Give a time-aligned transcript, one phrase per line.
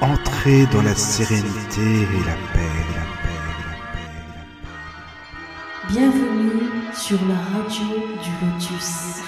[0.00, 2.60] Entrez dans la sérénité et la paix,
[2.94, 4.72] la paix, la paix, la paix.
[5.90, 9.24] Bienvenue sur la radio du Lotus.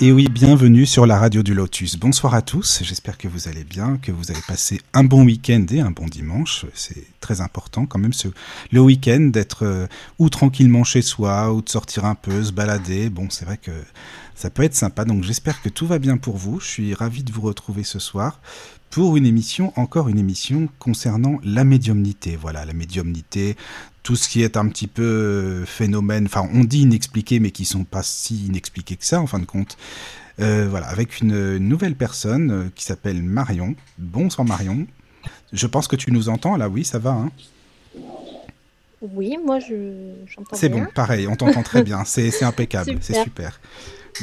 [0.00, 1.96] Et oui, bienvenue sur la radio du Lotus.
[1.96, 5.66] Bonsoir à tous, j'espère que vous allez bien, que vous avez passé un bon week-end
[5.70, 6.66] et un bon dimanche.
[6.74, 8.26] C'est très important quand même ce,
[8.72, 9.86] le week-end d'être euh,
[10.18, 13.08] ou tranquillement chez soi ou de sortir un peu, se balader.
[13.08, 13.72] Bon, c'est vrai que
[14.34, 16.60] ça peut être sympa, donc j'espère que tout va bien pour vous.
[16.60, 18.40] Je suis ravi de vous retrouver ce soir
[18.90, 22.36] pour une émission, encore une émission concernant la médiumnité.
[22.36, 23.56] Voilà, la médiumnité,
[24.02, 27.64] tout ce qui est un petit peu euh, phénomène, enfin on dit inexpliqué, mais qui
[27.64, 29.76] sont pas si inexpliqués que ça en fin de compte.
[30.40, 33.74] Euh, voilà, avec une, nouvelle personne euh, qui s'appelle Marion.
[33.98, 34.86] Bonsoir Marion.
[35.52, 37.10] Je pense que tu nous entends là, oui, ça va.
[37.10, 37.30] Hein
[39.02, 40.84] Oui, moi je j'entends c'est bien.
[40.84, 43.24] bon, pareil, on t'entend très bien, c'est c'est impeccable, c'est Super.
[43.24, 43.60] super.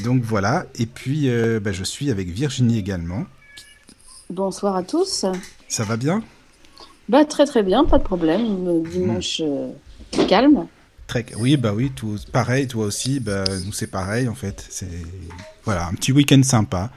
[0.04, 3.26] Donc voilà, et puis euh, bah, je suis avec Virginie également.
[4.30, 5.26] Bonsoir à tous.
[5.68, 6.24] Ça va bien?
[7.10, 8.66] Bah très très bien, pas de problème.
[8.66, 9.72] Le Dimanche euh,
[10.28, 10.68] calme.
[11.08, 14.66] Très, oui, bah oui, tout, pareil, toi aussi, bah, nous c'est pareil en fait.
[14.70, 14.90] C'est
[15.64, 16.90] voilà, un petit week-end sympa.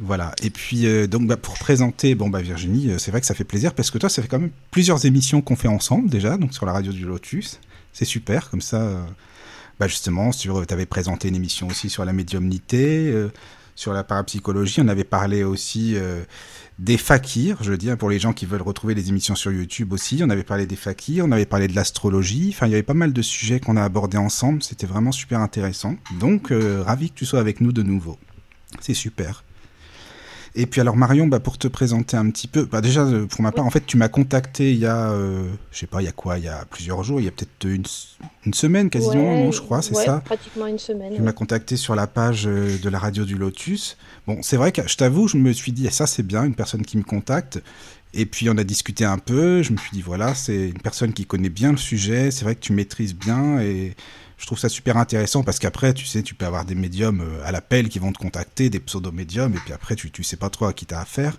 [0.00, 0.32] Voilà.
[0.42, 3.34] Et puis euh, donc bah, pour présenter, bon bah Virginie, euh, c'est vrai que ça
[3.34, 6.38] fait plaisir parce que toi, ça fait quand même plusieurs émissions qu'on fait ensemble déjà,
[6.38, 7.60] donc sur la radio du Lotus.
[7.92, 8.80] C'est super, comme ça.
[8.80, 9.04] euh,
[9.78, 13.12] bah justement, tu avais présenté une émission aussi sur la médiumnité,
[13.76, 14.80] sur la parapsychologie.
[14.80, 16.24] On avait parlé aussi euh,
[16.80, 19.92] des fakirs, je veux dire, pour les gens qui veulent retrouver les émissions sur YouTube
[19.92, 20.20] aussi.
[20.24, 22.50] On avait parlé des fakirs, on avait parlé de l'astrologie.
[22.52, 24.62] Enfin, il y avait pas mal de sujets qu'on a abordés ensemble.
[24.62, 25.96] C'était vraiment super intéressant.
[26.18, 28.18] Donc, euh, ravi que tu sois avec nous de nouveau.
[28.80, 29.44] C'est super.
[30.58, 33.42] Et puis alors Marion, bah, pour te présenter un petit peu, bah, déjà euh, pour
[33.42, 36.06] ma part, en fait tu m'as contacté il y a, euh, je sais pas, il
[36.06, 37.84] y a quoi, il y a plusieurs jours, il y a peut-être une,
[38.46, 40.22] une semaine quasiment, Ouais, non, je crois, c'est ouais, ça.
[40.24, 41.12] pratiquement une semaine.
[41.12, 41.24] Tu ouais.
[41.24, 43.98] m'as contacté sur la page euh, de la radio du Lotus.
[44.26, 46.86] Bon, c'est vrai que je t'avoue, je me suis dit, ça c'est bien, une personne
[46.86, 47.62] qui me contacte.
[48.14, 51.12] Et puis on a discuté un peu, je me suis dit, voilà, c'est une personne
[51.12, 53.94] qui connaît bien le sujet, c'est vrai que tu maîtrises bien et
[54.38, 57.44] je trouve ça super intéressant parce qu'après, tu sais, tu peux avoir des médiums euh,
[57.44, 60.50] à l'appel qui vont te contacter, des pseudo-médiums, et puis après, tu, tu sais pas
[60.50, 61.38] trop à qui t'as affaire.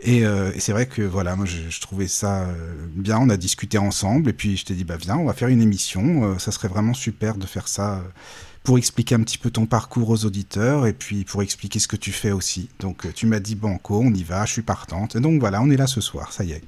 [0.00, 3.36] Et, euh, c'est vrai que voilà, moi je, je trouvais ça euh, bien, on a
[3.36, 6.50] discuté ensemble, et puis je t'ai dit, bah viens, on va faire une émission, ça
[6.50, 8.02] serait vraiment super de faire ça.
[8.64, 11.96] pour expliquer un petit peu ton parcours aux auditeurs et puis pour expliquer ce que
[11.96, 12.70] tu fais aussi.
[12.80, 15.16] Donc tu m'as dit banco, on y va, je suis partante.
[15.16, 16.62] Et donc voilà, on est là ce soir, ça y est.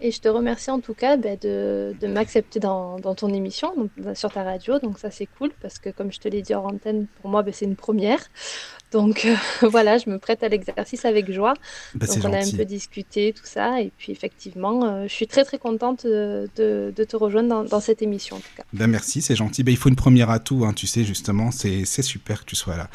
[0.00, 3.72] Et je te remercie en tout cas bah, de, de m'accepter dans, dans ton émission,
[3.74, 4.78] donc, bah, sur ta radio.
[4.78, 7.42] Donc ça c'est cool parce que comme je te l'ai dit hors antenne, pour moi
[7.42, 8.20] bah, c'est une première.
[8.92, 9.34] Donc euh,
[9.68, 11.54] voilà, je me prête à l'exercice avec joie.
[11.94, 13.80] Bah, Donc on a un peu discuté, tout ça.
[13.80, 17.64] Et puis effectivement, euh, je suis très très contente de, de, de te rejoindre dans,
[17.64, 18.86] dans cette émission en tout cas.
[18.86, 19.62] Merci, c'est gentil.
[19.66, 22.76] Il faut une première atout, hein, tu sais, justement, c'est c'est super que tu sois
[22.76, 22.90] là.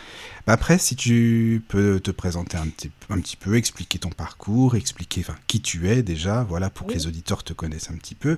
[0.48, 4.76] Ben, après, si tu peux te présenter un petit, un petit peu, expliquer ton parcours,
[4.76, 8.16] expliquer enfin, qui tu es déjà, voilà, pour que les auditeurs te connaissent un petit
[8.16, 8.38] peu.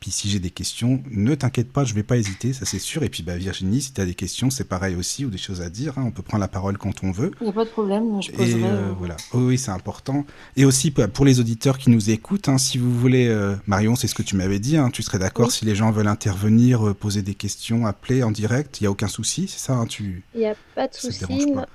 [0.00, 3.02] Puis si j'ai des questions, ne t'inquiète pas, je vais pas hésiter, ça c'est sûr.
[3.02, 5.60] Et puis ben, Virginie, si tu as des questions, c'est pareil aussi, ou des choses
[5.62, 7.30] à dire, hein, on peut prendre la parole quand on veut.
[7.40, 8.62] Il n'y a pas de problème, je Et poserai.
[8.64, 10.24] euh, euh, voilà, oui, oui, c'est important.
[10.56, 13.94] Et aussi pour pour les auditeurs qui nous écoutent, hein, si vous voulez, euh, Marion,
[13.96, 15.52] c'est ce que tu m'avais dit, hein, tu serais d'accord Oui.
[15.52, 18.90] si les gens veulent intervenir, euh, poser des questions, appeler en direct, il y a
[18.90, 20.22] aucun souci, c'est ça, hein, tu.
[20.34, 21.24] Il n'y a pas de souci.
[21.52, 21.66] Pas.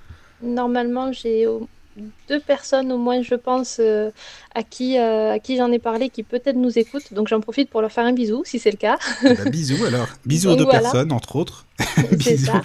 [0.41, 1.45] Normalement, j'ai
[2.27, 4.11] deux personnes au moins, je pense, euh,
[4.55, 7.13] à qui, euh, à qui j'en ai parlé, qui peut-être nous écoutent.
[7.13, 8.97] Donc j'en profite pour leur faire un bisou, si c'est le cas.
[9.23, 10.81] Ben, bisous alors, bisous aux deux voilà.
[10.81, 11.65] personnes entre autres.
[12.11, 12.45] Bisous.
[12.45, 12.61] ça.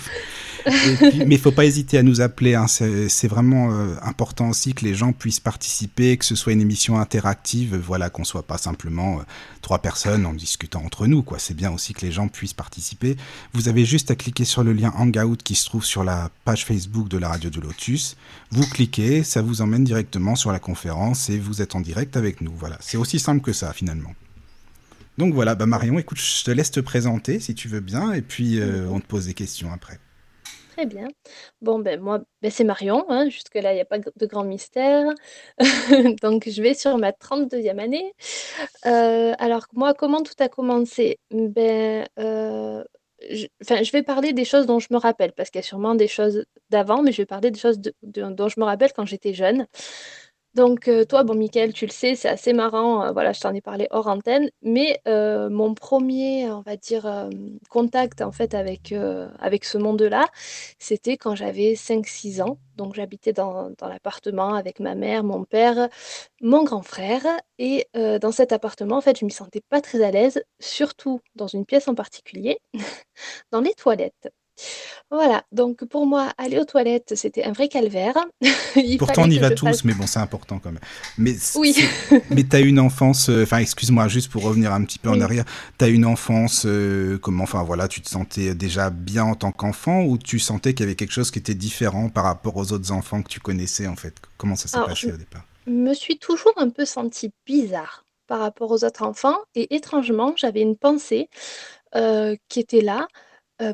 [0.66, 2.54] Mais il faut pas hésiter à nous appeler.
[2.54, 6.60] hein, C'est vraiment euh, important aussi que les gens puissent participer, que ce soit une
[6.60, 7.76] émission interactive.
[7.76, 9.22] Voilà, qu'on soit pas simplement euh,
[9.62, 11.24] trois personnes en discutant entre nous.
[11.38, 13.16] C'est bien aussi que les gens puissent participer.
[13.52, 16.64] Vous avez juste à cliquer sur le lien Hangout qui se trouve sur la page
[16.64, 18.16] Facebook de la radio du Lotus.
[18.50, 22.40] Vous cliquez, ça vous emmène directement sur la conférence et vous êtes en direct avec
[22.40, 22.52] nous.
[22.56, 24.14] Voilà, c'est aussi simple que ça finalement.
[25.16, 28.20] Donc voilà, bah Marion, écoute, je te laisse te présenter si tu veux bien, et
[28.22, 30.00] puis euh, on te pose des questions après.
[30.76, 31.06] Très bien.
[31.60, 33.04] Bon, ben moi, ben, c'est Marion.
[33.08, 35.06] Hein, Jusque-là, il n'y a pas de grand mystère.
[36.22, 38.12] Donc, je vais sur ma 32e année.
[38.86, 41.18] Euh, alors, moi, comment tout a commencé?
[41.30, 42.84] Ben, euh,
[43.30, 45.94] je, je vais parler des choses dont je me rappelle, parce qu'il y a sûrement
[45.94, 49.34] des choses d'avant, mais je vais parler des choses dont je me rappelle quand j'étais
[49.34, 49.66] jeune.
[50.54, 53.04] Donc, euh, toi, bon, Mickaël, tu le sais, c'est assez marrant.
[53.04, 54.50] euh, voilà, je t'en ai parlé hors antenne.
[54.62, 57.28] Mais euh, mon premier, on va dire,
[57.70, 60.26] contact en fait avec, ce monde-là,
[60.78, 62.58] c'était quand j'avais 5-6 ans.
[62.76, 65.88] Donc, j'habitais dans, l'appartement avec ma mère, mon père,
[66.40, 67.24] mon grand frère.
[67.58, 71.20] Et dans cet appartement, en fait, je ne m'y sentais pas très à l'aise, surtout
[71.34, 72.58] dans une pièce en particulier,
[73.52, 74.30] dans les toilettes.
[75.10, 78.14] Voilà, donc pour moi, aller aux toilettes, c'était un vrai calvaire.
[78.76, 80.82] Il Pourtant, on y va tous, mais bon, c'est important quand même.
[81.18, 81.76] Mais oui.
[82.30, 85.20] mais tu as une enfance, euh, enfin, excuse-moi, juste pour revenir un petit peu en
[85.20, 85.44] arrière,
[85.78, 89.52] tu as une enfance, euh, comment, enfin voilà, tu te sentais déjà bien en tant
[89.52, 92.72] qu'enfant ou tu sentais qu'il y avait quelque chose qui était différent par rapport aux
[92.72, 94.14] autres enfants que tu connaissais en fait?
[94.36, 95.44] Comment ça s'est passé au départ?
[95.66, 100.34] Je me suis toujours un peu sentie bizarre par rapport aux autres enfants et étrangement,
[100.36, 101.28] j'avais une pensée
[101.94, 103.06] euh, qui était là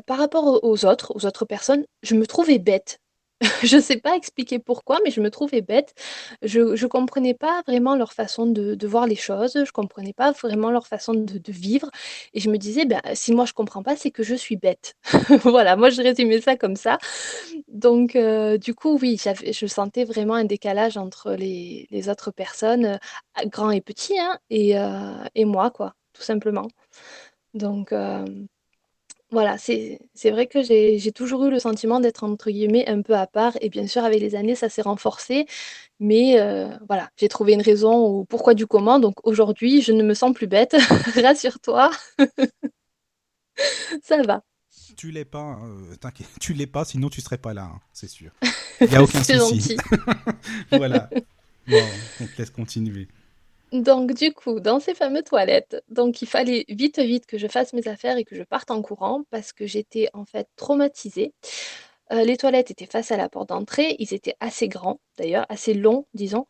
[0.07, 2.99] par rapport aux autres, aux autres personnes, je me trouvais bête.
[3.63, 5.95] Je ne sais pas expliquer pourquoi, mais je me trouvais bête.
[6.43, 10.31] Je ne comprenais pas vraiment leur façon de voir les choses, je ne comprenais pas
[10.31, 11.89] vraiment leur façon de vivre
[12.33, 14.95] et je me disais: «Ben, si moi je comprends pas, c'est que je suis bête».
[15.43, 16.99] Voilà, moi je résumais ça comme ça.
[17.67, 18.17] Donc
[18.59, 19.17] du coup, oui,
[19.51, 22.99] je sentais vraiment un décalage entre les les autres personnes,
[23.47, 24.73] grands et petits, hein et
[25.35, 26.67] et moi quoi, tout simplement.
[27.53, 27.93] Donc
[29.31, 33.27] voilà, c'est vrai que j'ai toujours eu le sentiment d'être entre guillemets «un peu à
[33.27, 35.45] part» et bien sûr avec les années ça s'est renforcé,
[36.01, 40.03] mais heu, voilà, j'ai trouvé une raison au pourquoi du comment, donc aujourd'hui je ne
[40.03, 40.75] me sens plus bête,
[41.15, 41.91] rassure-toi.
[44.03, 44.43] Ça va.
[44.97, 48.09] Tu l'es pas, hein, t'inquiète, tu l'es pas sinon tu serais pas là, hein, c'est
[48.09, 48.31] sûr.
[48.81, 49.77] Il y a aucun souci.
[50.71, 51.09] Voilà.
[51.67, 51.77] Bon,
[52.19, 53.07] on te laisse continuer.
[53.71, 57.71] Donc du coup, dans ces fameuses toilettes, donc il fallait vite, vite que je fasse
[57.71, 61.33] mes affaires et que je parte en courant parce que j'étais en fait traumatisée.
[62.11, 65.73] Euh, les toilettes étaient face à la porte d'entrée, ils étaient assez grands d'ailleurs, assez
[65.73, 66.47] longs disons.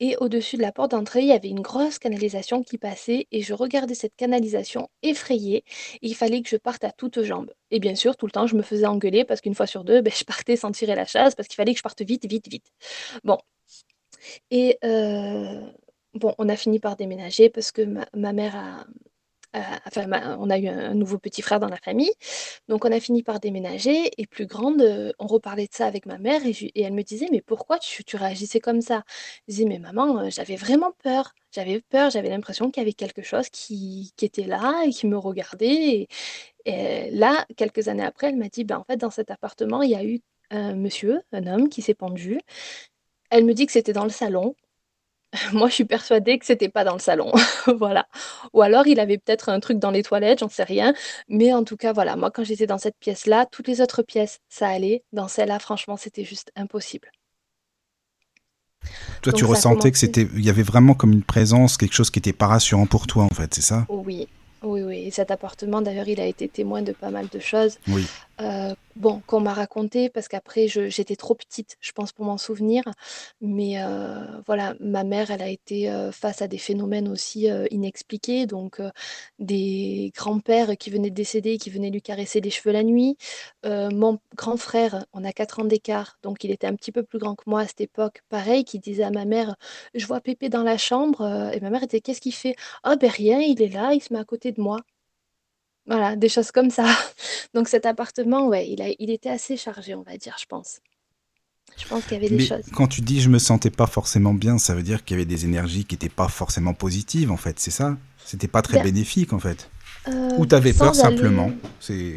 [0.00, 3.42] Et au-dessus de la porte d'entrée, il y avait une grosse canalisation qui passait et
[3.42, 5.64] je regardais cette canalisation effrayée.
[6.02, 7.52] Il fallait que je parte à toutes jambes.
[7.70, 10.02] Et bien sûr, tout le temps, je me faisais engueuler parce qu'une fois sur deux,
[10.02, 12.48] ben, je partais sans tirer la chasse parce qu'il fallait que je parte vite, vite,
[12.48, 12.66] vite.
[13.24, 13.38] Bon.
[14.50, 15.72] Et heu
[16.14, 18.84] Bon, on a fini par déménager parce que ma mère a
[19.86, 20.06] enfin
[20.40, 22.10] on a eu un nouveau petit frère dans la famille,
[22.68, 26.06] donc on a fini par déménager et plus grande, euh, on reparlait de ça avec
[26.06, 29.04] ma mère et elle me disait: «Mais pourquoi tu réagissais comme ça?»
[29.48, 31.34] je disais: «Mais maman, euh, j'avais vraiment peur.
[31.54, 35.06] J'avais peur, j'avais l'impression qu'il y avait quelque chose qui qui était là et qui
[35.08, 36.08] me regardait»
[36.66, 39.90] et là, quelques années après, elle m'a dit: «Ben, en fait, dans cet appartement, il
[39.92, 40.20] y a eu
[40.50, 42.40] un monsieur, un homme qui s'est pendu».
[43.30, 44.54] Elle me dit que c'était dans le salon
[45.52, 47.32] Moi, je suis persuadée que c'était pas dans le salon,
[47.78, 48.06] voilà.
[48.52, 50.94] Ou alors il avait peut-être un truc dans les toilettes, j'en sais rien.
[51.28, 54.40] Mais en tout cas, voilà, moi quand j'étais dans cette pièce-là, toutes les autres pièces,
[54.48, 55.02] ça allait.
[55.12, 57.10] Dans celle-là, franchement, c'était juste impossible.
[59.22, 62.18] Toi, tu ressentais que c'était, il y avait vraiment comme une présence, quelque chose qui
[62.18, 63.86] était pas rassurant pour toi, en fait, c'est ça?
[63.88, 64.28] Oui,
[64.62, 65.04] oui, oui.
[65.06, 67.78] Et cet appartement, d'ailleurs, il a été témoin de pas mal de choses.
[67.88, 68.06] Oui.
[68.42, 72.82] Euh, bon, qu'on m'a raconté, parce qu'après, j'étais trop petite, je pense, pour m'en souvenir.
[73.40, 78.46] Mais euh, voilà, ma mère, elle a été euh, face à des phénomènes aussi inexpliqués.
[78.46, 78.80] Donc,
[79.38, 83.16] des grands-pères qui venaient de décéder, qui venaient lui caresser les cheveux la nuit.
[83.64, 87.18] mon grand frère, on a 4 ans d'écart, donc il était un petit peu plus
[87.18, 89.56] grand que moi à cette époque, pareil, qui disait à ma mère,
[89.94, 91.22] je vois Pépé dans la chambre.
[91.54, 92.56] et ma mère était, qu'est-ce qu'il fait?
[92.82, 94.78] Ah, ben rien, il est là, il se met à côté de moi.
[95.86, 96.84] Voilà, des choses comme ça.
[97.54, 100.80] Donc cet appartement, ouais, il a il était assez chargé, on va dire, je pense.
[101.76, 102.64] Je pense qu'il y avait des Mais choses.
[102.74, 105.26] quand tu dis je me sentais pas forcément bien, ça veut dire qu'il y avait
[105.26, 107.96] des énergies qui étaient pas forcément positives en fait, c'est ça?
[108.24, 109.68] C'était pas très Ben, bénéfique en fait?
[110.08, 111.50] euh, Ou t'avais peur simplement?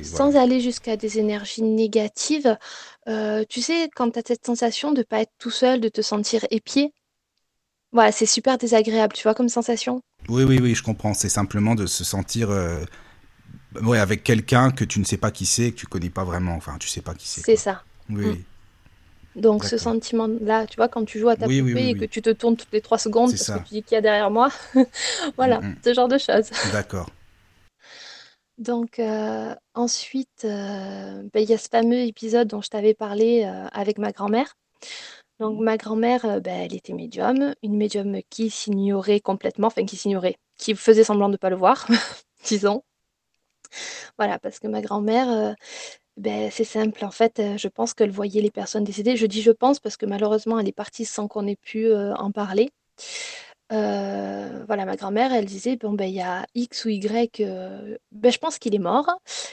[0.10, 0.26] voilà.
[0.26, 2.58] sans aller jusqu'à des énergies négatives,
[3.08, 6.02] heu, tu sais, quand tu as cette sensation de pas être tout seul, de te
[6.02, 6.94] sentir épié?
[7.92, 10.02] Voilà, c'est super désagréable, tu vois, comme sensation?
[10.30, 11.14] Oui, oui, oui, je comprends.
[11.14, 12.84] C'est simplement de se sentir euh,
[13.84, 16.56] ouais, avec quelqu'un que tu ne sais pas qui c'est, que tu connais pas vraiment.
[16.56, 17.84] Enfin, tu sais pas qui c'est C'est ça.
[18.10, 18.30] Oui, Mmh.
[18.32, 18.44] oui,
[19.42, 22.06] Donc ce sentiment-là, tu vois, quand tu joues à ta Oui, poupée oui, et que
[22.06, 23.60] tu te tournes toutes les 3 secondes parce que ça.
[23.68, 25.76] tu dis: «Qui y a derrière moi?» Mm, Voilà, mm.
[25.84, 26.50] ce genre de choses.
[26.72, 27.10] D'accord.
[28.58, 33.44] Donc heu, ensuite, heu, bah, il y a ce fameux épisode dont je t'avais parlé,
[33.46, 34.56] heu, avec ma grand-mère.
[35.40, 40.38] Donc ma grand-mère, bah, elle était médium, une médium qui s'ignorait complètement, enfin qui s'ignorait,
[40.58, 41.88] qui faisait semblant de ne pas le voir,
[42.46, 42.84] disons.
[44.18, 45.56] Voilà, parce que ma grand-mère, heu,
[46.18, 49.18] beh, c'est simple, en fait, heu, je pense qu'elle voyait les personnes décédées.
[49.18, 52.14] Je dis «je pense» parce que malheureusement elle est partie sans qu'on ait pu, heu,
[52.18, 52.72] en parler.
[54.68, 57.42] Voilà, ma grand-mère, elle disait: «Bon, ben, il y a X ou Y,
[58.12, 59.10] beh, je pense qu'il est mort».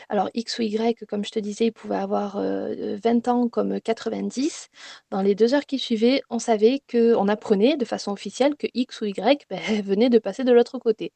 [0.08, 3.80] Alors X ou Y, comme je te disais, il pouvait avoir, heu, 20 ans comme
[3.80, 4.68] 90.
[5.10, 8.66] Dans les 2 heures qui suivaient, on savait que on apprenait de façon officielle que
[8.74, 11.12] X ou Y, beh, venait de passer de l'autre côté.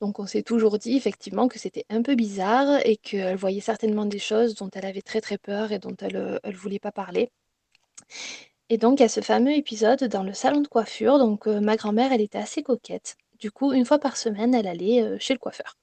[0.00, 4.06] Donc on s'est toujours dit effectivement que c'était un peu bizarre et qu'elle voyait certainement
[4.06, 6.92] des choses dont elle avait très, très peur et dont elle, heu, elle voulait pas
[6.92, 7.30] parler.
[8.68, 11.60] Et donc il y a ce fameux épisode dans le salon de coiffure, donc heu,
[11.60, 13.16] ma grand-mère, elle était assez coquette.
[13.38, 15.74] Du coup, une fois par semaine, elle allait, heu, chez le coiffeur.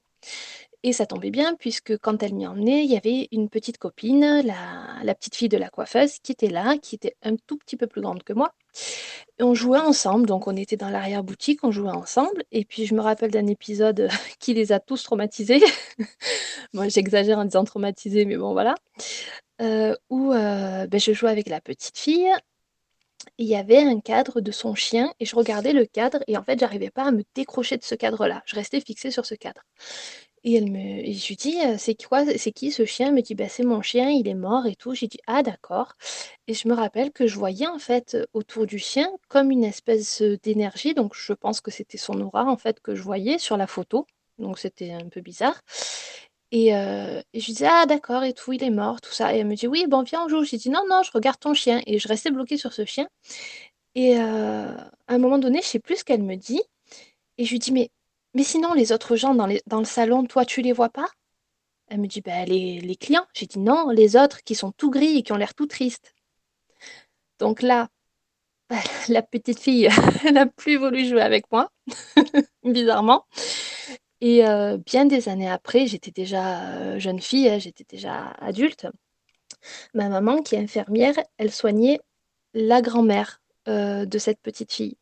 [0.83, 4.41] Et ça tombait bien puisque quand elle m'y emmenait, il y avait une petite copine,
[4.45, 7.87] la petite fille de la coiffeuse, qui était là, qui était un tout petit peu
[7.87, 8.53] plus grande que moi.
[9.39, 12.43] On jouait ensemble, donc on était dans l'arrière-boutique, on jouait ensemble.
[12.51, 15.61] Et puis je me rappelle d'un épisode qui les a tous traumatisés.
[16.73, 18.75] Moi j'exagère en disant traumatisés, mais bon voilà.
[19.61, 22.31] Euh, où euh, ben, je jouais avec la petite fille.
[23.37, 26.43] Il y avait un cadre de son chien et je regardais le cadre et en
[26.43, 28.43] fait j'arrivais pas à me décrocher de ce cadre-là.
[28.45, 29.61] Je restais fixée sur ce cadre.
[30.45, 30.79] Et elle me
[31.13, 33.81] je lui dis: c'est quoi c'est qui ce chien?» Elle me dit: «Bah, c'est mon
[33.81, 34.93] chien, il est mort et tout».
[34.93, 35.93] J'ai dit: «Ah d'accord»
[36.47, 40.21] et je me rappelle que je voyais en fait, autour du chien comme une espèce,
[40.43, 43.67] d'énergie, donc je pense que c'était son aura en fait que je voyais sur la
[43.67, 44.05] photo,
[44.37, 45.61] donc c'était un peu bizarre.
[46.51, 49.39] Et et je lui dis: «Ah d'accord et tout, il est mort, tout ça» et
[49.39, 50.43] elle me dit: «Oui, bon viens on joue».
[50.45, 53.07] J'ai dit: «Non, non, je regarde ton chien» et je restais bloquée sur ce chien.
[53.95, 56.61] Et heu, à un moment donné, je sais plus ce qu'elle me dit.
[57.39, 57.89] Et je lui dis: «Mais
[58.33, 61.07] mais sinon, les autres gens dans, le salon, toi, tu les vois pas?
[61.87, 63.25] Elle me dit, bah, les, clients.
[63.33, 66.13] J'ai dit, non, les autres qui sont tout gris et qui ont l'air tout tristes.
[67.39, 67.89] Donc là,
[69.09, 69.89] la petite fille
[70.31, 71.71] n'a plus voulu jouer avec moi,
[72.63, 73.25] bizarrement.
[74.21, 78.87] Et euh, bien des années après, j'étais déjà euh, jeune fille, hein, j'étais déjà adulte.
[79.93, 81.99] Ma maman, qui est infirmière, elle soignait
[82.53, 84.97] la grand-mère euh, de cette petite fille.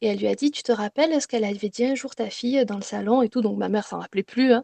[0.00, 2.30] Et elle lui a dit, tu te rappelles ce qu'elle avait dit un jour ta
[2.30, 3.40] fille dans le salon et tout.
[3.40, 4.52] Donc ma mère s'en rappelait plus.
[4.52, 4.62] Hein.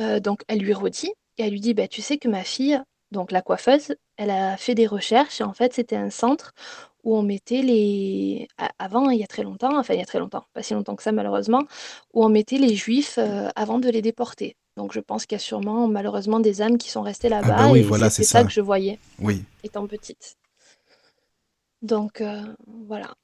[0.00, 2.80] Euh, donc elle lui redit et elle lui dit, bah, tu sais que ma fille,
[3.10, 6.52] donc la coiffeuse, elle a fait des recherches et en fait c'était un centre
[7.04, 8.48] où on mettait les...
[8.78, 10.94] Avant, il y a très longtemps, enfin il y a très longtemps, pas si longtemps
[10.96, 11.62] que ça malheureusement,
[12.12, 14.56] où on mettait les juifs euh, avant de les déporter.
[14.76, 17.56] Donc je pense qu'il y a sûrement malheureusement des âmes qui sont restées ah là-bas.
[17.58, 18.44] Ah oui, voilà, c'est ça.
[18.44, 18.98] que je voyais.
[19.18, 19.42] Oui.
[19.64, 20.36] Étant petite.
[21.82, 22.42] Donc euh,
[22.88, 23.14] voilà.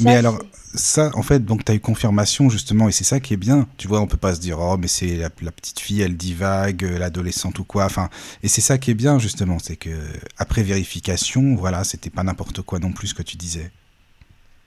[0.00, 0.38] mais alors,
[0.74, 3.66] ça, en fait, donc tu as eu confirmation justement, et c'est ça qui est bien.
[3.78, 6.84] Tu vois, on peut pas se dire, oh, mais c'est la, petite fille, elle divague,
[6.84, 7.84] euh, l'adolescente ou quoi.
[7.84, 8.08] Enfin,
[8.42, 9.90] et c'est ça qui est bien justement, c'est que
[10.38, 13.72] après vérification, voilà, c'était pas n'importe quoi non plus ce que tu disais.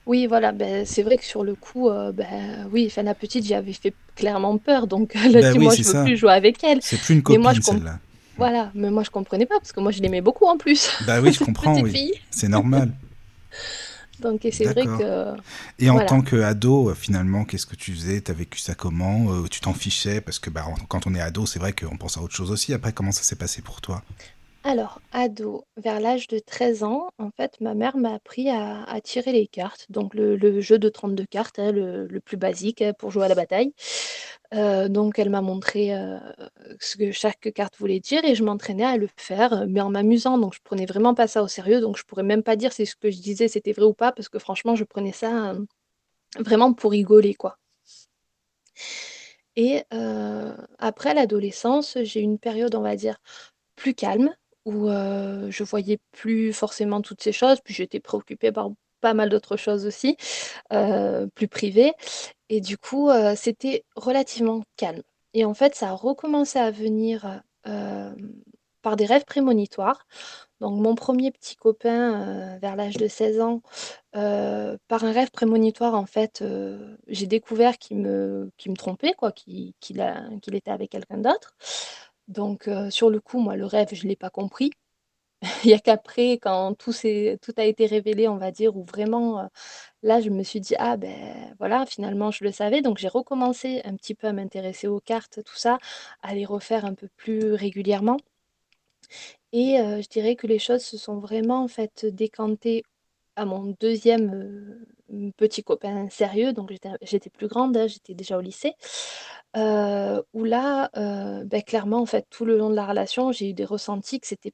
[0.06, 3.46] Oui, voilà, ben, c'est vrai que sur le coup, euh, ben, oui, enfin, la petite,
[3.46, 6.80] j'avais fait clairement peur, donc là, ben moi, je veux plus jouer avec elle.
[6.82, 7.98] C'est plus une copine, celle-là.
[8.36, 10.90] Voilà, mais moi, je comprenais pas, parce que moi, je l'aimais beaucoup en plus.
[11.06, 12.12] Bah oui, je comprends, oui.
[12.30, 12.92] C'est normal.
[14.20, 15.34] Donc, c'est vrai que.
[15.78, 18.20] Et en tant qu'ado, finalement, qu'est-ce que tu faisais?
[18.20, 19.32] Tu as vécu ça comment?
[19.32, 20.20] Euh, Tu t'en fichais?
[20.20, 22.74] Parce que bah, quand on est ado, c'est vrai qu'on pense à autre chose aussi.
[22.74, 24.02] Après, comment ça s'est passé pour toi?
[24.62, 29.32] Alors, ado, vers l'âge de 13 ans, en fait, ma mère m'a appris à, tirer
[29.32, 29.86] les cartes.
[29.88, 33.34] Donc, le, jeu de 32 cartes, hein, le, plus basique hein, pour jouer à la
[33.34, 33.72] bataille.
[34.52, 36.18] Euh, donc, elle m'a montré euh,
[36.78, 40.36] ce que chaque carte voulait dire et je m'entraînais à le faire, mais en m'amusant.
[40.36, 41.80] Donc, je prenais vraiment pas ça au sérieux.
[41.80, 44.12] Donc, je pourrais même pas dire si ce que je disais c'était vrai ou pas,
[44.12, 45.64] parce que franchement, je prenais ça euh,
[46.38, 47.58] vraiment pour rigoler, quoi.
[49.56, 49.82] Et
[50.78, 53.20] après l'adolescence, j'ai eu une période, on va dire,
[53.76, 59.14] plus calme où je voyais plus forcément toutes ces choses, puis j'étais préoccupée par pas
[59.14, 60.16] mal d'autres choses aussi,
[61.34, 61.92] plus privées
[62.48, 65.02] et du coup, c'était relativement calme
[65.34, 67.42] et en fait, ça a recommencé à venir,
[68.82, 70.06] par des rêves prémonitoires.
[70.60, 73.62] Donc mon premier petit copain, vers l'âge de 16 ans,
[74.12, 76.42] par un rêve prémonitoire, en fait,
[77.06, 81.54] j'ai découvert qu'il me me trompait quoi, qu'il était avec quelqu'un d'autre.
[82.30, 84.70] Donc, euh, sur le coup, moi, le rêve, je ne l'ai pas compris.
[85.64, 89.40] Il n'y a qu'après, quand tout, tout a été révélé, on va dire, où vraiment,
[89.40, 89.46] euh,
[90.02, 92.82] là, je me suis dit, ah ben voilà, finalement, je le savais.
[92.82, 95.78] Donc, j'ai recommencé un petit peu à m'intéresser aux cartes, tout ça,
[96.22, 98.18] à les refaire un peu plus régulièrement.
[99.52, 102.82] Et euh, je dirais que les choses se sont vraiment, en fait, décantées
[103.36, 104.86] à mon deuxième
[105.36, 106.72] petit copain sérieux, donc
[107.02, 108.74] j'étais plus grande, hein, j'étais déjà au lycée,
[109.56, 113.50] euh, où là, euh, ben, clairement, en fait, tout le long de la relation, j'ai
[113.50, 114.52] eu des ressentis que c'était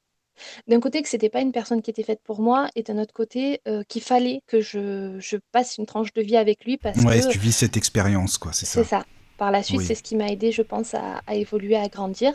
[0.69, 3.15] d'un côté que c'était pas une personne qui était faite pour moi et d'un autre
[3.15, 6.99] côté euh, qu'il fallait que je, je, passe une tranche de vie avec lui parce
[6.99, 9.07] ouais, que tu vis cette expérience quoi c'est ça c'est ça.
[9.39, 12.35] par la suite c'est ce qui m'a aidé je pense à, à, évoluer à grandir.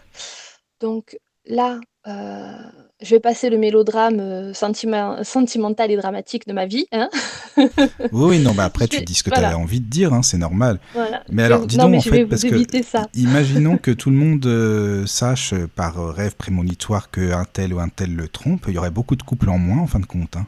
[0.79, 2.51] Donc là euh,
[3.01, 6.87] je vais passer le mélodrame euh, sentimental et dramatique de ma vie.
[6.91, 7.09] Hein
[8.11, 10.37] oui, non, mais après, tu dis ce que tu as envie de dire, hein, c'est
[10.37, 10.79] normal.
[11.29, 15.53] Mais alors, dis donc, en fait, parce que imaginons que tout le monde euh, sache
[15.75, 19.23] par rêve prémonitoire qu'un tel ou un tel le trompe, il y aurait beaucoup de
[19.23, 20.37] couples en moins, en fin de compte.
[20.37, 20.47] Hein.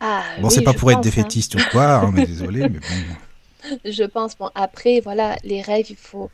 [0.00, 3.78] Ah, bon, c'est pas pour être défaitiste ou quoi, mais désolé, mais bon.
[3.84, 6.30] Je pense, bon, après, voilà, les rêves, il faut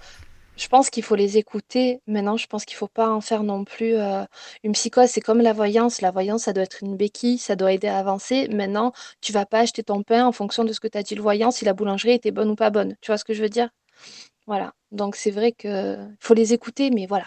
[0.62, 2.00] je pense qu'il faut les écouter.
[2.06, 4.24] Maintenant, je pense qu'il faut pas en faire non plus euh,
[4.62, 5.08] une psychose.
[5.08, 6.00] C'est comme la voyance.
[6.00, 8.46] La voyance, ça doit être une béquille, ça doit aider à avancer.
[8.48, 11.22] Maintenant, tu vas pas acheter ton pain en fonction de ce que t'a dit le
[11.22, 12.94] voyant, si la boulangerie était bonne ou pas bonne.
[13.00, 13.70] Tu vois ce que je veux dire?
[14.46, 14.72] Voilà.
[14.92, 17.26] Donc c'est vrai que faut les écouter, mais voilà.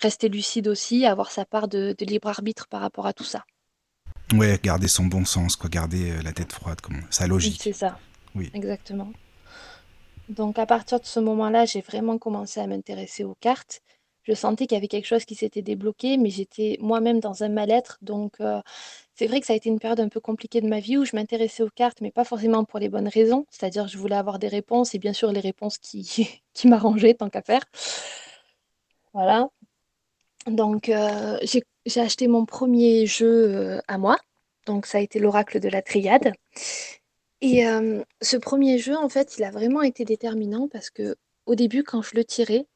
[0.00, 3.44] Rester lucide aussi, avoir sa part de, de libre arbitre par rapport à tout ça.
[4.32, 7.60] Ouais, garder son bon sens, quoi, garder euh, la tête froide, comme sa logique.
[7.60, 7.98] C'est ça.
[8.36, 8.48] Oui.
[8.54, 9.10] Exactement.
[10.30, 13.82] Donc à partir de ce moment-là, j'ai vraiment commencé à m'intéresser aux cartes.
[14.22, 17.48] Je sentais qu'il y avait quelque chose qui s'était débloqué, mais j'étais moi-même dans un
[17.48, 17.98] mal-être.
[18.00, 18.60] Donc euh,
[19.14, 21.04] c'est vrai que ça a été une période un peu compliquée de ma vie où
[21.04, 23.44] je m'intéressais aux cartes, mais pas forcément pour les bonnes raisons.
[23.50, 27.28] C'est-à-dire je voulais avoir des réponses et bien sûr les réponses qui, qui m'arrangeaient tant
[27.28, 27.64] qu'à faire.
[29.12, 29.48] Voilà.
[30.46, 34.18] Donc euh, j'ai j'ai acheté mon premier jeu euh, à moi.
[34.66, 36.32] Donc ça a été l'Oracle de la Triade.
[37.42, 41.16] Et euh, ce premier jeu, en fait, il a vraiment été déterminant parce que
[41.46, 42.66] au début, quand je le tirais,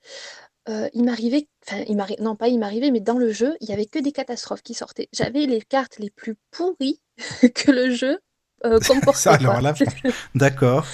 [0.69, 3.73] euh, il m'arrivait, enfin, il non pas il m'arrivait, mais dans le jeu, il y
[3.73, 5.09] avait que des catastrophes qui sortaient.
[5.13, 7.01] J'avais les cartes les plus pourries
[7.55, 8.19] que le jeu
[8.65, 9.13] euh, comportait.
[9.15, 9.55] Ça, quoi.
[9.55, 10.87] alors là, franchement, d'accord.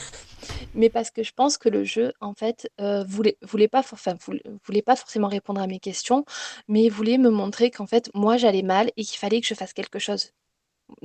[0.75, 3.95] Mais parce que je pense que le jeu, en fait, euh, voulait, voulait pas, for-
[3.99, 6.25] enfin, voulait, voulait pas forcément répondre à mes questions,
[6.69, 9.73] mais voulait me montrer qu'en fait, moi, j'allais mal et qu'il fallait que je fasse
[9.73, 10.33] quelque chose.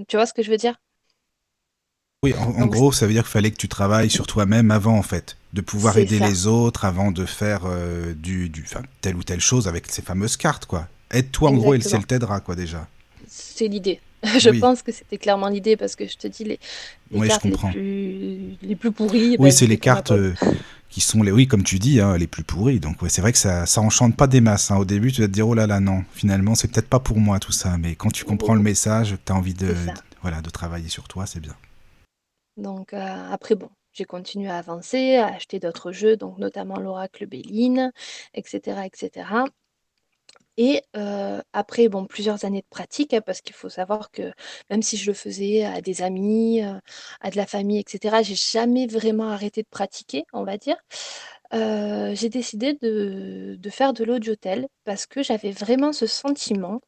[0.07, 0.75] Tu vois ce que je veux dire?
[2.23, 4.71] Oui, en, en Donc, gros, ça veut dire qu'il fallait que tu travailles sur toi-même
[4.71, 6.27] avant, en fait, de pouvoir aider ça.
[6.27, 8.65] les autres avant de faire euh, du, du,
[9.01, 10.87] telle ou telle chose avec ces fameuses cartes, quoi.
[11.11, 12.87] Aide-toi, en gros, et le t'aidera, quoi, déjà.
[13.27, 13.99] C'est l'idée.
[14.39, 14.59] Je Oui.
[14.59, 16.59] pense que c'était clairement l'idée parce que je te dis, les,
[17.11, 20.33] les Oui, je cartes les plus, les plus pourries, Oui, ben, c'est les cartes euh,
[20.89, 22.79] qui sont les, oui, comme tu dis, hein, les plus pourries.
[22.79, 24.71] Donc, ouais, c'est vrai que ça, ça enchante pas des masses.
[24.71, 24.77] hein.
[24.77, 27.19] Au début, tu vas te dire, oh là là, non, finalement, c'est peut-être pas pour
[27.19, 27.77] moi tout ça.
[27.77, 29.75] Mais quand tu comprends le message, tu as envie de-
[30.23, 31.53] voilà, de travailler sur toi, c'est bien.
[32.57, 37.91] Donc après, bon, j'ai continué à avancer, à acheter d'autres jeux, donc notamment l'Oracle Béline,
[38.33, 39.45] etc., etc.
[40.57, 40.81] Et
[41.53, 44.31] après, bon, plusieurs années de pratique, hein, parce qu'il faut savoir que
[44.69, 48.87] même si je le faisais à des amis, à de la famille, etc., j'ai jamais
[48.87, 50.77] vraiment arrêté de pratiquer, on va dire.
[51.51, 56.81] J'ai décidé de, de faire de l'audiotel parce que j'avais vraiment ce sentiment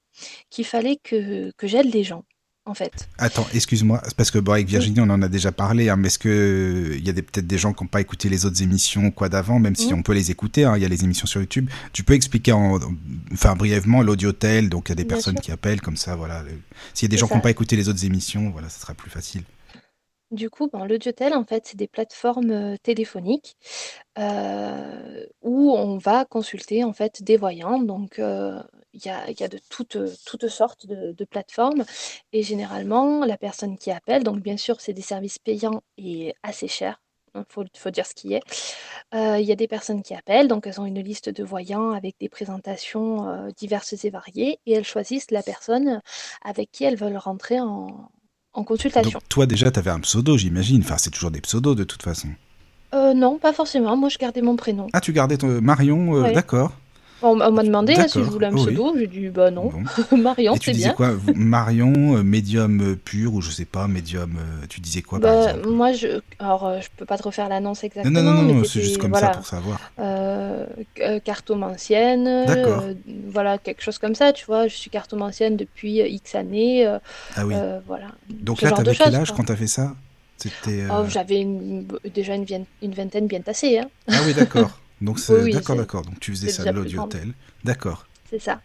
[0.50, 2.24] qu'il fallait que, que j'aide les gens,
[2.68, 3.08] en fait.
[3.18, 6.20] Attends, excuse-moi, parce que bon, avec Virginie, on en a déjà parlé, hein, mais est-ce
[6.20, 9.10] que euh, il y a peut-être des gens qui n'ont pas écouté les autres émissions
[9.12, 10.00] quoi d'avant, même si Mhm.
[10.00, 11.70] on peut les écouter, hein, il y a les émissions sur YouTube.
[11.94, 12.80] Tu peux expliquer en,
[13.34, 16.16] enfin brièvement l'audiotel, donc il y a des bien personnes sûr, qui appellent comme ça,
[16.16, 16.44] voilà.
[16.94, 18.94] S'il y a des gens qui n'ont pas écouté les autres émissions, voilà, ça sera
[18.94, 19.44] plus facile.
[20.30, 23.56] Du coup, ben, l'audiotel, en fait, c'est des plateformes euh, téléphoniques
[24.20, 27.80] euh, où on va consulter en fait des voyants.
[27.82, 28.62] Donc, euh,
[28.98, 31.84] il y a, il y a de toutes, toutes sortes de, de plateformes.
[32.34, 36.68] Et généralement, la personne qui appelle, donc bien sûr, c'est des services payants et assez
[36.68, 37.00] chers.
[37.36, 38.42] Il faut, faut dire ce qui est.
[39.14, 41.92] Euh, il y a des personnes qui appellent, donc elles ont une liste de voyants
[41.92, 46.02] avec des présentations euh, diverses et variées, et elles choisissent la personne
[46.44, 48.10] avec qui elles veulent rentrer en,
[48.54, 49.20] en Donc consultation.
[49.30, 50.82] toi déjà, tu avais un pseudo, j'imagine.
[50.82, 52.30] Enfin, c'est toujours des pseudos de toute façon.
[52.96, 53.96] Euh, non, pas forcément.
[53.98, 54.88] Moi, je gardais mon prénom.
[54.94, 56.32] Ah, tu gardais ton Marion, euh, Ouais.
[56.34, 56.72] d'accord.
[57.24, 58.62] On, on m'a demandé hein, si je voulais un oui.
[58.62, 58.94] pseudo.
[58.98, 59.72] J'ai dit bah non.
[59.72, 60.18] Bon.
[60.18, 60.94] Marion, c'est disais bien.
[60.94, 64.38] quoi Marion, euh, médium euh, pur ou je sais pas, médium.
[64.38, 67.50] euh, tu disais quoi par Bah, exemple moi, je, alors, je peux pas te refaire
[67.50, 69.92] l'annonce Non, exactement, non, non, non, c'est juste comme ça voilà, pour savoir.
[70.00, 70.66] euh,
[71.26, 72.94] cartomancienne, euh,
[73.30, 74.32] voilà quelque chose comme ça.
[74.34, 77.00] Tu vois, je suis cartomancienne depuis X années, euh,
[77.36, 77.56] Ah oui.
[77.88, 79.38] voilà, Donc là, t'avais quel âge quoi.
[79.38, 79.96] quand t'as fait ça?
[80.92, 81.48] Oh, j'avais
[82.14, 83.90] déjà une vingtaine bien tassée, hein.
[84.08, 84.80] Ah oui, d'accord.
[85.02, 86.02] Donc c'est oui, d'accord, d'accord.
[86.04, 87.34] Donc tu faisais ça de l'audiotel.
[87.64, 88.08] D'accord.
[88.30, 88.62] C'est ça.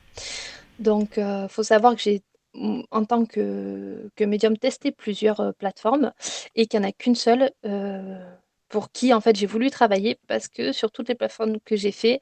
[0.78, 2.22] Donc, euh, faut savoir que j'ai,
[2.54, 6.12] mm, en tant que, que médium, testé plusieurs euh, plateformes
[6.56, 8.18] et qu'il n'y en a qu'une seule euh,
[8.68, 11.92] pour qui, en fait, j'ai voulu travailler parce que sur toutes les plateformes que j'ai
[11.92, 12.18] fait,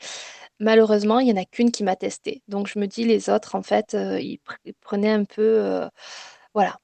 [0.59, 2.43] malheureusement, il n'y en a qu'une qui m'a testé.
[2.49, 5.89] Donc, je me dis, les autres, en fait, euh, ils, pr- ils prenaient un peu.
[6.55, 6.79] voilà,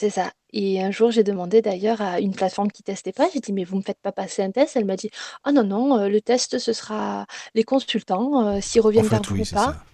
[0.00, 0.30] c'est ça.
[0.52, 3.64] Et un jour, j'ai demandé d'ailleurs à une plateforme qui testait pas, j'ai dit, mais
[3.64, 4.76] vous me faites pas passer un test?
[4.76, 5.10] Elle m'a dit,
[5.44, 9.22] ah non, non, euh, le test, ce sera les consultants, euh, s'ils En reviennent vers
[9.22, 9.64] fait, vous oui, ou c'est pas.
[9.64, 9.84] ça.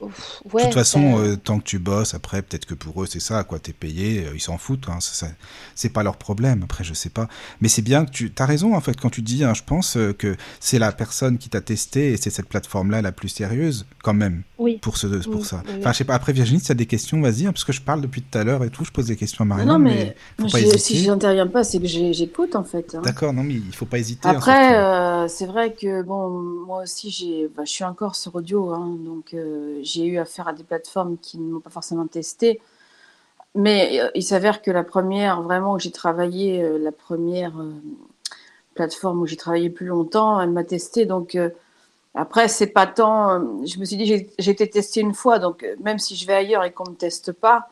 [0.00, 3.20] Ouf, De toute façon, euh, tant que tu bosses, après, peut-être que pour eux, c'est
[3.20, 3.58] ça, quoi.
[3.58, 4.88] T'es payé, euh, ils s'en foutent.
[4.88, 4.98] Hein,
[5.74, 6.62] c'est pas leur problème.
[6.64, 7.28] Après, je sais pas.
[7.60, 9.96] Mais c'est bien que tu as raison, en fait, quand tu dis, hein, je pense
[9.96, 13.86] euh, que c'est la personne qui t'a testé et c'est cette plateforme-là la plus sérieuse,
[14.02, 15.62] quand même, oui, pour, ce, pour oui, ça.
[15.66, 16.14] oui, Enfin, je sais pas.
[16.14, 18.38] Après, Virginie, si tu as des questions, vas-y, hein, parce que je parle depuis tout
[18.38, 18.84] à l'heure et tout.
[18.84, 21.80] Je pose des questions à Marion, non, mais mais faut pas si j'interviens pas, c'est
[21.80, 22.94] que j'ai- j'écoute en fait.
[22.94, 23.02] hein.
[23.02, 24.28] D'accord, non, mais il faut pas hésiter.
[24.28, 26.30] Après, euh, c'est vrai que bon,
[26.66, 30.48] moi aussi, j'ai, bah, je suis encore sur audio, hein, donc euh, j'ai eu affaire
[30.48, 32.60] à des plateformes qui ne m'ont pas forcément testé.
[33.54, 37.72] Mais euh, il s'avère que la première, vraiment, où j'ai travaillé, euh, la première euh,
[38.74, 41.06] plateforme où j'ai travaillé plus longtemps, elle m'a testé.
[41.06, 41.36] Donc
[42.14, 43.40] après, c'est pas tant.
[43.66, 46.64] je me suis dit, j'ai été testée une fois, donc même si je vais ailleurs
[46.64, 47.68] et qu'on me teste pas,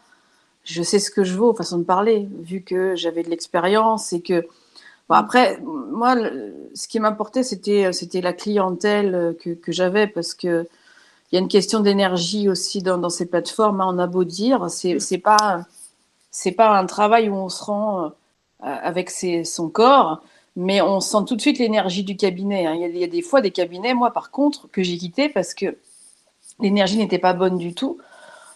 [0.64, 4.20] je sais ce que je vaux, façon de parler, vu que j'avais de l'expérience et
[4.22, 4.46] que
[5.09, 6.16] Bon, après, moi,
[6.74, 10.66] ce qui m'importait, c'était, c'était la clientèle que, que j'avais parce que
[11.31, 13.81] il y a une question d'énergie aussi dans, dans, ces plateformes.
[13.81, 15.67] Hein, on a beau dire, c'est, c'est pas,
[16.31, 18.11] c'est pas un travail où on se rend euh,
[18.61, 20.23] avec ses, son corps,
[20.55, 22.67] mais on sent tout de suite l'énergie du cabinet.
[22.67, 22.75] Hein.
[22.75, 24.97] Il, y a, il, y a, des fois des cabinets, moi par contre, que j'ai
[24.97, 25.77] quitté parce que
[26.61, 27.99] l'énergie n'était pas bonne du tout,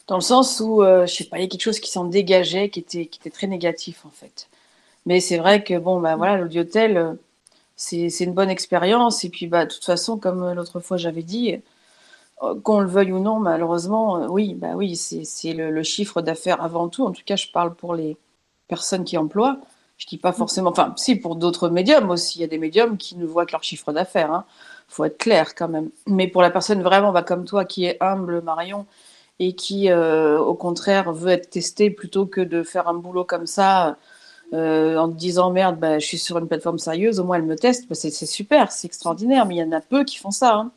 [0.07, 2.05] dans le sens où, euh, je sais pas, il y a quelque chose qui s'en
[2.05, 4.49] dégageait, qui était, qui était très négatif en fait.
[5.07, 7.15] Mais c'est vrai que bon, bah voilà, l'audiotel, euh,
[7.77, 9.25] c'est une bonne expérience.
[9.25, 11.59] Et puis, bah, de toute façon, comme l'autre fois j'avais dit, euh,
[12.63, 16.63] qu'on le veuille ou non, malheureusement, euh, oui, bah oui, c'est le, le, chiffre d'affaires
[16.63, 17.05] avant tout.
[17.05, 18.17] En tout cas, je parle pour les
[18.69, 19.59] personnes qui emploient.
[19.99, 22.97] Je dis pas forcément, enfin, si pour d'autres médiums aussi, il y a des médiums
[22.97, 24.33] qui ne voient que leur chiffre d'affaires.
[24.33, 24.45] Hein.
[24.89, 25.91] Faut être clair quand même.
[26.07, 28.87] Mais pour la personne vraiment, bah, comme toi, qui est humble, Marion,
[29.39, 33.47] et qui, euh, au contraire, veut être testée plutôt que de faire un boulot comme
[33.47, 33.99] ça
[34.53, 37.45] euh, en te disant merde, bah, je suis sur une plateforme sérieuse, au moins elle
[37.45, 40.31] me teste, bah, c'est super, c'est extraordinaire, mais il y en a peu qui font
[40.31, 40.57] ça.
[40.57, 40.73] Hein.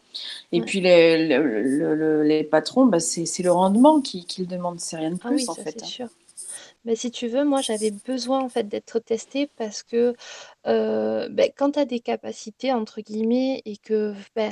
[0.52, 0.66] Et ouais.
[0.66, 5.12] puis les, le, le, les patrons, bah, c'est le rendement qu'ils qui demandent, c'est rien
[5.12, 5.82] de plus ah oui, en ça, fait.
[5.82, 5.86] Hein.
[5.86, 6.08] Sûr.
[6.86, 10.14] Mais si tu veux, moi j'avais besoin en fait d'être testée parce que
[10.68, 14.52] euh, ben, quand tu as des capacités entre guillemets et que ben,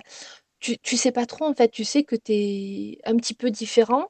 [0.59, 3.51] tu, tu sais pas trop en fait, tu sais que tu es un petit peu
[3.51, 4.07] différent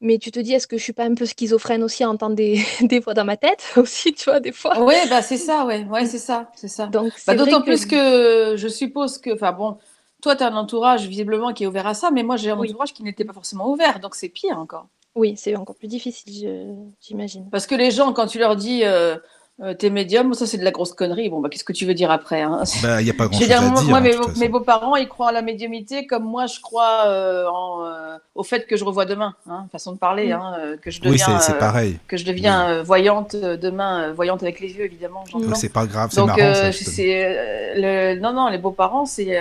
[0.00, 2.36] mais tu te dis, est-ce que je suis pas un peu schizophrène aussi à entendre
[2.36, 4.82] des, des voix dans ma tête aussi, tu vois, des fois?
[4.82, 6.86] Oui, bah c'est ça, ouais, ouais, c'est ça, c'est ça.
[6.86, 7.66] Donc, bah, d'autant que...
[7.66, 9.78] plus que je suppose que, enfin bon,
[10.26, 12.58] toi, tu as un entourage visiblement qui est ouvert à ça, mais moi, j'ai un
[12.58, 12.68] oui.
[12.68, 14.88] entourage qui n'était pas forcément ouvert, donc c'est pire encore.
[15.14, 17.48] Oui, c'est encore plus difficile, j'imagine.
[17.52, 19.14] Parce que les gens, quand tu leur dis, euh,
[19.62, 21.30] euh, t'es médium, ça c'est de la grosse connerie.
[21.30, 22.64] Bon, bah, qu'est-ce que tu veux dire après hein?
[22.82, 23.88] Bah, il y a pas grand chose dire, à moi, dire.
[23.88, 27.86] Moi, hein, mes, beaux-parents, ils croient à la médiumité comme moi, je crois euh, en,
[27.86, 30.32] euh, au fait que je revois demain, hein, façon de parler, Mm.
[30.32, 32.00] hein, que je deviens, oui, c'est pareil.
[32.08, 35.22] que je deviens voyante demain, voyante avec les yeux, évidemment.
[35.32, 36.36] Oui, c'est pas grave, c'est marrant.
[36.36, 38.18] ça, le...
[38.18, 39.38] non, non, les beaux-parents, c'est.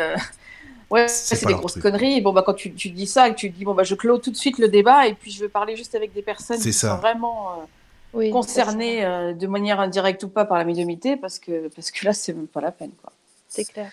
[0.90, 1.84] Ouais, c'est des grosses truc.
[1.84, 2.22] conneries.
[2.22, 4.36] Bon, bah, quand tu, tu, dis ça, tu dis, bon, bah, je clôt tout de
[4.36, 6.92] suite le débat et puis je veux parler juste avec des personnes qui ça.
[6.92, 7.68] sont vraiment
[8.14, 12.06] oui, concernés euh, de manière indirecte ou pas par la médiumité parce que, parce que
[12.06, 12.92] là, c'est même pas la peine.
[13.48, 13.92] C'est clair.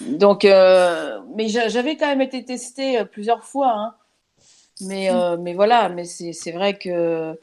[0.00, 3.72] Donc, euh, mais j'avais quand même été testée plusieurs fois.
[3.76, 3.94] Hein.
[4.80, 7.38] Mais, euh, mais voilà, mais c'est vrai que.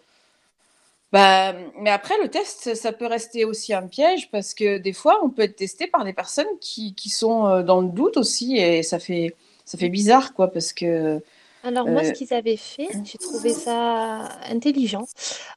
[1.11, 5.19] Bah, mais après, le test, ça peut rester aussi un piège parce que des fois,
[5.23, 8.83] on peut être testé par des personnes qui, qui sont dans le doute aussi et
[8.83, 11.21] ça fait, ça fait bizarre, quoi, parce que
[11.65, 15.05] alors moi, ce qu'ils avaient fait, j'ai trouvé ça intelligent.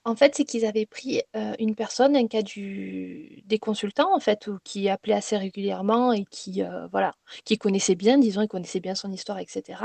[0.04, 3.42] En fait, c'est qu'ils avaient pris euh, une personne, un cas du...
[3.44, 7.12] des consultants, en fait, ou qui appelait assez régulièrement et qui, euh, voilà,
[7.44, 9.82] qui connaissait bien, disons, il connaissait bien son histoire, etc.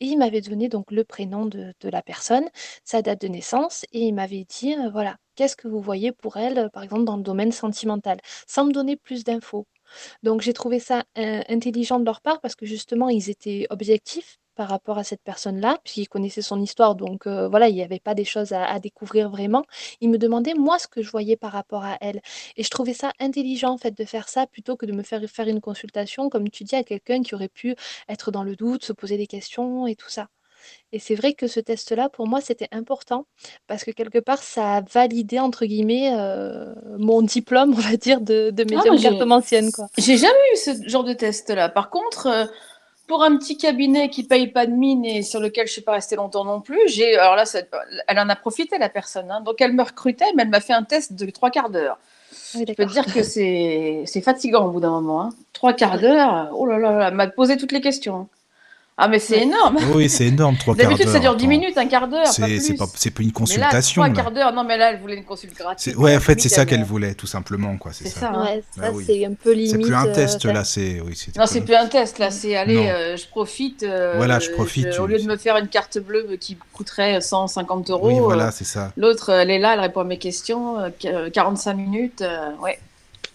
[0.00, 2.46] Et il m'avait donné donc le prénom de, de, la personne,
[2.84, 6.36] sa date de naissance, et il m'avait dit, euh, voilà, qu'est-ce que vous voyez pour
[6.36, 9.66] elle, par exemple, dans le domaine sentimental, sans me donner plus d'infos.
[10.22, 14.68] Donc j'ai trouvé ça intelligent de leur part parce que justement, ils étaient objectifs par
[14.68, 18.14] rapport à cette personne-là, puisqu'il connaissait son histoire, donc euh, voilà, il n'y avait pas
[18.14, 19.64] des choses à, à, découvrir vraiment.
[20.00, 22.20] Il me demandait moi ce que je voyais par rapport à elle,
[22.56, 25.22] et je trouvais ça intelligent en fait de faire ça plutôt que de me faire
[25.28, 27.74] faire une consultation, comme tu dis, à quelqu'un qui aurait pu
[28.08, 30.28] être dans le doute, se poser des questions et tout ça.
[30.92, 33.26] Et c'est vrai que ce test-là, pour moi, c'était important
[33.66, 38.20] parce que quelque part, ça a validé, entre guillemets, euh, mon diplôme, on va dire,
[38.20, 39.70] de, de médium ah, cartomancienne.
[39.98, 41.68] J'ai jamais eu ce genre de test-là.
[41.68, 42.46] Par contre, euh,
[43.06, 45.92] pour un petit cabinet qui paye pas de mine et sur lequel je suis pas
[45.92, 47.60] restée longtemps non plus, j'ai alors là, ça,
[48.06, 49.30] elle en a profité la personne.
[49.30, 49.40] Hein.
[49.40, 51.98] Donc elle me recrutait, mais elle m'a fait un test de trois quarts d'heure.
[52.54, 55.22] Oui, je peux te dire que c'est fatigant au bout d'un moment.
[55.22, 55.30] Hein.
[55.52, 58.28] Trois quarts d'heure, oh là là, là elle m'a posé toutes les questions.
[58.96, 59.78] Ah, mais c'est énorme!
[59.92, 60.96] Oui, c'est énorme, trois quarts d'heure.
[60.96, 62.28] D'habitude, ça dure 10 minutes, un quart d'heure.
[62.28, 64.02] C'est pas, pas une consultation.
[64.02, 64.52] Mais là, trois quarts d'heure.
[64.52, 65.96] Non, mais là, elle voulait une consultation gratuite.
[65.96, 67.92] Ouais, en fait, c'est ça qu'elle voulait, tout simplement, quoi.
[67.92, 68.20] C'est ça.
[68.20, 68.40] ça.
[68.40, 69.04] Ouais, ça, bah, oui.
[69.04, 69.72] c'est un peu limite.
[69.72, 71.00] C'est plus un test, euh, là, c'est.
[71.00, 73.82] Oui, non, c'est plus un test, là, c'est aller, euh, je profite.
[73.82, 74.92] Euh, voilà, je profite.
[74.92, 78.08] Je, au lieu de me faire une carte bleue qui coûterait 150 euros.
[78.08, 78.92] Oui, voilà, c'est ça.
[78.96, 80.76] L'autre, elle est là, elle répond à mes questions,
[81.32, 82.24] 45 minutes,
[82.62, 82.78] ouais.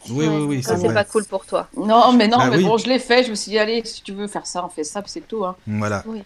[0.09, 0.63] Oui, ouais, oui, oui.
[0.63, 1.67] C'est pas cool pour toi.
[1.75, 2.63] Non, mais non, bah, mais oui.
[2.63, 3.23] bon, je l'ai fait.
[3.23, 5.45] Je me suis dit, allez, si tu veux faire ça, on fait ça, c'est tout.
[5.45, 5.55] Hein.
[5.67, 6.03] Voilà.
[6.07, 6.23] Oui.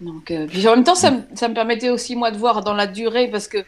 [0.00, 2.74] Donc, euh, puis en même temps, ça, ça, me permettait aussi, moi, de voir dans
[2.74, 3.64] la durée, parce que,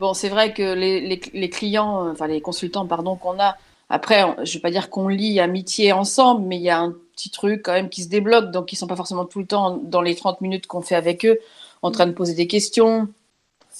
[0.00, 3.56] bon, c'est vrai que les, les, les clients, euh, enfin, les consultants, pardon, qu'on a,
[3.90, 7.30] après, je vais pas dire qu'on lit amitié ensemble, mais il y a un petit
[7.30, 10.02] truc quand même qui se débloque, donc ils sont pas forcément tout le temps dans
[10.02, 11.38] les 30 minutes qu'on fait avec eux,
[11.82, 13.08] en train de poser des questions.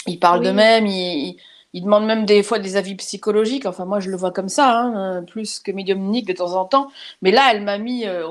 [0.06, 0.46] Ils parlent oui.
[0.46, 1.36] d'eux-mêmes, ils, ils
[1.74, 3.66] demandent même des fois des avis psychologiques.
[3.66, 6.90] Enfin, moi, je le vois comme ça, hein, plus que médiumnique de temps en temps.
[7.22, 8.06] Mais là, elle m'a mis.
[8.06, 8.26] Euh,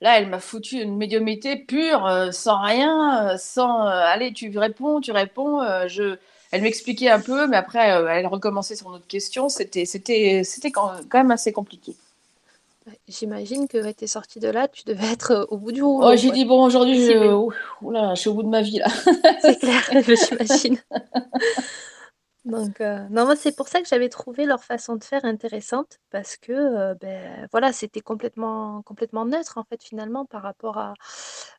[0.00, 3.80] là, elle m'a foutu une médiumnité pure, euh, sans rien, euh, sans.
[3.86, 5.60] allez, tu réponds, tu réponds.
[5.88, 6.16] je
[6.50, 9.50] elle m'expliquait un peu, mais après, elle recommençait sur notre question.
[9.50, 11.94] C'était, c'était, c'était quand, même assez compliqué.
[13.06, 16.08] J'imagine que tu es sortie de là, tu devais être au bout du rouleau.
[16.08, 17.12] Oh, j'ai dit, bon, aujourd'hui, je...
[17.12, 18.86] je suis au bout de ma vie, là.
[19.42, 20.78] C'est clair, j'imagine.
[22.48, 25.98] Donc, euh, non, moi, c'est pour ça que j'avais trouvé leur façon de faire intéressante
[26.10, 30.94] parce que, euh, ben, voilà, c'était complètement, complètement neutre, en fait, finalement, par rapport à,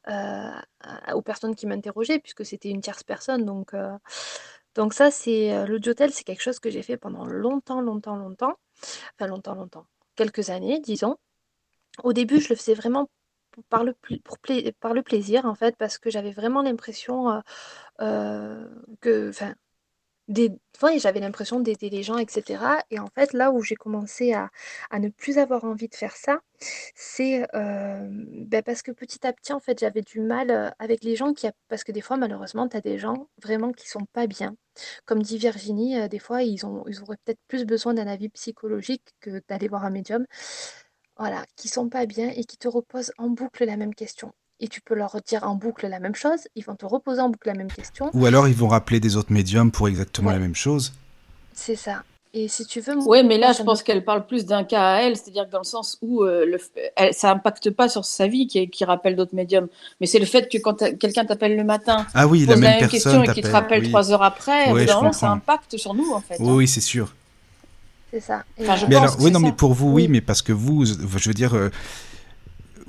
[0.10, 3.46] euh, aux personnes qui m'interrogeaient, puisque c'était une tierce personne.
[3.46, 3.76] Donc,
[4.76, 8.56] donc ça, c'est l'audiotel, c'est quelque chose que j'ai fait pendant longtemps, longtemps, longtemps.
[9.20, 9.86] Enfin, longtemps, longtemps.
[10.16, 11.18] Quelques années, disons.
[12.04, 13.10] Au début, je le faisais vraiment
[13.70, 14.38] par le, pour
[14.80, 17.42] par le plaisir, en fait, parce que j'avais vraiment l'impression
[19.02, 19.54] que, enfin,
[20.98, 22.64] j'avais l'impression d'aider les gens, etc.
[22.92, 24.50] Et en fait, là où j'ai commencé à,
[25.00, 26.40] ne plus avoir envie de faire ça,
[26.96, 31.04] c'est euh, ben, parce que petit à petit, en fait, j'avais du mal euh, avec
[31.04, 31.48] les gens qui...
[31.68, 34.56] Parce que des fois, malheureusement, tu as des gens vraiment qui sont pas bien.
[35.06, 38.30] Comme dit Virginie, euh, des fois, ils, ont, ils auraient peut-être plus besoin d'un avis
[38.30, 40.26] psychologique que d'aller voir un médium.
[41.18, 44.68] Voilà, qui sont pas bien et qui te reposent en boucle la même question et
[44.68, 47.48] tu peux leur dire en boucle la même chose, ils vont te reposer en boucle
[47.48, 48.10] la même question.
[48.14, 50.94] Ou alors ils vont rappeler des autres médiums pour exactement la même chose.
[51.54, 52.04] C'est ça.
[52.32, 52.96] Et si tu veux.
[53.08, 55.60] Oui, mais là, je pense qu'elle parle plus d'un cas à elle, c'est-à-dire que dans
[55.60, 59.34] le sens où euh, le, ça impacte pas sur sa vie qui, qui rappelle d'autres
[59.34, 59.68] médiums,
[60.00, 63.24] mais c'est le fait que quand quelqu'un t'appelle le matin, ah oui, la même, question
[63.24, 66.36] et qu'il te rappelle trois heures après, ouais, ça impacte sur nous en fait.
[66.40, 66.54] Oui, hein.
[66.54, 67.16] oui c'est sûr.
[68.12, 68.44] C'est ça.
[68.62, 71.28] Enfin, je mais alors, oui, non, mais pour vous, oui, mais parce que vous, je
[71.28, 71.56] veux dire.
[71.56, 71.70] Euh,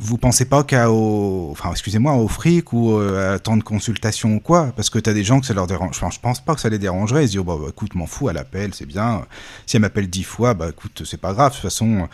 [0.03, 4.37] vous pensez pas qu'à au, enfin, excusez-moi, au fric ou euh, à tant de consultations
[4.37, 4.73] ou quoi?
[4.75, 5.91] Parce que tu as des gens que ça leur dérange.
[5.91, 7.25] Enfin, je pense pas que ça les dérangerait.
[7.25, 9.27] Ils se disent, bah, bah, écoute, m'en fous, elle appelle, c'est bien.
[9.67, 11.51] Si elle m'appelle dix fois, bah, écoute, c'est pas grave.
[11.51, 12.09] De toute façon,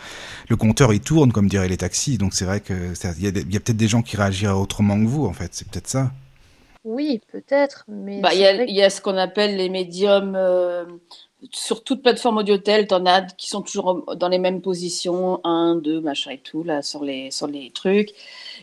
[0.49, 2.17] le compteur, il tourne, comme diraient les taxis.
[2.17, 5.25] Donc, c'est vrai que il y a, peut-être des gens qui réagiraient autrement que vous,
[5.25, 5.51] en fait.
[5.53, 6.11] C'est peut-être ça.
[6.83, 8.19] Oui, peut-être, mais.
[8.19, 10.35] Bah, il y, a ce qu'on appelle les médiums.
[10.35, 10.83] Euh,
[11.51, 16.01] sur toute plateforme audiotel, t'en as qui sont toujours dans les mêmes positions, un, deux,
[16.01, 18.11] machin et tout, là, sur les, sur les trucs.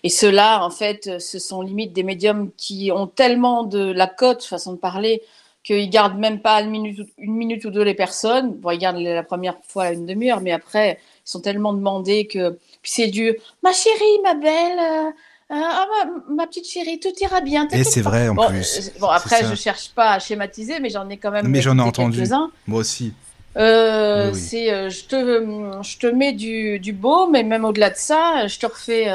[0.03, 4.43] Et ceux-là, en fait, ce sont limite des médiums qui ont tellement de la cote,
[4.45, 5.23] façon de parler,
[5.63, 8.53] qu'ils gardent même pas une minute, une minute ou deux les personnes.
[8.55, 12.59] Bon, ils gardent la première fois une demi-heure, mais après, ils sont tellement demandés que.
[12.83, 15.15] Puis c'est du Ma chérie, ma belle.
[15.51, 17.69] Euh, euh, ah, ma, petite chérie, tout ira bien.
[17.69, 18.79] Et c'est vrai en plus.
[18.79, 21.49] Euh, bon, après, je cherche pas à schématiser, mais j'en ai quand même.
[21.49, 22.23] Mais j'en ai entendu.
[22.67, 23.13] Moi aussi.
[23.57, 28.47] Euh, C'est, je te, je te mets du, du beau, mais même au-delà de ça,
[28.49, 29.07] je te refais.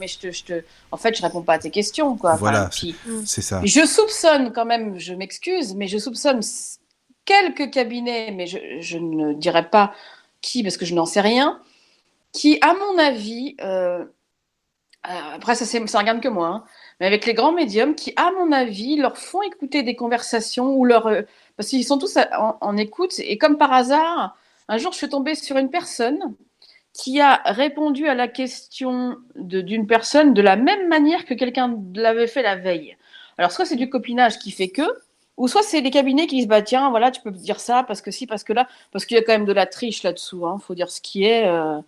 [0.00, 2.34] mais je te, je te, en fait, je réponds pas à tes questions, quoi.
[2.36, 2.70] Voilà,
[3.26, 3.60] c'est ça.
[3.62, 6.40] Je soupçonne quand même, je m'excuse, mais je soupçonne
[7.26, 9.94] quelques cabinets, mais je, je ne dirais pas
[10.40, 11.60] qui parce que je n'en sais rien,
[12.32, 13.54] qui, à mon avis,
[15.04, 16.64] après, ça, ça regarde que moi, hein.
[16.98, 20.84] mais avec les grands médiums qui, à mon avis, leur font écouter des conversations ou
[20.86, 21.06] leur.
[21.06, 21.22] Euh,
[21.56, 22.18] parce qu'ils sont tous
[22.60, 23.12] en, écoute.
[23.18, 24.36] Et comme par hasard,
[24.68, 26.34] un jour, je suis tombée sur une personne
[26.94, 32.26] qui a répondu à la question d'une personne de la même manière que quelqu'un l'avait
[32.26, 32.96] fait la veille.
[33.36, 34.82] Alors, soit c'est du copinage qui fait que,
[35.36, 38.00] ou soit c'est les cabinets qui se battent, tiens, voilà, tu peux dire ça, parce
[38.00, 40.42] que si, parce que là, parce qu'il y a quand même de la triche là-dessous,
[40.42, 41.46] il hein, faut dire ce qui est.
[41.46, 41.80] Euh,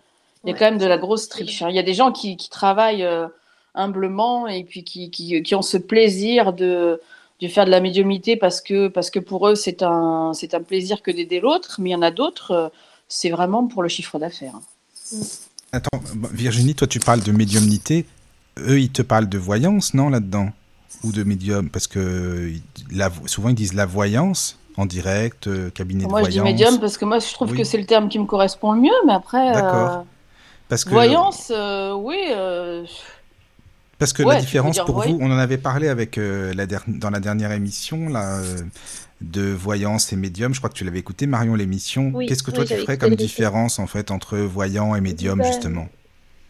[0.47, 1.63] il y a quand même de la grosse triche.
[1.63, 1.69] Hein.
[1.71, 3.27] Il y a des gens qui, travaillent euh,
[3.75, 7.01] humblement et puis qui, qui, ont ce plaisir de,
[7.41, 10.63] de faire de la médiumité parce que, parce que pour eux, c'est un, c'est un
[10.63, 11.77] plaisir que d'aider l'autre.
[11.81, 12.69] Mais il y en a d'autres, euh,
[13.09, 14.59] c'est vraiment pour le chiffre d'affaires.
[15.13, 15.21] Mm.
[15.73, 16.01] Attends,
[16.33, 18.07] Virginie, toi, tu parles de médiumnité.
[18.59, 20.51] Eux, ils te parlent de voyance, non, là-dedans?
[21.03, 21.69] Ou de médium?
[21.69, 22.53] Parce que
[22.93, 26.29] la, souvent, ils disent la voyance en direct, euh, cabinet de voyance.
[26.29, 28.27] Moi, je dis médium parce que moi, je trouve que c'est le terme qui me
[28.27, 29.53] correspond le mieux, mais après.
[29.53, 30.07] D'accord.
[30.87, 32.19] Voyance, euh, oui.
[32.31, 32.85] Euh,
[33.99, 37.21] Parce que la différence pour vous, on en avait parlé avec euh, la dans la
[37.21, 38.41] dernière émission là,
[39.21, 40.53] de voyance et médium.
[40.55, 42.13] Je crois que tu l'avais écouté, Marion, l'émission.
[42.27, 45.89] Qu'est-ce que toi tu ferais comme différence en fait entre voyant et médium ben, justement?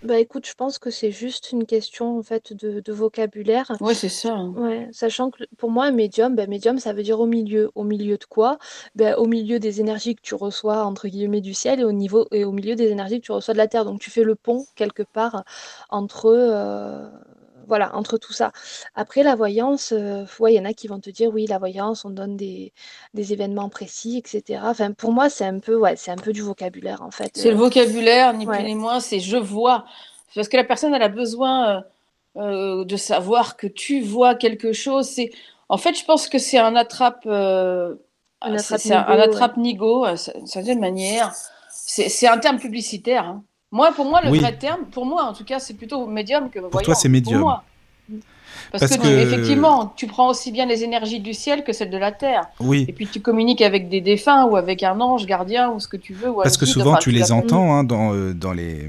[0.02, 3.72] Bah écoute, je pense que c'est juste une question en fait de, vocabulaire.
[3.80, 4.34] Ouais, c'est ça.
[4.34, 4.52] Hein.
[4.56, 7.70] Ouais, sachant que pour moi, un médium, bah, médium, ça veut dire au milieu.
[7.74, 8.58] Au milieu de quoi?
[8.94, 12.26] Bah, au milieu des énergies que tu reçois entre guillemets du ciel et au niveau
[12.30, 13.84] et au milieu des énergies que tu reçois de la terre.
[13.84, 15.44] Donc tu fais le pont quelque part
[15.90, 17.08] entre euh,
[17.66, 18.52] voilà, entre tout ça.
[18.94, 22.04] Après, la voyance, euh, il y en a qui vont te dire, oui, la voyance,
[22.04, 22.72] on donne des,
[23.14, 24.60] des événements précis, etc.
[24.64, 27.30] Enfin, pour moi, c'est un peu, ouais, c'est un peu du vocabulaire, en fait.
[27.34, 29.84] C'est le vocabulaire, ni plus ni moins, c'est je vois.
[30.34, 31.80] Parce que la personne, elle a besoin euh,
[32.36, 35.08] euh, de savoir que tu vois quelque chose.
[35.08, 35.30] C'est,
[35.68, 37.86] en fait, je pense que c'est un attrape, un
[38.42, 41.32] attrape-nigo, un, d'une certaine manière.
[41.70, 43.24] C'est un terme publicitaire.
[43.24, 43.44] Hein.
[43.76, 46.58] Moi, pour moi, le vrai terme, pour moi en tout cas, c'est plutôt médium que
[46.58, 46.70] voyant.
[46.70, 47.44] Pour toi, c'est médium.
[48.72, 51.90] Parce, Parce que, que- effectivement, tu prends aussi bien les énergies du ciel que celles
[51.90, 52.48] de la terre.
[52.60, 55.88] Oui, Et puis tu communiques avec des défunts ou avec un ange gardien ou ce
[55.88, 56.30] que tu veux.
[56.30, 58.88] Ou parce que guide, souvent enfin, tu les entends hein, dans, euh, dans les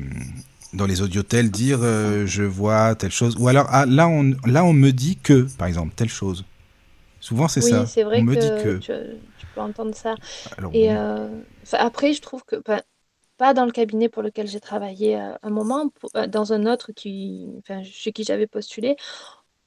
[0.73, 4.63] dans les audiotels dire euh, je vois telle chose ou alors ah, là on là
[4.63, 6.45] on me dit que par exemple telle chose.
[7.19, 7.85] Souvent c'est oui, ça.
[7.87, 8.79] c'est vrai on me que, dit que.
[8.79, 8.91] Tu,
[9.37, 10.15] tu peux entendre ça.
[10.57, 10.95] Alors, Et bon.
[10.97, 11.29] euh,
[11.73, 12.55] après, je trouve que,
[13.37, 16.65] pas dans le cabinet pour lequel j'ai travaillé euh, un moment, pour- euh, dans un
[16.65, 18.97] autre qui, enfin, chez qui j'avais postulé,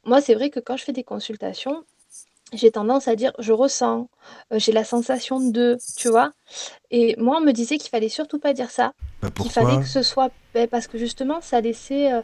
[0.04, 1.84] moi, c'est vrai que quand je fais des consultations,
[2.52, 4.08] j'ai tendance à dire je ressens,
[4.52, 6.32] euh, j'ai la sensation de, tu vois.
[6.90, 9.88] Et moi, on me disait qu'il fallait surtout pas dire ça, Bah, qu'il fallait que
[9.88, 12.22] ce soit, ben, parce que justement, ça laissait, euh,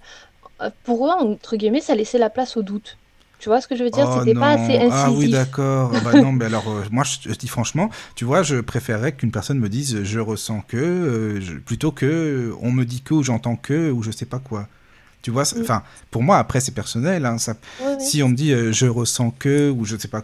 [0.85, 2.98] pour eux, entre guillemets, ça laissait la place au doute.
[3.38, 4.07] Tu vois ce que je veux dire?
[4.09, 4.88] Oh C'était pas assez non.
[4.90, 5.33] Ah oui, incisif.
[5.33, 5.92] d'accord.
[5.94, 9.31] Ah bah non, mais alors, euh, moi, je dis franchement, tu vois, je préférerais qu'une
[9.31, 13.14] personne me dise je ressens que, euh, je- plutôt que euh, on me dit que,
[13.14, 14.68] ou j'entends que, ou je sais pas quoi.
[15.22, 15.61] Tu vois, Mm.
[15.62, 17.27] enfin, pour moi, après, c'est personnel.
[17.27, 18.05] hein, ça, Oui, oui.
[18.05, 20.22] si on me dit euh, je ressens que, ou je sais pas,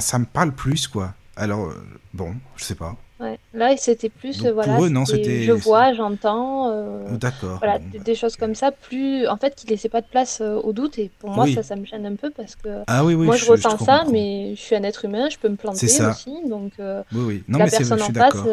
[0.00, 1.14] ça me parle plus, quoi.
[1.36, 1.72] Alors,
[2.14, 2.96] bon, je sais pas.
[3.20, 3.38] Ouais.
[3.52, 7.58] Là, c'était plus, Donc, voilà, eux, non, je vois, j'entends, euh, D'accord.
[7.58, 8.04] voilà, bon, des- bah.
[8.04, 10.98] des choses comme ça, plus, en fait, qui laissaient pas de place euh, au doute.
[10.98, 11.54] Et pour moi, Oui.
[11.54, 13.78] ça, ça me gêne un peu parce que Ah oui, oui, moi, je, je ressens
[13.78, 14.10] ça, comprends.
[14.10, 16.10] mais je suis un être humain, je peux me planter ça.
[16.10, 16.32] aussi.
[16.48, 17.04] Donc, euh.
[17.12, 18.46] Non, la mais personne en face,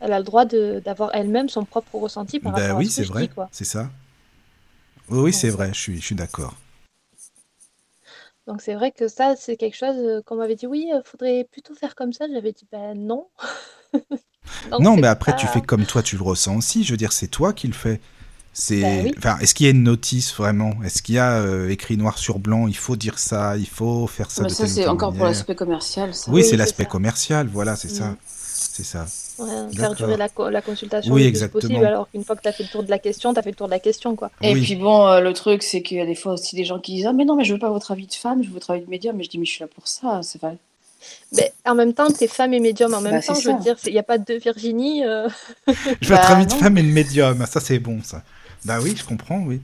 [0.00, 3.00] elle a le droit d'avoir elle-même son propre ressenti par rapport oui, à ce c'est
[3.02, 3.90] que je vrai, c'est ça.
[5.10, 6.54] Oui, oui, c'est vrai, je suis, je suis d'accord.
[8.46, 11.74] Donc, c'est vrai que ça, c'est quelque chose qu'on m'avait dit, oui, il faudrait plutôt
[11.74, 12.26] faire comme ça.
[12.32, 13.26] J'avais dit, ben non.
[14.70, 16.82] Donc, Non, mais après, tu fais comme toi, tu le ressens aussi.
[16.84, 18.00] Je veux dire, c'est toi qui le fais.
[18.52, 19.14] C'est, oui.
[19.16, 20.74] enfin, est-ce qu'il y a une notice vraiment?
[20.84, 24.08] Est-ce qu'il y a euh, écrit noir sur blanc Il faut dire ça, il faut
[24.08, 26.12] faire ça Mais de ça, c'est encore pour l'aspect commercial.
[26.14, 26.30] Ça.
[26.32, 27.46] Oui, Oui, c'est l'aspect commercial.
[27.46, 28.16] Voilà, c'est ça, Mm.
[28.26, 29.06] c'est ça.
[29.38, 31.60] Ouais, faire durer la, co- la consultation Oui, le plus exactement.
[31.60, 33.42] possible, alors qu'une fois que tu as fait le tour de la question, tu as
[33.42, 34.30] fait le tour de la question, quoi.
[34.42, 34.62] Et Oui.
[34.62, 36.96] puis bon, euh, le truc, c'est qu'il y a des fois aussi des gens qui
[36.96, 38.72] disent Ah, mais non, mais je veux pas votre avis de femme, je veux votre
[38.72, 39.16] avis de médium.
[39.16, 40.58] Mais je dis Mais je suis là pour ça, c'est vrai.
[41.32, 43.50] Mais en même temps, tu es femme et médium en même Bah, temps, c'est je
[43.50, 45.04] veux dire, il n'y a pas de Virginie.
[45.04, 45.28] euh,
[46.00, 46.52] Je vais être Bah, ami de non.
[46.52, 47.44] femme et de médium.
[47.46, 48.24] Ça, c'est bon, ça.
[48.64, 49.62] Bah oui, je comprends, oui.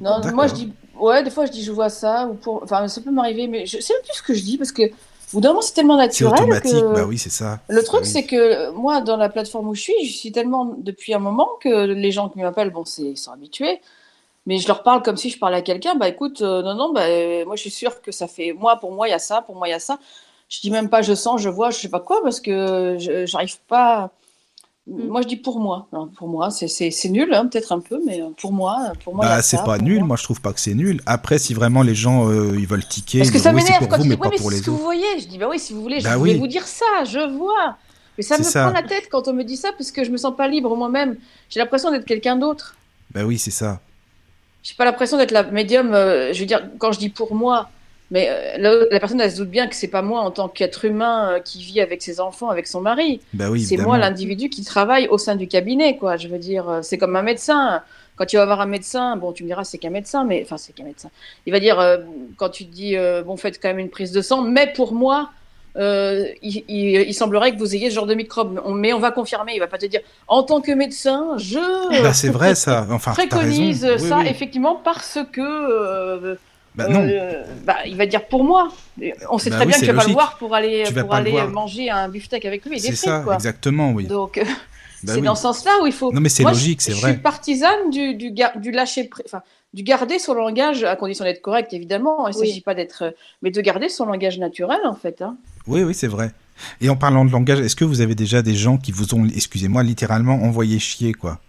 [0.00, 2.88] Non, moi je dis, ouais, des fois je dis je vois ça, ou pour, enfin
[2.88, 4.90] ça peut m'arriver, mais je sais même plus ce que je dis parce que au
[5.34, 6.92] bout d'un moment c'est tellement C'est naturel automatique.
[6.92, 7.60] que Bah oui, c'est ça.
[7.68, 8.20] le truc Bah oui.
[8.22, 11.48] c'est que moi dans la plateforme où je suis, je suis tellement depuis un moment
[11.60, 13.80] que les gens qui m'appellent, bon, c'est ils sont habitués,
[14.46, 15.94] mais je leur parle comme si je parlais à quelqu'un.
[15.94, 18.76] Bah écoute, euh, non non, bah euh, moi je suis sûre que ça fait, moi
[18.76, 19.98] pour moi il y a ça, pour moi il y a ça.
[20.48, 23.26] Je dis même pas je sens, je vois, je sais pas quoi parce que je-
[23.26, 24.10] j'arrive pas.
[24.88, 25.06] Mm.
[25.08, 27.78] Moi je dis pour moi, Alors, pour moi c'est c'est c'est nul hein, peut-être un
[27.80, 29.98] peu, mais euh, pour moi, pour moi Bah, c'est pas nul.
[30.00, 30.08] moi.
[30.08, 31.00] Moi, je trouve pas que c'est nul.
[31.06, 33.88] Après, si vraiment les gens euh, ils veulent tiquer, Parce que ça oui, m'énerve pour
[33.88, 35.20] quand vous, tu dis mais oui, pas mais pour les ce que vous voyez.
[35.20, 36.36] Je dis bah oui, si vous voulez, je Bah vais oui.
[36.36, 37.76] vous dire ça, je vois.
[38.18, 38.64] Mais ça me ça.
[38.64, 40.76] prend la tête quand on me dit ça parce que je me sens pas libre
[40.76, 41.16] moi-même.
[41.48, 42.74] J'ai l'impression d'être quelqu'un d'autre.
[43.14, 43.80] Bah oui, c'est ça.
[44.62, 45.92] J'ai pas l'impression d'être la médium.
[45.94, 47.68] euh, je veux dire, quand je dis pour moi,
[48.10, 50.48] mais euh, la, la personne elle se doute bien que c'est pas moi en tant
[50.48, 53.20] qu'être humain euh, qui vit avec ses enfants, avec son mari.
[53.32, 56.16] Bah oui, c'est moi l'individu qui travaille au sein du cabinet, quoi.
[56.16, 57.82] Je veux dire, c'est comme un médecin.
[58.16, 60.58] Quand tu vas voir un médecin, bon, tu me diras c'est qu'un médecin, mais enfin
[60.58, 61.10] c'est qu'un médecin.
[61.46, 61.98] Il va dire
[62.36, 62.94] quand tu te dis
[63.24, 65.30] bon, faites quand même une prise de sang, mais pour moi,
[65.76, 68.60] euh, il, il- il semblerait que vous ayez ce genre de microbe.
[68.64, 69.52] On- Mais on va confirmer.
[69.54, 72.86] Il va pas te dire en tant que médecin, je Bah, c'est vrai ça.
[72.90, 73.84] Enfin, préconise.
[73.98, 74.26] Oui, ça oui.
[74.28, 75.40] effectivement parce que.
[75.40, 76.34] euh,
[76.74, 77.00] Bah non.
[77.06, 78.68] euh, bah, il va dire pour moi.
[79.30, 80.94] On sait Bah très oui, bien que tu vas pas le voir pour aller, Tu
[80.94, 81.48] pour aller voir.
[81.48, 83.34] manger un beefsteak avec lui et des C'est ça, quoi.
[83.34, 84.04] exactement, oui.
[84.06, 84.42] Donc,
[85.04, 85.22] c'est oui.
[85.22, 86.12] dans ce sens-là où il faut.
[86.12, 87.12] Non, mais c'est logique, je, c'est je vrai.
[87.12, 89.42] suis partisane du, du, gar- du lâcher, pr- enfin,
[89.74, 92.28] du garder son langage à condition d'être correct, évidemment.
[92.28, 92.46] Il ne Oui.
[92.48, 95.20] s'agit pas d'être, mais de garder son langage naturel, en fait.
[95.22, 95.36] hein.
[95.66, 96.32] Oui, oui, c'est vrai.
[96.80, 99.26] Et en parlant de langage, est-ce que vous avez déjà des gens qui vous ont,
[99.26, 101.40] excusez-moi, littéralement envoyé chier, quoi?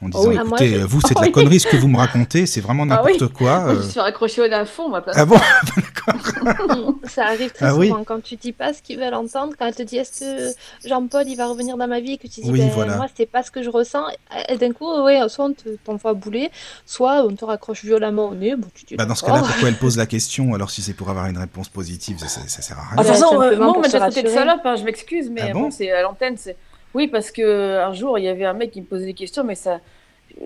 [0.00, 0.36] En disant, oui.
[0.38, 1.32] Ah, moi, écoutez, je- euh, vous, c'est de la Oui.
[1.32, 3.12] connerie ce que vous me racontez, c'est vraiment Ah oui.
[3.14, 3.60] n'importe quoi.
[3.60, 3.82] Moi, euh.
[3.82, 5.02] je suis raccrochée au fond, moi.
[5.14, 5.36] Ah bon
[7.08, 7.88] Ça arrive très Ah oui.
[7.88, 10.88] souvent quand tu dis pas ce qu'ils veulent entendre, quand elle te dit est-ce que
[10.88, 12.96] Jean-Paul il va revenir dans ma vie et que tu dis Oui, ben, voilà.
[12.96, 14.04] moi c'est pas ce que je ressens,
[14.48, 16.50] et d'un coup ouais, soit on te- t'envoie bouler,
[16.86, 19.68] soit on te raccroche violemment au nez, bon, tu dis Bah, dans ce cas-là, pourquoi
[19.68, 22.62] elle pose la question Alors, si c'est pour avoir une réponse positive, ça, ça, ça
[22.62, 23.02] sert à Ah, rien.
[23.02, 25.42] de toute façon, euh, moi, on m'a déjà traité de salope, hein, je m'excuse, mais
[25.50, 25.70] Ah bon, bon?
[25.70, 26.36] c'est à l'antenne.
[26.36, 26.56] c'est
[26.94, 29.44] Oui, parce que un jour, il y avait un mec qui me posait des questions,
[29.44, 29.78] mais ça,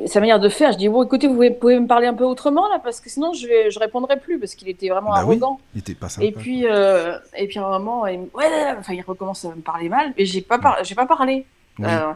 [0.07, 2.25] sa manière de faire, je dis bon, écoutez, vous pouvez, pouvez me parler un peu
[2.25, 5.23] autrement là, parce que sinon, je vais, je répondrai plus, parce qu'il était vraiment Bah
[5.25, 5.37] oui.
[5.37, 5.61] arrogant.
[5.75, 6.27] Il était pas sympa.
[6.27, 8.47] Et puis, euh, et puis à un moment, il, ouais,
[8.79, 11.47] enfin, il recommence à me parler mal, et j'ai pas, par- j'ai pas parlé.
[11.79, 11.87] Oui.
[11.89, 12.13] Euh,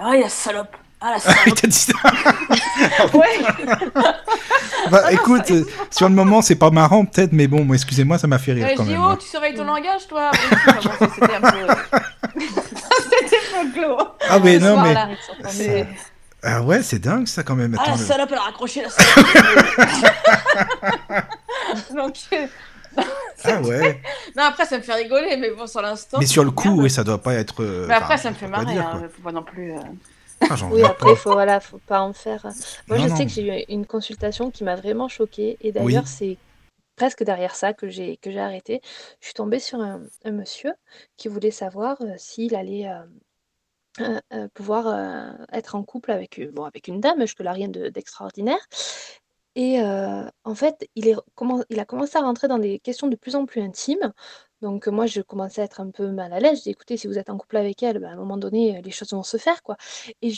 [0.00, 0.74] ah, la salope.
[1.00, 1.60] Ah, la il salope.
[1.60, 1.92] t'a dit ça
[3.14, 4.04] ouais.
[4.90, 8.28] Bah, écoute, euh, sur le moment, c'est pas marrant, peut-être, mais bon, moi, excusez-moi, ça
[8.28, 9.02] m'a fait rire Ouais, quand je dis, même.
[9.04, 9.18] oh, hein.
[9.20, 10.30] tu surveilles ton langage, toi.
[10.32, 11.66] C'était un peu.
[13.72, 14.16] Folklore.
[14.28, 14.94] Ah, mais non, mais.
[16.42, 17.76] Ah ouais, c'est dingue ça quand même.
[17.78, 19.26] Ah, la le- salope, elle a raccroché la salope.
[21.94, 22.14] Donc,
[23.44, 24.00] Ah ouais.
[24.36, 26.18] non, après, ça me fait rigoler, mais bon, sur l'instant.
[26.20, 27.62] Mais sur le coup, oui, ça doit pas être.
[27.62, 29.08] euh, Mais après, ça me fait marrer, dire, hein, quoi.
[29.08, 29.72] faut pas non plus.
[29.72, 29.80] euh,
[30.48, 31.16] Ah, Oui, après, pas.
[31.16, 32.46] faut, voilà, faut pas en faire.
[32.88, 33.16] Moi, Non, je non.
[33.16, 35.56] sais que j'ai eu une consultation qui m'a vraiment choquée.
[35.60, 36.10] Et d'ailleurs, Oui.
[36.16, 36.38] c'est
[36.96, 38.80] presque derrière ça que j'ai que j'ai arrêté.
[39.20, 40.72] Je suis tombée sur un, un monsieur
[41.16, 42.86] qui voulait savoir euh, s'il allait
[44.00, 47.88] euh, euh, pouvoir euh, être en couple avec, bon, avec une dame, jusque-là rien de-
[47.88, 48.58] d'extraordinaire.
[49.58, 53.16] Et en fait, il, est, comment, il a commencé à rentrer dans des questions de
[53.16, 54.12] plus en plus intimes.
[54.60, 56.62] Donc moi, je commençais à être un peu mal à l'aise.
[56.62, 58.90] Dis, écoutez, si vous êtes en couple avec elle, ben, à un moment donné, les
[58.90, 59.78] choses vont se faire, quoi.
[60.20, 60.34] Et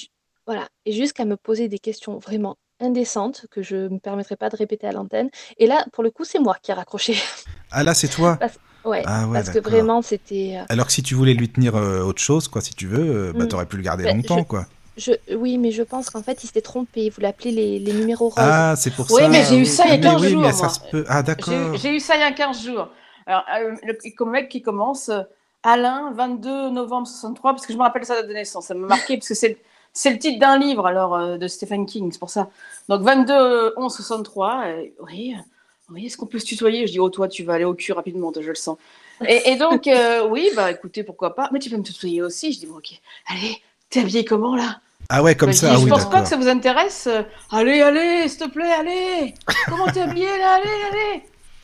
[0.46, 4.50] voilà, et jusqu'à me poser des questions vraiment indécentes que je ne me permettrai pas
[4.50, 5.30] de répéter à l'antenne.
[5.56, 7.16] Et là, pour le coup, c'est moi qui ai raccroché.
[7.70, 8.36] Ah là, c'est toi.
[8.40, 10.56] Parce, ouais, Ah ouais, parce que vraiment, c'était...
[10.60, 13.28] euh, Alors que si tu voulais lui tenir euh, autre chose, quoi, si tu veux,
[13.28, 13.48] euh, bah, Mm.
[13.48, 14.66] t'aurais pu le garder Ben, longtemps, je- quoi.
[14.96, 17.04] Je, oui, mais je pense qu'en fait, il s'était trompé.
[17.04, 18.34] Il voulait appeler les, les numéros roses.
[18.38, 19.28] Ah, c'est pour Oui, ça.
[19.28, 20.68] mais j'ai eu ça il y a Mais 15 oui, jours, mais ça moi.
[20.70, 21.04] se peut.
[21.08, 21.76] Ah, J'ai d'accord.
[21.76, 22.88] j'ai eu ça il y a 15 jours.
[23.26, 25.10] Alors, euh, le mec qui commence,
[25.62, 28.66] Alain, 22 novembre 63, parce que je me rappelle sa date de naissance.
[28.66, 29.58] Ça m'a marqué, parce que c'est
[29.92, 32.48] c'est le titre d'un livre alors euh, de Stephen King, c'est pour ça.
[32.88, 34.62] Donc 22 11 63.
[34.66, 35.34] euh, oui,
[35.90, 36.86] oui est-ce qu'on peut se tutoyer?
[36.86, 38.76] Je dis, oh, toi, tu vas aller au cul rapidement, je le sens.
[39.26, 41.48] Et, et donc, euh, oui, bah écoutez, pourquoi pas.
[41.52, 42.52] Mais tu peux me tutoyer aussi.
[42.52, 42.90] Je dis, bon, ok,
[43.26, 43.56] allez,
[43.90, 44.80] t'es habillé comment là?
[45.08, 46.48] Ah ouais, comme Bah, je ça, dis, ah je oui, pense pas que ça vous
[46.48, 47.06] intéresse.
[47.06, 49.32] Euh, Allez, allez, s'il te plaît, allez.
[49.68, 50.54] Comment t'es habillé là?
[50.56, 51.22] Allez, allez.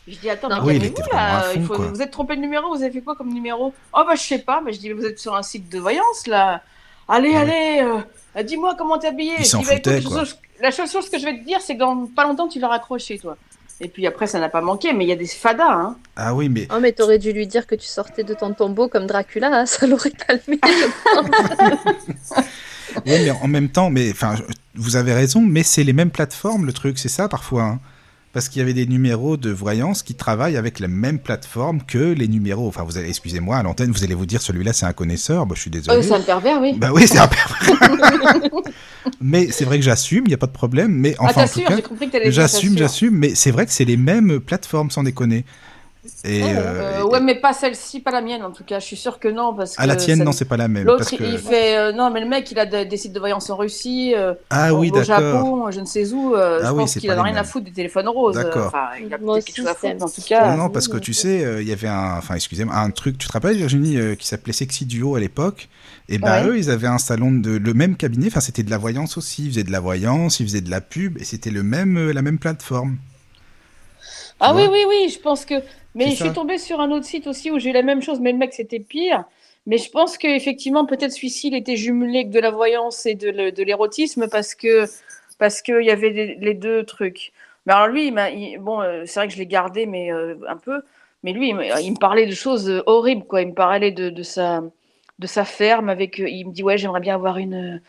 [0.08, 0.56] Je dis, attends, Non.
[0.64, 1.52] mais Oui, il à là.
[1.54, 1.74] Il faut-.
[1.76, 3.74] Vous êtes trompé de numéro, vous avez fait quoi comme numéro?
[3.92, 4.62] Oh, bah, je sais pas.
[4.64, 6.62] Mais je dis, mais vous êtes sur un site de voyance, là.
[7.06, 7.36] Allez, Ouais.
[7.36, 7.82] allez,
[8.36, 9.34] euh, dis-moi comment t'es habillé.
[9.38, 10.24] Il Je s'en dis, bah, écoute, quoi.
[10.24, 12.60] je- La seule chose que je vais te dire, c'est que dans pas longtemps, tu
[12.60, 13.36] vas raccrocher, toi.
[13.80, 15.96] Et puis après, ça n'a pas manqué, mais il y a des fadas, hein.
[16.16, 18.88] Ah oui, mais Oh, mais t'aurais dû lui dire que tu sortais de ton tombeau
[18.88, 20.58] comme Dracula, hein, ça l'aurait calmé.
[20.62, 22.44] je pense.
[23.06, 24.36] Ouais, mais en même temps, mais enfin,
[24.76, 27.62] vous avez raison, mais c'est les mêmes plateformes, le truc, c'est ça parfois.
[27.64, 27.80] hein.
[28.34, 32.12] Parce qu'il y avait des numéros de voyance qui travaillent avec la même plateforme que
[32.12, 32.66] les numéros.
[32.66, 35.46] Enfin, vous allez, excusez-moi, à l'antenne, vous allez vous dire celui-là c'est un connaisseur.
[35.46, 35.98] Bah, je suis désolé.
[36.00, 36.74] Oh, c'est un pervers, oui.
[36.76, 38.50] Bah oui, c'est un pervers.
[39.20, 40.90] mais c'est vrai que j'assume, il n'y a pas de problème.
[40.90, 43.16] Mais ah, enfin, en tout cas, j'ai compris que t'allais dire j'assume, j'assume.
[43.16, 45.44] Mais c'est vrai que c'est les mêmes plateformes, sans déconner.
[46.26, 46.52] Et, Ah ouais.
[46.56, 48.78] euh, Euh, ouais, mais pas celle-ci, pas la mienne en tout cas.
[48.80, 49.52] Je suis sûre que non.
[49.54, 50.86] Parce que à la tienne, non, c'est pas la même.
[50.86, 51.22] L'autre, que...
[51.22, 51.76] il fait.
[51.76, 54.32] euh, non, mais le mec, il a de- des sites de voyance en Russie, euh,
[54.48, 55.04] Ah au- oui, au d'accord.
[55.04, 56.34] Japon, je ne sais où.
[56.34, 58.36] euh, Ah je oui, pense qu'il a rien à foutre des téléphones roses.
[58.36, 58.68] D'accord.
[58.68, 60.56] Enfin, il a Moi peut-être quelque chose à foutre, en tout cas.
[60.56, 63.32] Non, parce que tu sais, il y avait un, enfin, excusez-moi, un truc, tu te
[63.32, 65.68] rappelles, Virginie, qui s'appelait Sexy Duo à l'époque?
[66.08, 66.48] Et ben Ouais.
[66.48, 68.26] eux, ils avaient un salon de le même cabinet.
[68.28, 69.44] Enfin, c'était de la voyance aussi.
[69.44, 72.22] Ils faisaient de la voyance, ils faisaient de la pub, et c'était le même, la
[72.22, 72.96] même plateforme.
[74.40, 75.54] Ah oui, oui, oui, je pense que.
[75.94, 78.20] Mais je suis tombée sur un autre site aussi où j'ai eu la même chose,
[78.20, 79.24] mais le mec, c'était pire.
[79.66, 83.30] Mais je pense qu'effectivement, peut-être celui-ci, il était jumelé avec de la voyance et de,
[83.62, 84.86] l'érotisme parce que
[85.38, 87.32] parce qu'il y avait les, les deux trucs.
[87.66, 90.12] Mais alors lui, il m'a- il- bon, euh, c'est vrai que je l'ai gardé, mais
[90.12, 90.82] euh, un peu.
[91.22, 93.42] Mais lui, il, me- il me parlait de choses euh, horribles, quoi.
[93.42, 94.62] Il me parlait de, de sa
[95.18, 96.18] de sa ferme avec.
[96.18, 97.80] Il me dit ouais, j'aimerais bien avoir une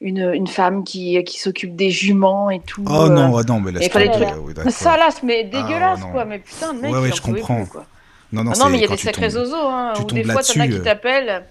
[0.00, 2.84] une, une femme qui qui s'occupe des juments et tout.
[2.86, 3.08] Oh euh.
[3.08, 4.70] non, ah non, mais laisse il fallait euh, d'accord.
[4.70, 6.10] Ça là, mais dégueulasse non.
[6.12, 6.24] quoi.
[6.24, 7.62] Mais putain, mec, Ouais, ouais, je comprends.
[7.62, 7.86] plus, quoi.
[8.32, 10.24] Non, non, Ah non, mais il y a des sacrés tombes- zozos, hein, ou des
[10.24, 10.82] fois, t'en as qui euh.
[10.82, 11.44] t'appellent.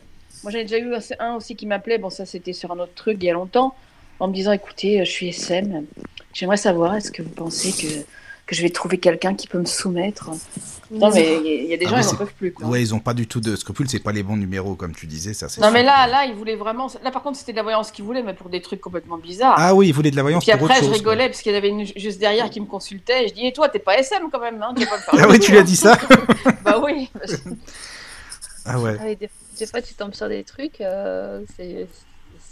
[0.43, 2.77] Moi, j'en ai déjà eu un, un aussi qui m'appelait, bon, ça c'était sur un
[2.77, 3.73] autre truc il y a longtemps,
[4.19, 5.85] en me disant écoutez, je suis SM,
[6.33, 7.87] j'aimerais savoir, est-ce que vous pensez que,
[8.45, 10.29] que je vais trouver quelqu'un qui peut me soumettre
[10.91, 12.33] Non, mais il y a- il y, a des Ah gens, oui, ils n'en peuvent
[12.37, 12.53] plus.
[12.53, 12.67] Quoi.
[12.67, 13.89] Ouais, ils ont pas du tout de scrupules.
[13.89, 15.47] C'est pas les bons numéros, comme tu disais, ça.
[15.59, 16.87] non, mais là, là, ils voulaient vraiment.
[17.03, 19.55] Là, par contre, c'était de la voyance qu'ils voulaient, mais pour des trucs complètement bizarres.
[19.57, 21.01] Ah oui, ils voulaient de la Et voyance puis pour après, autre je chose.
[21.01, 21.11] quoi.
[21.13, 23.25] rigolais parce qu'il y avait une juste derrière qui me consultait.
[23.25, 25.51] Et je dis, et toi, t'es pas SM quand même, hein pas Ah oui, tu
[25.51, 25.97] lui as dit ça
[26.63, 27.09] Bah oui.
[27.17, 27.37] parce
[28.65, 28.95] Ah ouais.
[28.99, 29.29] Ah des,
[29.59, 31.87] des fois, tu tombes sur des trucs, euh, c'est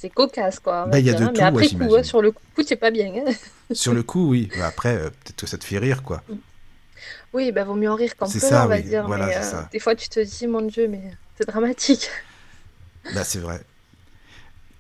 [0.04, 0.88] c'est cocasse, quoi.
[0.90, 1.32] Bah, il y a de hein.
[1.32, 3.14] tout, Mais ouais, après coup, sur le coup, c'est pas bien.
[3.16, 3.32] hein.
[3.74, 4.50] Sur le coup, oui.
[4.56, 6.24] Mais après, euh, peut-être que ça te fait rire, quoi.
[7.34, 8.84] Oui, bah vaut mieux en rire qu'en C'est pleurer, ça, on va oui.
[8.84, 9.08] dire.
[9.08, 9.70] Voilà, mais euh, ça.
[9.72, 11.02] des fois, tu te dis, mon Dieu, mais
[11.38, 12.10] c'est dramatique.
[13.14, 13.62] Bah, c'est vrai.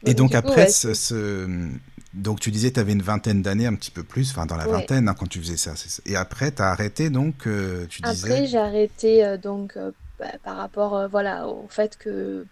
[0.03, 1.69] Mais Et donc coup, après, ouais, ce, ce-
[2.13, 4.65] donc tu disais tu avais une vingtaine d'années, un petit peu plus, enfin dans la
[4.65, 4.71] Ouais.
[4.71, 5.73] vingtaine hein, quand tu faisais ça.
[6.05, 8.45] Et après, tu as arrêté donc, euh, tu Après, disais.
[8.45, 9.77] j'ai arrêté donc
[10.19, 12.45] bah, par rapport voilà, au fait que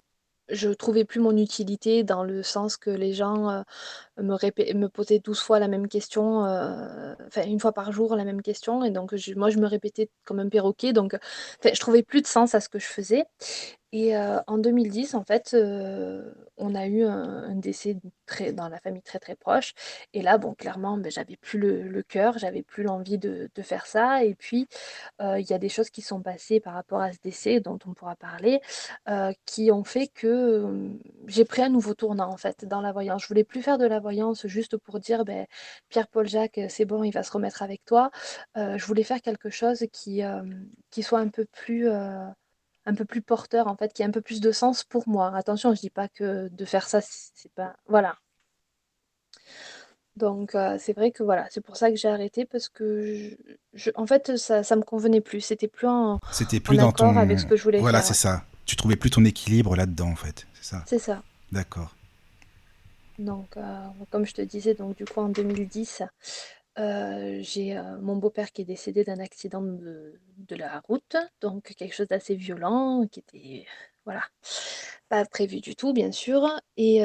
[0.51, 3.61] je trouvais plus mon utilité dans le sens que les gens euh,
[4.17, 8.25] me, me posaient 12 fois la même question, euh, enfin une fois par jour la
[8.25, 11.17] même question, et donc moi je me répétais comme un perroquet, donc
[11.63, 13.25] je trouvais plus de sens à ce que je faisais.
[13.93, 18.79] Et euh, en 2010, en fait, euh, on a eu un, décès très, dans la
[18.79, 19.73] famille très très proche.
[20.13, 23.85] Et là, bon, clairement, ben, j'avais plus le, cœur, j'avais plus l'envie de, de faire
[23.85, 24.23] ça.
[24.23, 24.67] Et puis,
[25.21, 27.79] euh, il y a des choses qui sont passées par rapport à ce décès, dont
[27.85, 28.61] on pourra parler,
[29.45, 30.89] qui ont fait que
[31.27, 33.23] j'ai pris un nouveau tournant, en fait, dans la voyance.
[33.23, 35.45] Je voulais plus faire de la voyance juste pour dire, ben,
[35.89, 38.11] Pierre-Paul Jacques, c'est bon, il va se remettre avec toi.
[38.55, 40.21] je voulais faire quelque chose qui,
[40.91, 41.89] qui soit un peu plus
[42.85, 45.35] un peu plus porteur, en fait, qui a un peu plus de sens pour moi.
[45.35, 47.75] Attention, je dis pas que de faire ça, c'est pas.
[47.87, 48.17] Voilà.
[50.17, 53.37] Donc, euh, c'est vrai que voilà, c'est pour ça que j'ai arrêté parce que,
[53.73, 55.41] je, en fait, ça, ça me convenait plus.
[55.41, 57.15] C'était plus en, C'était plus dans ton.
[57.17, 58.43] avec ce que je voulais Voilà, c'est ça.
[58.65, 60.47] Tu trouvais plus ton équilibre là-dedans, en fait.
[60.53, 60.83] C'est ça.
[60.85, 61.23] C'est ça.
[61.51, 61.95] D'accord.
[63.19, 66.03] Donc, euh, comme je te disais, donc du coup en 2010,
[66.77, 70.19] j'ai mon beau-père qui est décédé d'un accident de,
[70.49, 73.65] la route, donc quelque chose d'assez violent, qui était
[74.05, 74.23] voilà,
[75.09, 76.47] pas prévu du tout, bien sûr.
[76.77, 77.01] Et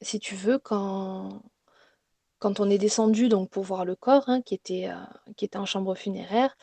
[0.00, 1.42] si tu veux, quand,
[2.38, 4.88] quand on est descendu donc pour voir le corps, hein, qui était,
[5.36, 6.56] qui était en chambre funéraire,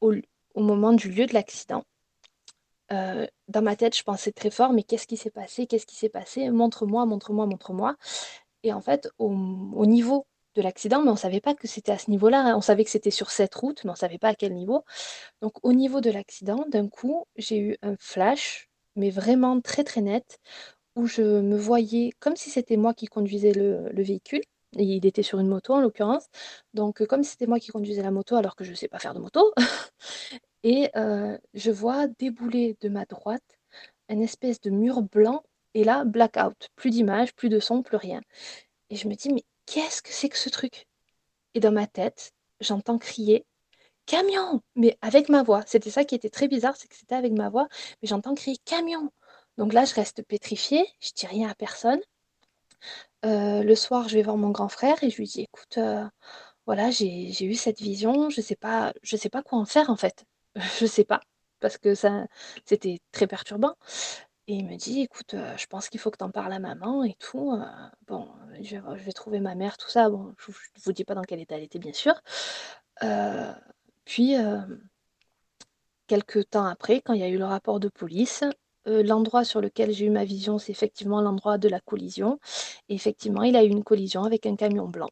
[0.00, 0.14] au,
[0.56, 1.84] moment du lieu de l'accident,
[2.90, 5.66] dans ma tête, je pensais très fort, mais qu'est-ce qui s'est passé?
[5.66, 6.50] Qu'est-ce qui s'est passé?
[6.50, 7.96] Montre-moi, montre-moi, montre-moi.
[8.64, 11.98] Et en fait, au niveau de l'accident, mais on ne savait pas que c'était à
[11.98, 12.40] ce niveau-là.
[12.46, 12.56] Hein.
[12.56, 14.84] On savait que c'était sur cette route, mais on ne savait pas à quel niveau.
[15.40, 20.00] Donc au niveau de l'accident, d'un coup, j'ai eu un flash, mais vraiment très très
[20.02, 20.38] net,
[20.96, 24.42] où je me voyais comme si c'était moi qui conduisais le, véhicule.
[24.78, 26.26] Et il était sur une moto en l'occurrence.
[26.74, 28.98] Donc comme si c'était moi qui conduisais la moto alors que je ne sais pas
[28.98, 29.52] faire de moto.
[30.64, 33.42] et euh, je vois débouler de ma droite
[34.12, 35.42] une espèce de mur blanc.
[35.74, 36.68] Et là, blackout.
[36.76, 38.20] Plus d'image, plus de son, plus rien.
[38.90, 40.86] Et je me dis, mais qu'est-ce que c'est que ce truc?
[41.54, 43.46] Et dans ma tête, j'entends crier
[44.06, 45.62] camion Mais avec ma voix.
[45.66, 47.68] C'était ça qui était très bizarre, c'est que c'était avec ma voix,
[48.02, 49.10] mais j'entends crier camion
[49.58, 52.00] Donc là, je reste pétrifiée, je dis rien à personne.
[53.24, 56.04] Euh, le soir, je vais voir mon grand frère et je lui dis écoute, euh,
[56.66, 59.96] voilà, j'ai eu cette vision, je sais pas, je sais pas quoi en faire en
[59.96, 60.24] fait.
[60.80, 61.20] je sais pas
[61.60, 62.26] parce que ça
[62.66, 63.74] c'était très perturbant.
[64.52, 66.58] Et il me dit: «Écoute, heu, je pense qu'il faut que tu en parles à
[66.58, 67.62] maman et tout, heu,
[68.06, 68.28] bon,
[68.60, 70.10] je vais je vais trouver ma mère, tout ça».
[70.10, 72.12] Bon, je ne vous dis pas dans quel état elle était, bien sûr.
[74.04, 74.78] Puis, hem,
[76.06, 78.44] quelque temps après, quand il y a eu le rapport de police,
[78.84, 82.38] l'endroit sur lequel j'ai eu ma vision, c'est effectivement l'endroit de la collision
[82.90, 85.08] et effectivement, il a eu une collision avec un camion blanc.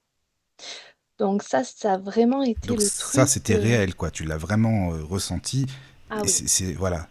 [1.18, 4.10] Donc ça, ça a vraiment été Donc le ça, c'était réel, quoi.
[4.10, 5.64] Tu l'as vraiment, ressenti
[6.10, 6.28] Ah oui.
[6.28, 7.08] c'est voilà.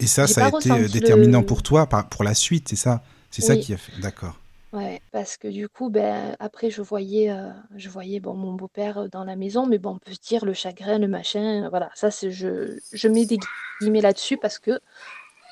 [0.00, 3.02] Et ça, ça a été euh, déterminant pour toi, pour la suite, c'est ça?
[3.30, 3.92] C'est ça qui a fait.
[4.00, 4.36] D'accord.
[4.72, 8.98] Ouais, parce que du coup, ben, après, je voyais, euh, je voyais bon, mon beau-père
[8.98, 11.90] euh, dans la maison, mais bon, on peut se dire le chagrin, le machin, voilà,
[11.94, 13.38] ça, c'est, je, je mets des
[13.80, 14.78] guillemets là-dessus parce que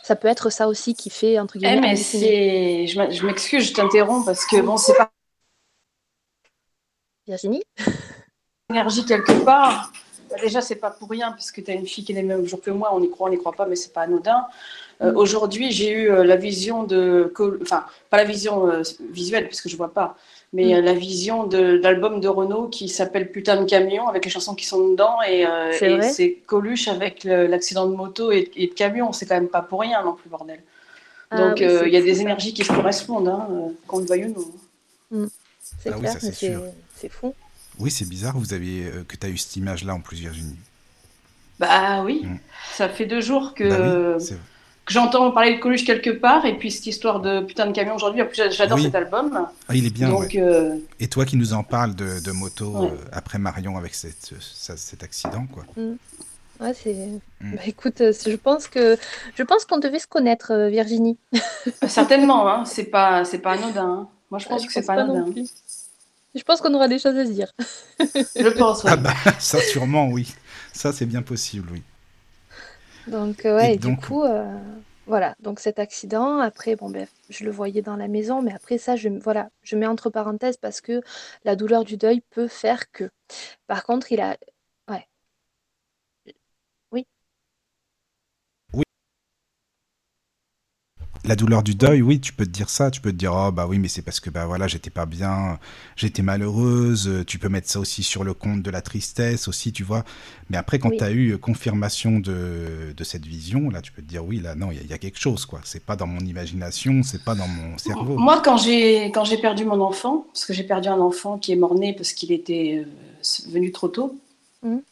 [0.02, 1.80] ça peut être ça aussi qui fait, entre eh, guillemets.
[1.80, 2.86] mais c'est...
[2.86, 5.10] Je m'excuse, je t'interromps parce que bon, c'est pas.
[7.26, 7.62] Virginie?
[8.68, 9.92] Énergie quelque part.
[10.30, 12.26] Bah, déjà, c'est pas pour rien, parce que tu as une fille qui est le
[12.26, 14.46] même jour que moi, on y croit, on n'y croit pas, mais c'est pas anodin.
[15.02, 15.16] Euh, mm.
[15.16, 17.32] Aujourd'hui, j'ai eu euh, la vision de.
[17.62, 20.16] Enfin, pas la vision euh, visuelle, puisque je vois pas,
[20.52, 20.84] mais mm.
[20.84, 24.66] la vision de l'album de Renault qui s'appelle Putain de camion, avec les chansons qui
[24.66, 25.46] sont dedans, et
[26.10, 29.12] c'est Coluche avec l'accident de moto et, de camion.
[29.12, 30.62] C'est quand même pas pour rien non plus, bordel.
[31.30, 33.48] Ah Donc, il y a des énergies qui se correspondent, hein,
[33.86, 34.34] qu'on le veuille ou
[35.10, 35.22] non.
[35.22, 35.26] Mm.
[35.82, 36.16] C'est ah clair,
[36.94, 37.34] c'est fou.
[37.78, 40.56] Oui, c'est bizarre vous avez, euh, que tu as eu cette image-là en plus, Virginie.
[41.58, 42.38] Bah oui, mm.
[42.72, 44.24] ça fait deux jours que, bah
[44.84, 47.96] que j'entends parler de Coluche quelque part, et puis cette histoire de putain de camion
[47.96, 49.48] aujourd'hui, en plus j'adore cet album.
[49.68, 50.10] Ah, il est bien.
[50.36, 55.02] Euh, et toi qui nous en parles de, moto euh, après Marion avec cette, cet
[55.02, 55.64] accident, quoi.
[55.76, 55.96] Mm.
[56.60, 56.94] Ouais, c'est.
[57.40, 57.56] Mm.
[57.56, 58.96] Bah, écoute, je pense que
[59.34, 61.18] je pense qu'on devait se connaître, Virginie.
[61.86, 62.64] Certainement, hein.
[62.64, 63.84] c'est pas c'est pas anodin.
[63.84, 64.08] Hein.
[64.30, 65.32] Moi, je pense que c'est pas, pas anodin.
[66.36, 67.52] Je pense qu'on aura des choses à se dire.
[67.98, 68.84] Je pense.
[68.84, 70.34] Ah bah ça sûrement oui.
[70.72, 71.82] Ça c'est bien possible oui.
[73.08, 74.44] Donc euh, ouais, et du coup euh,
[75.06, 78.76] voilà, donc cet accident, après bon ben je le voyais dans la maison, mais après
[78.76, 81.00] ça je voilà, je mets entre parenthèses parce que
[81.44, 83.08] la douleur du deuil peut faire que.
[83.66, 84.36] Par contre, il a
[91.26, 93.50] la douleur du deuil, oui, tu peux te dire ça, tu peux te dire oh
[93.50, 95.58] bah oui, mais c'est parce que bah voilà, j'étais pas bien,
[95.96, 99.82] j'étais malheureuse, tu peux mettre ça aussi sur le compte de la tristesse aussi, tu
[99.82, 100.04] vois.
[100.50, 104.08] Mais après quand tu as eu confirmation de, de, cette vision, là tu peux te
[104.08, 107.02] dire oui, là non, il y, a quelque chose quoi, c'est pas dans mon imagination,
[107.02, 108.16] c'est pas dans mon cerveau.
[108.16, 111.52] Moi quand j'ai quand j'ai perdu mon enfant, parce que j'ai perdu un enfant qui
[111.52, 114.18] est mort-né parce qu'il était euh, venu trop tôt.
[114.66, 114.82] Mhm.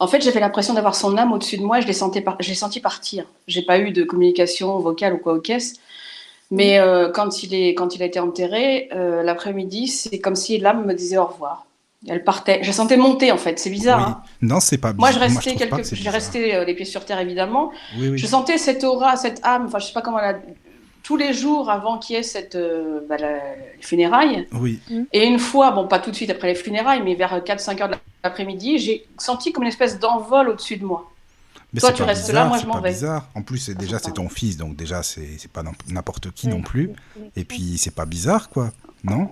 [0.00, 1.80] En fait, j'avais l'impression d'avoir son âme au-dessus de moi.
[1.80, 3.24] Je l'ai senti, par- senti partir.
[3.46, 5.74] J'ai pas eu de communication vocale ou quoi aux caisses.
[6.50, 10.58] Mais euh, quand, il est, quand il a été enterré, euh, l'après-midi, c'est comme si
[10.58, 11.66] l'âme me disait au revoir.
[12.06, 12.58] Elle partait.
[12.62, 13.58] Je la sentais monter, en fait.
[13.58, 13.98] C'est bizarre.
[14.00, 14.04] Oui.
[14.08, 14.22] hein.
[14.42, 15.30] Non, c'est pas Moi, je bizarre.
[15.42, 15.76] restais, quelque...
[15.76, 16.12] que c'est je bizarre.
[16.14, 17.70] restais euh, les pieds sur terre, évidemment.
[17.98, 18.18] Oui, oui.
[18.18, 19.64] Je sentais cette aura, cette âme.
[19.66, 20.34] Enfin, je sais pas comment la...
[21.02, 22.56] Tous les jours avant qu'il y ait cette,
[23.08, 24.80] bah, la- les funérailles, Oui,
[25.12, 27.88] et une fois, bon, pas tout de suite après les funérailles, mais vers 4-5 heures
[27.90, 27.94] de
[28.24, 31.10] l'après-midi, j'ai senti comme une espèce d'envol au-dessus de moi.
[31.72, 32.90] mais Toi, c'est tu pas restes là, bizarre, moi, c'est je m'en pas vais.
[32.90, 33.28] bizarre.
[33.34, 36.48] En plus, c'est déjà c'est ton fils, donc déjà c'est c'est pas n'im- n'importe qui
[36.48, 36.90] non plus.
[37.36, 38.72] Et puis c'est pas bizarre, quoi.
[39.04, 39.30] Non?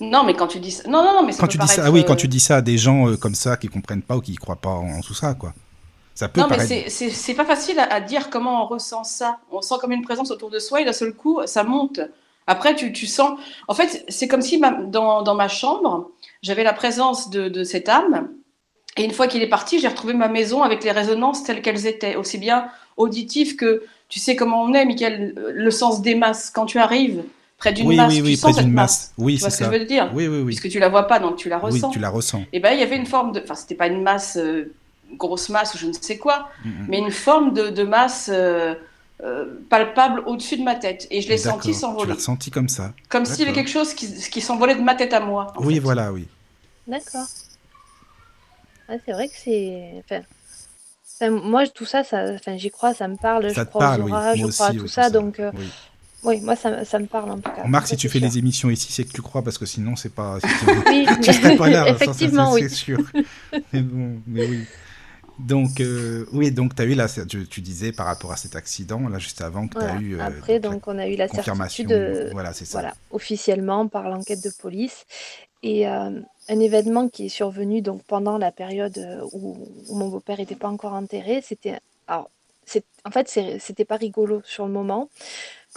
[0.00, 0.82] Non, mais quand tu dis ça...
[0.88, 2.28] Non, non, non, mais ça Quand peut tu dis ça, ah oui, quand euh, tu
[2.28, 4.68] dis ça à des gens euh, comme ça qui comprennent pas ou qui croient pas
[4.70, 5.54] en, en tout ça, quoi.
[6.14, 6.68] Ça peut Non, mais paraître.
[6.68, 9.38] c'est- c'est c'est pas facile à, à dire comment on ressent ça.
[9.50, 12.00] On sent comme une présence autour de soi et d'un seul coup, ça monte.
[12.46, 13.38] Après, tu, tu sens.
[13.68, 16.10] En fait, c'est comme si ma- dans, dans ma chambre,
[16.46, 18.28] j'avais la présence de, de cette âme.
[18.96, 21.86] Et une fois qu'il est parti, j'ai retrouvé ma maison avec les résonances telles qu'elles
[21.86, 23.82] étaient, aussi bien auditives que.
[24.08, 26.50] Tu sais comment on est, Michael, le sens des masses.
[26.54, 27.24] Quand tu arrives
[27.58, 28.74] près d'une Oui, masse, oui, tu oui, sens près cette masse.
[28.74, 29.12] masse.
[29.18, 30.44] Oui, Tu vois c'est ce que je veux dire Oui, oui, oui.
[30.46, 31.90] Puisque tu la vois pas, donc tu la Oui, ressens.
[31.90, 32.44] tu la ressens.
[32.52, 33.40] Et ben, il y avait une forme de.
[33.42, 34.72] Enfin, c'était pas une masse, euh,
[35.14, 36.86] grosse masse ou je ne sais quoi, Mm, mm.
[36.88, 38.74] mais une forme de, de masse euh,
[39.24, 41.08] euh, palpable au-dessus de ma tête.
[41.10, 42.08] Et je l'ai senti Tu s'envoler.
[42.10, 42.92] l'as ressenti comme ça.
[43.08, 45.52] Comme s'il y avait quelque chose qui, qui s'envolait de ma tête à moi.
[45.58, 45.80] Oui, fait.
[45.80, 46.28] voilà, oui.
[46.86, 47.26] D'accord.
[48.88, 50.02] Ouais, c'est vrai que c'est.
[50.04, 50.22] Enfin,
[51.20, 52.32] enfin, moi, tout ça, ça...
[52.34, 53.48] Enfin, j'y crois, ça me parle.
[53.52, 54.10] Ça je te crois parle, aux oui.
[54.12, 55.10] orages, Moi je crois à tout oui, ça.
[55.10, 55.66] Donc, euh, Oui.
[56.22, 57.62] oui, moi, ça, me- ça me parle en tout cas.
[57.64, 58.28] Remarque, si tu fais sûr.
[58.28, 60.38] les émissions ici, c'est que tu crois, parce que sinon, c'est pas.
[60.88, 62.62] Oui, tu serais pas là, effectivement, oui.
[62.62, 62.98] c'est sûr.
[63.72, 64.58] Mais bon, mais oui.
[65.38, 68.56] Donc, euh, oui, donc tu as eu là, tu, tu disais par rapport à cet
[68.56, 70.00] accident, là, juste avant, que tu as Voilà.
[70.00, 70.14] eu.
[70.14, 71.84] euh, Après, donc, donc, on a eu la la confirmation.
[71.84, 72.78] certitude, euh, Voilà, c'est ça.
[72.78, 75.04] voilà, officiellement par l'enquête de police.
[75.62, 79.56] Et euh, un événement qui est survenu donc pendant la période euh, où,
[79.90, 82.30] mon beau-père n'était pas encore enterré, c'était, alors,
[83.04, 83.28] en fait,
[83.60, 85.08] c'était pas rigolo sur le moment.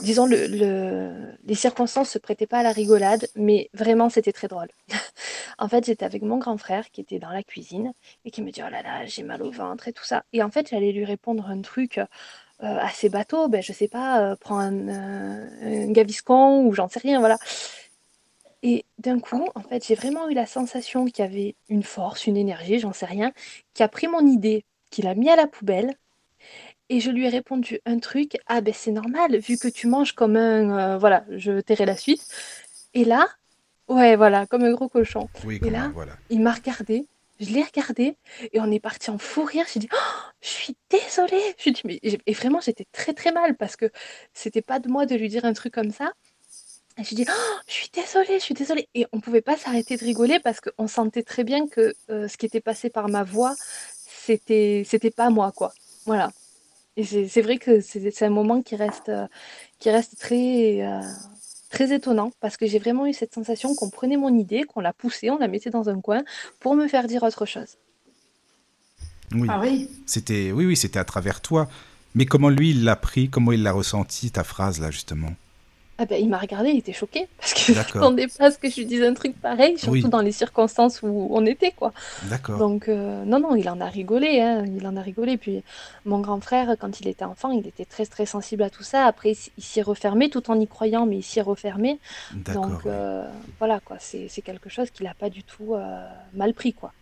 [0.01, 4.47] Disons, le, le- les circonstances se prêtaient pas à la rigolade, mais vraiment, c'était très
[4.47, 4.69] drôle.
[5.59, 7.93] en fait, j'étais avec mon grand frère qui était dans la cuisine
[8.25, 10.23] et qui me dit, oh là là, j'ai mal au ventre et tout ça.
[10.33, 12.05] Et en fait, j'allais lui répondre un truc euh,
[12.61, 16.99] assez bateau, ben, je sais pas, euh, prends un, euh, un gaviscon ou j'en sais
[16.99, 17.37] rien, voilà.
[18.61, 22.27] Et d'un coup, en fait, j'ai vraiment eu la sensation qu'il y avait une force,
[22.27, 23.31] une énergie, j'en sais rien,
[23.73, 25.95] qui a pris mon idée, qui l'a mis à la poubelle.
[26.89, 30.13] Et je lui ai répondu un truc, ah ben c'est normal, vu que tu manges
[30.13, 30.95] comme un...
[30.95, 32.27] euh, voilà, je tairai la suite.
[32.93, 33.27] Et là,
[33.87, 35.29] ouais, voilà, comme un gros cochon.
[35.45, 36.13] Oui, Et là, voilà.
[36.29, 37.07] il m'a regardé,
[37.39, 38.17] je l'ai regardé,
[38.51, 39.65] et on est parti en fou rire.
[39.71, 41.55] J'ai dit, oh, je suis désolée.
[41.57, 41.99] Je dit, mais...
[42.01, 43.91] Et vraiment, j'étais très très mal, parce que
[44.33, 46.11] c'était pas de moi de lui dire un truc comme ça.
[46.99, 48.87] Et je lui ai dit, oh, je suis désolée, je suis désolée.
[48.93, 52.37] Et on pouvait pas s'arrêter de rigoler, parce qu'on sentait très bien que euh, ce
[52.37, 53.55] qui était passé par ma voix,
[54.25, 55.73] c'était c'était pas moi, quoi.
[56.05, 56.31] Voilà.
[56.97, 59.27] Et c'est c'est vrai que c'est c'est un moment qui reste, euh,
[59.79, 61.01] qui reste très, euh,
[61.69, 64.91] très étonnant parce que j'ai vraiment eu cette sensation qu'on prenait mon idée, qu'on la
[64.91, 66.23] poussait, on la mettait dans un coin
[66.59, 67.77] pour me faire dire autre chose.
[69.33, 69.89] Oui, Ah oui.
[70.05, 71.69] c'était, oui, oui, c'était à travers toi.
[72.15, 73.29] Mais comment lui, il l'a pris?
[73.29, 75.31] Comment il l'a ressenti, ta phrase, là, justement?
[76.01, 77.93] Ah ben, il m'a regardé, il était choqué parce qu'il ne D'accord.
[78.01, 80.09] s'attendait pas à ce que je lui dise un truc pareil, surtout Oui.
[80.09, 81.91] dans les circonstances où on était, quoi.
[82.29, 82.57] D'accord.
[82.57, 85.35] Donc, euh, non, non, il en a rigolé, hein, il en a rigolé.
[85.35, 85.61] Puis,
[86.05, 89.03] mon grand frère, quand il était enfant, il était très, très sensible à tout ça.
[89.07, 91.99] Après, il s'y est refermé tout en y croyant, mais il s'y est refermé.
[92.33, 92.67] D'accord.
[92.67, 93.27] Donc, euh,
[93.57, 96.93] voilà, quoi, c'est c'est quelque chose qu'il n'a pas du tout euh, mal pris, quoi.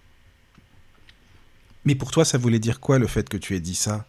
[1.85, 4.05] Mais pour toi, ça voulait dire quoi, le fait que tu aies dit ça?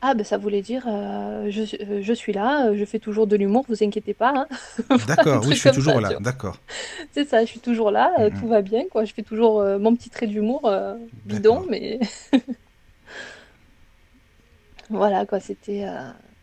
[0.00, 2.98] Ah, ben, ça voulait dire, euh, je, suis- euh, je suis là, euh, je fais
[2.98, 4.32] toujours de l'humour, vous inquiétez pas.
[4.34, 4.46] hein.
[5.08, 6.18] D'accord, oui, je suis toujours ça, là.
[6.20, 6.58] D'accord.
[7.12, 8.40] C'est ça, je suis toujours là, Mhm.
[8.40, 9.04] tout va bien, quoi.
[9.04, 10.94] Je fais toujours euh, mon petit trait d'humour euh,
[11.24, 11.98] bidon, mais
[14.90, 15.40] voilà, quoi.
[15.40, 15.86] C'était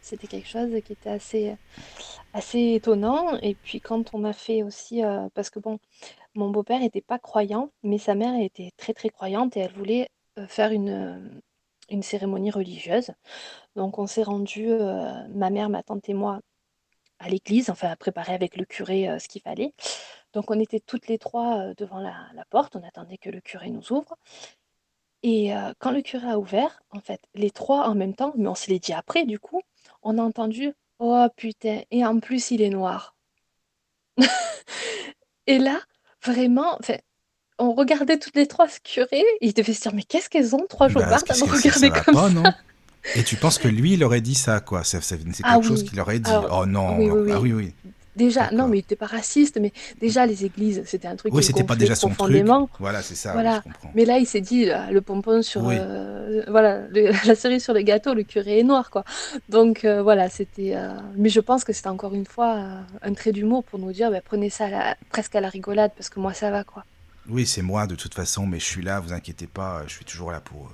[0.01, 1.55] c'était quelque chose qui était assez
[2.33, 3.37] assez étonnant.
[3.41, 5.01] Et puis quand on a fait aussi,
[5.33, 5.79] parce que bon,
[6.35, 10.09] mon beau-père n'était pas croyant, mais sa mère était très très croyante et elle voulait
[10.47, 11.41] faire une
[11.89, 13.11] une cérémonie religieuse.
[13.75, 16.39] Donc on s'est rendu, euh, ma mère, ma tante et moi,
[17.19, 19.73] à l'église, enfin à préparer avec le curé euh, ce qu'il fallait.
[20.33, 23.69] Donc on était toutes les trois euh, devant la, porte, on attendait que le curé
[23.69, 24.15] nous ouvre.
[25.23, 28.55] Et quand le curé a ouvert, en fait, les trois en même temps, mais on
[28.55, 29.61] se l'est dit après du coup,
[30.01, 33.15] on a entendu Oh putain, et en plus il est noir.
[35.47, 35.81] Et là,
[36.23, 36.77] vraiment,
[37.69, 39.07] on regardait toutes les trois ce curé,
[39.41, 41.03] et il devait se dire Mais qu'est-ce qu'elles ont, trois Bah, jours
[41.57, 42.43] c'est, ça regarder va comme pas, ça non
[43.15, 45.83] Et tu penses que lui, il aurait dit ça, quoi C'est c'est quelque Ah chose
[45.83, 46.31] qu'il aurait dit.
[46.51, 47.53] Oh non, oui, oui, ah oui.
[47.53, 47.73] oui.
[48.15, 51.41] Déjà, non, mais il n'était pas raciste, mais déjà les églises, c'était un truc oui,
[51.41, 52.09] c'était pas déjà son.
[52.09, 52.45] Truc.
[52.79, 53.31] Voilà, c'est ça.
[53.33, 53.53] Voilà.
[53.55, 53.91] Oui, je comprends.
[53.95, 57.73] Mais là, il s'est dit euh, le pompon sur, euh, voilà, le, la cerise sur
[57.73, 59.03] le gâteau, le curé est noir, quoi.
[59.49, 60.75] Donc euh, voilà, c'était.
[60.75, 62.59] euh, Mais je pense que c'était encore une fois
[63.01, 65.91] un trait d'humour pour nous dire, bah, prenez ça à la- presque à la rigolade,
[65.97, 66.85] parce que moi ça va, quoi.
[67.29, 70.05] Oui, c'est moi de toute façon, mais je suis là, vous inquiétez pas, je suis
[70.05, 70.69] toujours là pour, euh,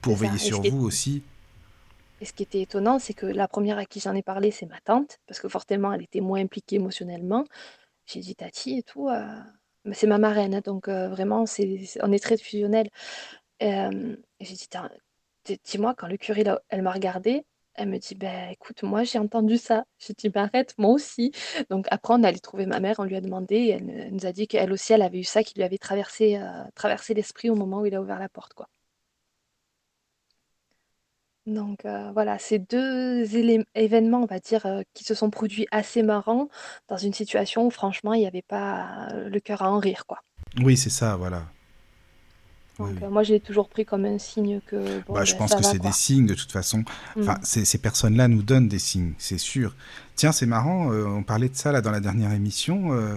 [0.00, 1.22] pour veiller sur vous aussi.
[2.20, 4.66] Et ce qui était étonnant, c'est que la première à qui j'en ai parlé, c'est
[4.66, 7.44] ma tante, parce que forcément, elle était moins impliquée émotionnellement.
[8.06, 9.08] J'ai dit Tati et tout.
[9.08, 9.26] euh,
[9.84, 12.88] mais c'est ma marraine, hein, donc euh, vraiment, c'est, on est très fusionnel.
[13.62, 14.68] Euh, j'ai dit,
[15.64, 17.44] dis-moi, quand le curé, là, elle m'a regardée,
[17.74, 19.84] elle me dit, ben écoute, moi j'ai entendu ça.
[19.98, 21.32] J'ai dit, ben arrête, moi aussi.
[21.70, 24.32] Donc après, on allé trouver ma mère, on lui a demandé, et elle, nous a
[24.32, 27.54] dit qu'elle aussi, elle avait eu ça, qui lui avait traversé, euh, traversé l'esprit au
[27.56, 28.68] moment où il a ouvert la porte, quoi.
[31.46, 33.36] Donc euh, voilà, ces deux
[33.74, 36.48] événements, on va dire, euh, qui se sont produits assez marrants
[36.88, 40.20] dans une situation où franchement, il n'y avait pas le cœur à en rire, quoi.
[40.62, 41.42] Oui, c'est ça, voilà.
[42.78, 43.06] Oui, Donc oui.
[43.06, 45.56] euh, moi, j'ai toujours pris comme un signe que bon, Bah, je ben, pense ça
[45.58, 46.84] que c'est des signes de toute façon.
[47.18, 47.38] Enfin, Mm.
[47.42, 49.74] ces, ces personnes-là nous donnent des signes, c'est sûr.
[50.16, 52.92] Tiens, c'est marrant, euh, on parlait de ça là dans la dernière émission.
[52.92, 53.16] euh,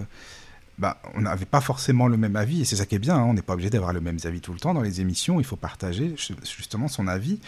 [0.78, 3.24] bah, on n'avait pas forcément le même avis, et c'est ça qui est bien, hein,
[3.24, 5.44] on n'est pas obligé d'avoir le même avis tout le temps dans les émissions, il
[5.44, 7.40] faut partager ju- justement son avis.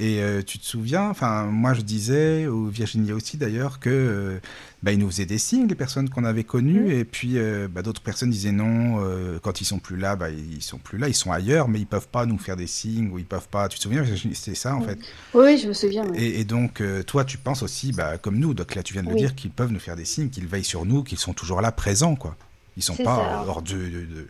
[0.00, 4.38] Et euh, tu te souviens, enfin, moi je disais, ou Virginie aussi d'ailleurs, que euh,
[4.84, 7.00] bah, ils nous faisaient des signes, les personnes qu'on avait connues, Mm.
[7.00, 9.02] et puis euh, bah, d'autres personnes disaient non,
[9.42, 11.86] quand ils sont plus là, bah, ils sont plus là, ils sont ailleurs, mais ils
[11.86, 13.68] peuvent pas nous faire des signes, ou ils peuvent pas.
[13.68, 14.98] Tu te souviens, c'était ça en fait?
[15.34, 16.06] Oui, je me souviens.
[16.08, 16.16] oui.
[16.18, 19.10] Et, et donc, toi, tu penses aussi, bah, comme nous, donc là, tu viens de
[19.10, 21.60] le dire, qu'ils peuvent nous faire des signes, qu'ils veillent sur nous, qu'ils sont toujours
[21.60, 22.36] là, présents, quoi.
[22.76, 23.44] Ils sont C'est pas ça.
[23.48, 24.28] hors de, de- de-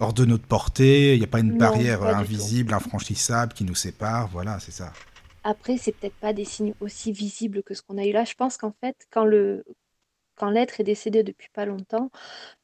[0.00, 1.14] hors de notre portée.
[1.14, 4.28] Il n'y a pas une Non, barrière pas invisible, infranchissable qui nous sépare.
[4.28, 4.92] Voilà, c'est ça.
[5.44, 8.24] Après, c'est peut-être pas des signes aussi visibles que ce qu'on a eu là.
[8.24, 9.64] Je pense qu'en fait, quand le
[10.36, 12.10] quand l'être est décédé depuis pas longtemps,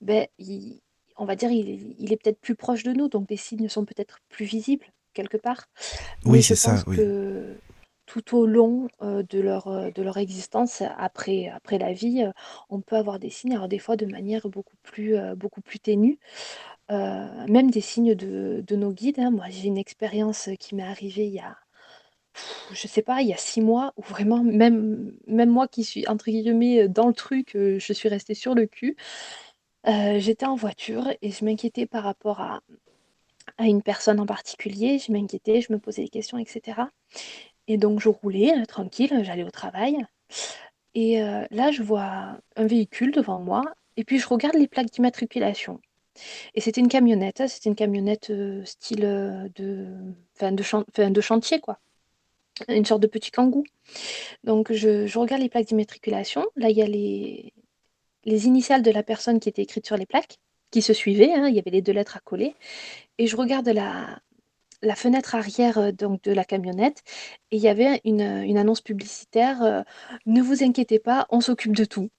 [0.02, 0.80] ben, il-
[1.18, 3.68] on va dire il, est- il est peut-être plus proche de nous, donc les signes
[3.70, 5.66] sont peut-être plus visibles quelque part.
[6.24, 7.02] Oui, Mais je c'est ça, pense oui.
[7.02, 7.62] que
[8.06, 12.32] tout au long euh, de leur, euh, de leur existence, après, après la vie, euh,
[12.70, 15.80] on peut avoir des signes, alors des fois de manière beaucoup plus, euh, beaucoup plus
[15.80, 16.18] ténue,
[16.92, 19.18] euh, même des signes de, nos guides.
[19.18, 19.30] hein.
[19.30, 21.56] Moi, j'ai une expérience qui m'est arrivée il y a,
[22.72, 26.26] je sais pas, il y a six mois, où vraiment, même, moi qui suis, entre
[26.26, 28.96] guillemets, dans le truc, euh, je suis restée sur le cul.
[29.88, 32.60] Euh, j'étais en voiture et je m'inquiétais par rapport à,
[33.60, 34.98] une personne en particulier.
[34.98, 36.82] Je m'inquiétais, je me posais des questions, etc.
[37.68, 39.96] Et donc, je roulais tranquille, j'allais au travail.
[40.94, 43.62] Et là, je vois un véhicule devant moi.
[43.96, 45.80] Et puis, je regarde les plaques d'immatriculation.
[46.54, 47.40] Et c'était une camionnette.
[47.40, 49.86] hein, C'était une camionnette euh, style euh, de,
[50.36, 51.78] enfin, de, chantier, quoi.
[52.68, 53.64] Une sorte de petit kangou.
[54.44, 56.46] Donc, je, regarde les plaques d'immatriculation.
[56.56, 57.52] Là, il y a les,
[58.24, 60.38] les initiales de la personne qui étaient écrites sur les plaques,
[60.70, 61.32] qui se suivaient.
[61.32, 62.54] hein, Il y avait les deux lettres à coller.
[63.18, 64.20] Et je regarde la,
[64.96, 67.02] fenêtre arrière euh, donc, de la camionnette
[67.50, 69.84] et il y avait une, annonce publicitaire
[70.26, 72.10] Ne vous inquiétez pas, on s'occupe de tout.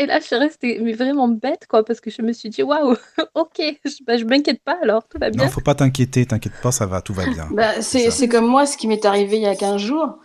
[0.00, 2.62] Et là, je suis restée mais vraiment bête, quoi, parce que je me suis dit
[2.62, 2.96] Waouh,
[3.34, 5.48] ok, je, bah, je m'inquiète pas alors, tout va Non, bien.
[5.48, 7.48] faut pas t'inquiéter, t'inquiète pas, ça va, tout va bien.
[7.52, 10.16] Bah, c'est comme moi, ce qui m'est arrivé il y a 15 jours.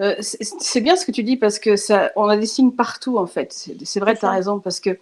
[0.00, 2.72] Euh, c'est c'est bien ce que tu dis parce que ça, on a des signes
[2.72, 3.52] partout en fait.
[3.52, 4.98] C'est c'est vrai, tu as raison parce que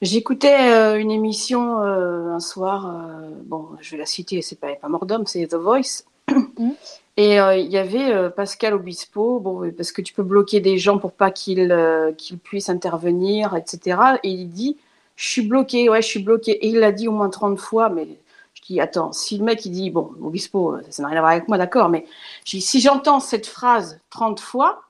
[0.00, 2.86] j'écoutais euh, une émission euh, un soir.
[2.86, 6.04] euh, bon, je vais la citer, c'est pas, pas mort d'homme, c'est The Voice.
[7.18, 10.78] Et euh, il y avait euh, Pascal Obispo, bon, parce que tu peux bloquer des
[10.78, 12.12] gens pour pas qu'ils euh,
[12.44, 14.00] puissent intervenir, etc.
[14.22, 14.76] Et il dit
[15.16, 16.52] Je suis bloqué, ouais, je suis bloqué.
[16.52, 18.06] Et il l'a dit au moins 30 fois, mais
[18.54, 21.32] je dis Attends, si le mec il dit Bon, Obispo, ça n'a rien à voir
[21.32, 22.06] avec moi, d'accord, mais
[22.44, 24.84] je dis, si j'entends cette phrase 30 fois,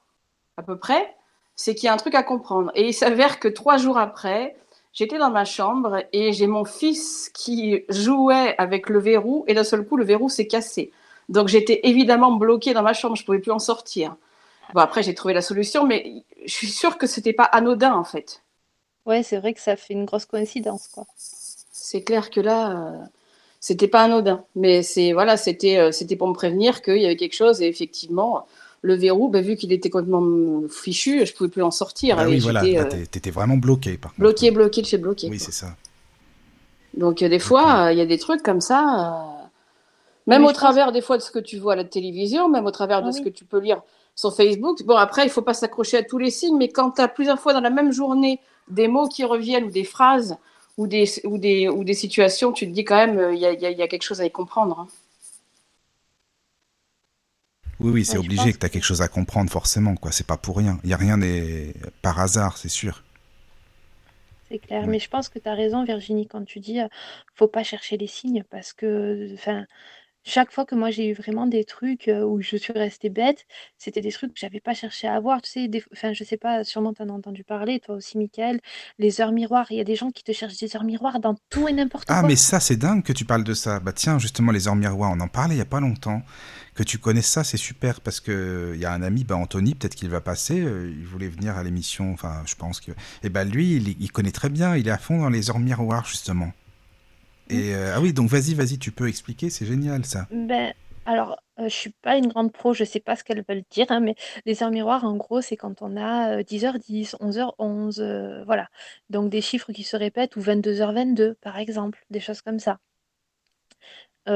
[0.59, 1.17] à peu près,
[1.57, 2.71] c'est qu'il y a un truc à comprendre.
[2.75, 4.55] Et il s'avère que trois jours après,
[4.93, 9.65] j'étais dans ma chambre et j'ai mon fils qui jouait avec le verrou et d'un
[9.65, 10.93] seul coup, le verrou s'est cassé.
[11.29, 14.17] Donc j'étais évidemment bloquée dans ma chambre, je ne pouvais plus en sortir.
[14.75, 18.05] Bon, après, j'ai trouvé la solution, mais je suis sûre que c'était pas anodin en
[18.05, 18.43] fait.
[19.07, 21.07] Ouais, c'est vrai que ça fait une grosse coïncidence, quoi.
[21.17, 22.99] C'est clair que là, euh,
[23.61, 24.45] c'était pas anodin.
[24.57, 27.67] Mais c'est voilà, c'était euh, c'était pour me prévenir qu'il y avait quelque chose et
[27.67, 28.47] effectivement,
[28.83, 32.17] le verrou, ben, vu qu'il était complètement fichu, je pouvais plus en sortir.
[32.17, 34.21] Bah oui, voilà, euh, t'étais vraiment bloqué, par contre.
[34.21, 35.29] bloqué, bloqué, de chez bloqué.
[35.29, 35.75] Oui, c'est ça.
[36.95, 39.38] Donc euh, des fois, euh, il y a des trucs comme ça, euh,
[40.29, 42.67] même au pense- travers des fois de ce que tu vois à la télévision, même
[42.67, 43.25] au travers de Ah ce oui.
[43.25, 43.83] que tu peux lire
[44.15, 44.83] sur Facebook.
[44.85, 47.41] Bon, après, il faut pas s'accrocher à tous les signes, mais quand tu as plusieurs
[47.41, 50.37] fois dans la même journée des mots qui reviennent ou des phrases
[50.77, 53.47] ou des, ou des, ou des situations, tu te dis quand même, euh, il y,
[53.47, 54.79] a, il y a- il y a quelque chose à y comprendre.
[54.81, 54.89] hein.
[57.81, 60.13] Oui, oui, c'est Ouais, obligé pense que tu as quelque chose à comprendre, forcément, quoi.
[60.13, 60.79] C'est pas pour rien.
[60.85, 63.03] Il y a rien n'est par hasard, c'est sûr.
[64.51, 64.87] C'est clair, Ouais.
[64.87, 66.89] mais je pense que tu as raison Virginie quand tu dis, heu,
[67.35, 69.67] faut pas chercher les signes parce que, enfin,
[70.29, 73.47] chaque fois que moi j'ai eu vraiment des trucs, où je suis restée bête,
[73.79, 75.41] c'était des trucs que j'avais pas cherché à avoir.
[75.43, 78.19] Tu sais, des enfin, je sais pas, sûrement tu en as entendu parler, toi aussi
[78.19, 78.61] Mickaël,
[78.99, 79.67] les heures miroirs.
[79.71, 82.11] Il y a des gens qui te cherchent des heures miroirs dans tout et n'importe
[82.11, 82.29] Ah, quoi.
[82.29, 83.81] mais ça, c'est dingue que tu parles de ça.
[83.81, 86.23] Bah tiens, justement, les heures miroirs, on en parlait il y a pas longtemps.
[86.75, 89.75] Que tu connaisses ça, c'est super parce que il y a un ami, bah Anthony,
[89.75, 90.61] peut-être qu'il va passer.
[90.61, 92.93] euh, il voulait venir à l'émission, enfin, je pense que.
[93.25, 94.77] Et bah lui, il, il connaît très bien.
[94.77, 96.53] Il est à fond dans les heures miroirs, justement.
[97.53, 99.51] Euh, ah oui, donc vas-y, vas-y, tu peux expliquer.
[99.51, 100.27] C'est génial, ça.
[100.31, 100.73] Ben,
[101.07, 103.87] alors, heu, je suis pas une grande pro, je sais pas ce qu'elles veulent dire,
[103.91, 108.43] hein, mais les heures miroirs, en gros, c'est quand on a, heu, 10:10, 11:11, heu,
[108.45, 108.69] voilà.
[109.11, 112.79] Donc des chiffres qui se répètent ou 22:22, par exemple, des choses comme ça.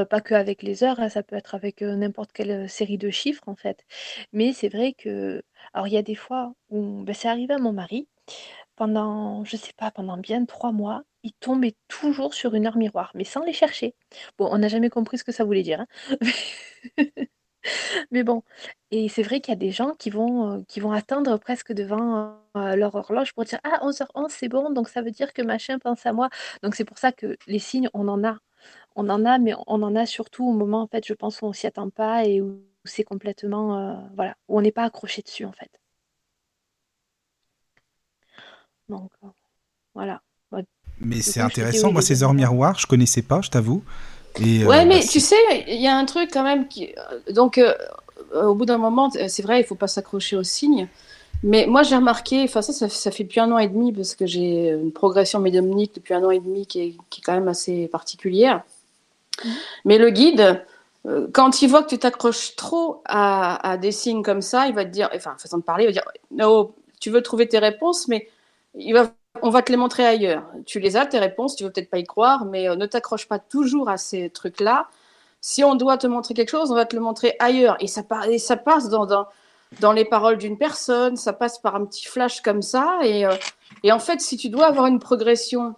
[0.09, 3.55] Pas qu'avec les heures, hein, ça peut être avec, n'importe quelle, série de chiffres, en
[3.55, 3.85] fait.
[4.31, 5.43] Mais c'est vrai que
[5.73, 8.07] alors il y a des fois où bah, c'est arrivé à mon mari,
[8.75, 13.11] pendant, je sais pas, pendant bien 3 mois, il tombait toujours sur une heure miroir,
[13.15, 13.95] mais sans les chercher.
[14.37, 15.87] Bon, on n'a jamais compris ce que ça voulait dire, hein.
[18.11, 18.43] Mais bon
[18.91, 21.73] et c'est vrai qu'il y a des gens qui vont, heu, qui vont attendre presque
[21.73, 25.41] devant, heu, leur horloge pour dire: «Ah 11:11 c'est bon, donc ça veut dire que
[25.43, 26.29] machin pense à moi».
[26.63, 28.37] Donc c'est pour ça que les signes, on en a.
[28.97, 31.47] On en a, mais on en a surtout au moment, en fait, je pense, où
[31.47, 35.21] on s'y attend pas et où c'est complètement, heu, voilà, où on n'est pas accroché
[35.23, 35.71] dessus, en fait.
[38.89, 39.11] Donc
[39.95, 40.21] voilà.
[41.03, 41.91] Mais c'est intéressant.
[41.91, 42.79] Moi, ces heures miroirs.
[42.79, 43.83] je connaissais pas, je t'avoue.
[44.37, 45.35] Et Ouais, euh, mais bah, tu c'est- sais,
[45.67, 46.93] il y a un truc quand même qui.
[47.31, 47.73] Donc, euh,
[48.35, 50.87] euh, au bout d'un moment, c'est vrai, il faut pas s'accrocher aux signes.
[51.43, 54.15] Mais moi, j'ai remarqué, enfin, ça, ça, ça fait depuis un an et demi, parce
[54.15, 57.33] que j'ai une progression médiumnique depuis un an et demi qui est, qui est quand
[57.33, 58.63] même assez particulière.
[59.45, 59.63] Mhm.
[59.85, 60.63] Mais le guide,
[61.07, 64.73] euh, quand il voit que tu t'accroches trop à, à des signes comme ça, il
[64.75, 67.59] va te dire, enfin, façon de parler, il va dire, no, tu veux trouver tes
[67.59, 68.29] réponses, mais
[68.75, 69.11] il va,
[69.41, 70.43] on va te les montrer ailleurs.
[70.65, 73.27] Tu les as, tes réponses, tu veux peut-être pas y croire, mais euh, ne t'accroche
[73.27, 74.87] pas toujours à ces trucs-là.
[75.41, 77.75] Si on doit te montrer quelque chose, on va te le montrer ailleurs.
[77.79, 79.27] Et ça, passe dans,
[79.93, 82.99] les paroles d'une personne, ça passe par un petit flash comme ça.
[83.03, 83.33] Et, euh,
[83.91, 85.75] en fait, si tu dois avoir une progression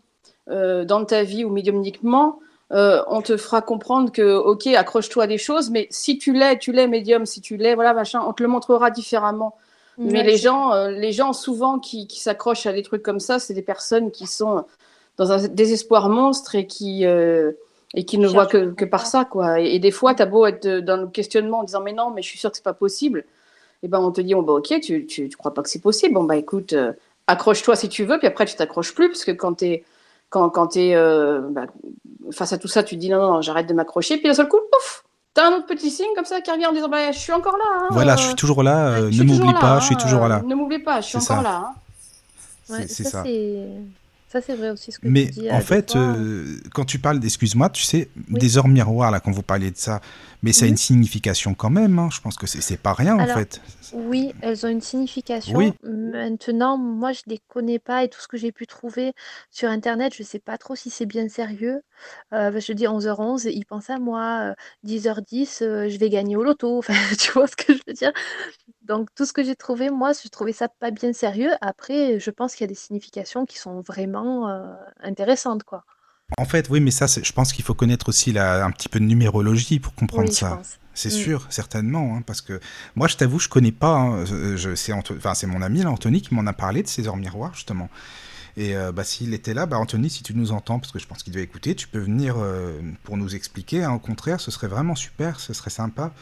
[0.49, 2.39] euh, dans ta vie ou médiumniquement,
[2.71, 6.73] on te fera comprendre que, ok, accroche-toi à des choses, mais si tu l'es, tu
[6.73, 9.55] l'es médium, si tu l'es, voilà, machin, on te le montrera différemment.
[9.97, 13.19] Mais Ouais, les gens, euh, les gens souvent qui, qui s'accrochent à des trucs comme
[13.19, 14.65] ça, c'est des personnes qui sont
[15.17, 17.53] dans un désespoir monstre et qui, euh,
[17.93, 19.25] et qui ne voient que, que par ça.
[19.25, 19.61] Quoi.
[19.61, 22.11] Et, et des fois, tu as beau être dans le questionnement en disant Mais non,
[22.11, 23.25] mais je suis sûre que c'est pas possible.
[23.83, 25.81] Et ben on te dit bon, bah, Ok, tu, tu, tu crois pas que c'est
[25.81, 26.13] possible.
[26.13, 26.93] Bon, bah écoute, euh,
[27.27, 29.83] accroche-toi si tu veux, puis après, tu t'accroches plus, parce que quand tu es.
[30.29, 31.67] Quand, quand bah,
[32.31, 34.17] face à tout ça, tu te dis non, non, non j'arrête de m'accrocher.
[34.17, 36.73] Puis d'un seul coup, pouf, T'as un autre petit signe comme ça qui revient en
[36.73, 37.63] disant bah, Je suis encore là.
[37.81, 38.87] Hein, Voilà, euh, je suis toujours là.
[38.87, 40.41] euh, je ne m'oublie pas, hein, je suis toujours euh, là.
[40.45, 41.41] Ne m'oublie pas, je suis encore ça.
[41.43, 41.65] là.
[41.67, 41.73] hein.
[42.69, 43.23] Ouais, C'est ça
[44.31, 44.41] ça.
[44.41, 45.51] c'est vrai aussi ce que Mais tu dis.
[45.51, 48.39] en euh, fait, fois, euh, quand tu parles, excuse-moi, tu sais, Oui.
[48.39, 50.01] des heures miroirs, là, quand vous parliez de ça,
[50.45, 51.99] mais ça a une signification quand même.
[51.99, 52.09] hein.
[52.11, 53.61] Je pense que c'est pas rien, en fait.
[53.93, 55.57] Oui, elles ont une signification.
[55.57, 55.73] Oui.
[55.83, 59.13] Maintenant, moi, je les connais pas et tout ce que j'ai pu trouver
[59.51, 61.81] sur Internet, je sais pas trop si c'est bien sérieux.
[62.33, 64.51] Euh, je dis 11h11, il pense à moi.
[64.51, 66.77] euh, 10h10, euh, je vais gagner au loto.
[66.79, 68.11] Enfin, tu vois ce que je veux dire?
[68.83, 71.51] Donc, tout ce que j'ai trouvé, moi, je trouvais ça pas bien sérieux.
[71.61, 75.83] Après, je pense qu'il y a des significations qui sont vraiment euh, intéressantes, quoi.
[76.37, 78.89] En fait, oui, mais ça, c'est- je pense qu'il faut connaître aussi la, un petit
[78.89, 80.61] peu de numérologie pour comprendre Oui, ça.
[80.93, 81.11] C'est Mm.
[81.11, 82.59] sûr, certainement, hein, parce que
[82.95, 83.95] moi, je t'avoue, je connais pas.
[83.95, 87.07] hein, je, je- c'est enfin, mon ami, là, Anthony, qui m'en a parlé de ces
[87.07, 87.89] heures miroirs, justement.
[88.57, 91.05] Et euh, bah, s'il était là, bah, Anthony, si tu nous entends, parce que je
[91.05, 93.83] pense qu'il doit écouter, tu peux venir euh, pour nous expliquer.
[93.83, 96.13] hein, au contraire, ce serait vraiment super, ce serait sympa.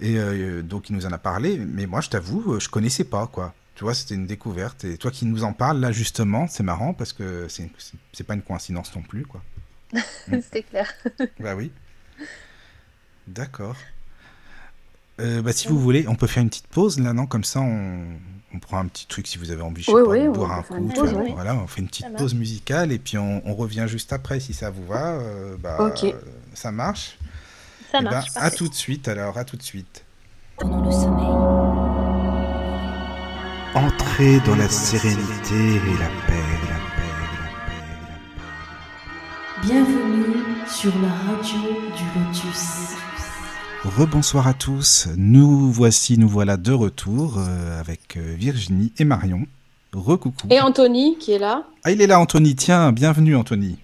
[0.00, 3.04] Et euh, donc, il nous en a parlé, mais moi, je t'avoue, euh, je connaissais
[3.04, 3.54] pas, quoi.
[3.80, 4.84] Tu vois, c'était une découverte.
[4.84, 8.24] Et toi qui nous en parles, là, justement, c'est marrant, parce que c'est c'est- c'est
[8.24, 9.40] pas une coïncidence non plus, quoi.
[10.52, 10.86] c'est clair.
[11.40, 11.72] Bah oui.
[13.26, 13.76] D'accord.
[15.18, 17.24] Euh, bah, si vous voulez, on peut faire une petite pause là, non?
[17.24, 18.04] Comme ça, on,
[18.52, 20.28] on prend un petit truc si vous avez envie, je sais Oui, pas, oui, de
[20.28, 20.76] boire un coup.
[20.76, 21.22] une tu pause, vois.
[21.22, 21.30] oui.
[21.32, 24.52] Voilà, on fait une petite pause musicale et puis on, on revient juste après si
[24.52, 25.12] ça vous va.
[25.12, 26.14] euh, bah, Ok.
[26.52, 27.16] ça marche.
[27.92, 28.28] Ça Eh ben, marche.
[28.36, 28.56] à parfait.
[28.58, 30.04] tout de suite alors, à tout de suite.
[30.58, 31.89] Pendant le sommeil,
[33.74, 38.16] Entrez dans la sérénité et la paix, la paix, la paix, la
[39.62, 39.66] paix.
[39.66, 40.34] bienvenue
[40.66, 41.58] sur la radio
[41.96, 42.96] du Lotus.
[43.84, 49.46] Rebonsoir à tous, nous voici, nous voilà de retour euh, avec euh, Virginie et Marion.
[49.92, 50.48] Recoucou.
[50.50, 51.64] Et Anthony qui est là.
[51.84, 52.54] Ah, il est là, Anthony.
[52.56, 53.78] Tiens, bienvenue, Anthony.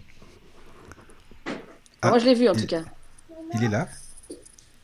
[2.03, 2.83] Ah, Moi, je l'ai vu en il- tout cas.
[3.55, 3.89] Il est là.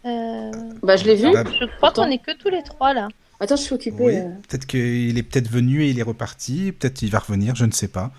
[0.04, 0.50] Euh,
[0.82, 1.30] Bah, je l'ai vu.
[1.32, 3.08] Bah, je crois qu'on est que tous les trois là.
[3.42, 3.96] Attends, je suis occupée.
[3.98, 4.28] oui, euh.
[4.48, 6.70] peut-être qu'il est peut-être venu et il est reparti.
[6.70, 8.12] Peut-être il va revenir, je ne sais pas.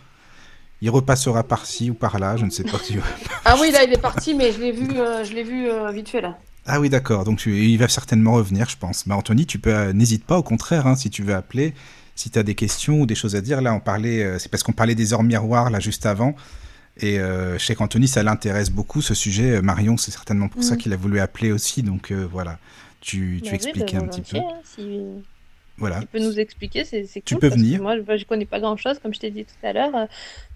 [0.82, 2.78] il repassera par-ci ou par-là, je ne sais pas.
[2.84, 2.98] Si...
[3.46, 5.94] ah oui, là, il est parti, mais je l'ai vu, euh, je l'ai vu euh,
[5.94, 6.38] vite fait là.
[6.66, 7.24] Ah oui, d'accord.
[7.24, 9.06] Donc il va certainement revenir, je pense.
[9.06, 11.74] Mais Anthony, tu peux, n'hésite pas, au contraire, hein, si tu veux appeler,
[12.16, 13.62] si tu as des questions ou des choses à dire.
[13.62, 16.36] Là, on parlait, c'est parce qu'on parlait des heures miroirs là juste avant.
[16.98, 19.62] Et je sais qu'Anthony, ça l'intéresse beaucoup ce sujet.
[19.62, 20.78] Marion, c'est certainement pour ça mm.
[20.78, 21.82] qu'il a voulu appeler aussi.
[21.82, 22.60] Donc voilà,
[23.04, 24.38] tu, tu bah expliques un petit peu.
[24.38, 25.02] Hein, si...
[25.78, 26.02] Voilà.
[26.02, 27.22] Tu peux nous expliquer, c'est cool.
[27.26, 27.82] Tu peux venir.
[27.82, 29.92] moi, je connais pas grand chose, comme je t'ai dit tout à l'heure.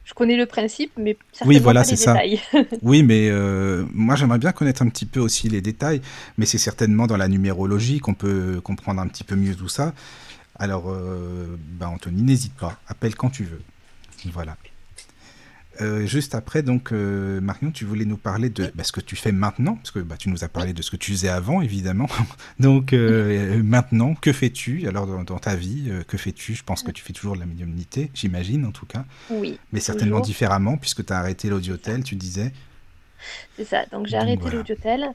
[0.05, 2.15] Je connais le principe, mais oui, voilà, c'est ça.
[2.81, 6.01] oui, mais euh, moi, j'aimerais bien connaître un petit peu aussi les détails,
[6.37, 9.93] mais c'est certainement dans la numérologie qu'on peut comprendre un petit peu mieux tout ça.
[10.55, 13.61] Alors, euh, bah, Anthony, n'hésite pas, appelle quand tu veux.
[14.31, 14.55] Voilà.
[15.81, 19.15] Euh, juste après, donc, euh, Marion, tu voulais nous parler de bah, ce que tu
[19.15, 21.61] fais maintenant, parce que bah, tu nous as parlé de ce que tu faisais avant,
[21.61, 22.07] évidemment.
[22.59, 24.87] donc, euh, maintenant, que fais-tu?
[24.87, 26.55] Alors, dans, ta vie, que fais-tu?
[26.55, 29.05] Je pense que tu fais toujours de la médiumnité, j'imagine, en tout cas.
[29.29, 29.59] Oui.
[29.71, 32.51] Mais certainement différemment, puisque tu as arrêté l'audiotel, tu disais.
[33.55, 35.07] C'est ça, donc j'ai arrêté l'audiotel.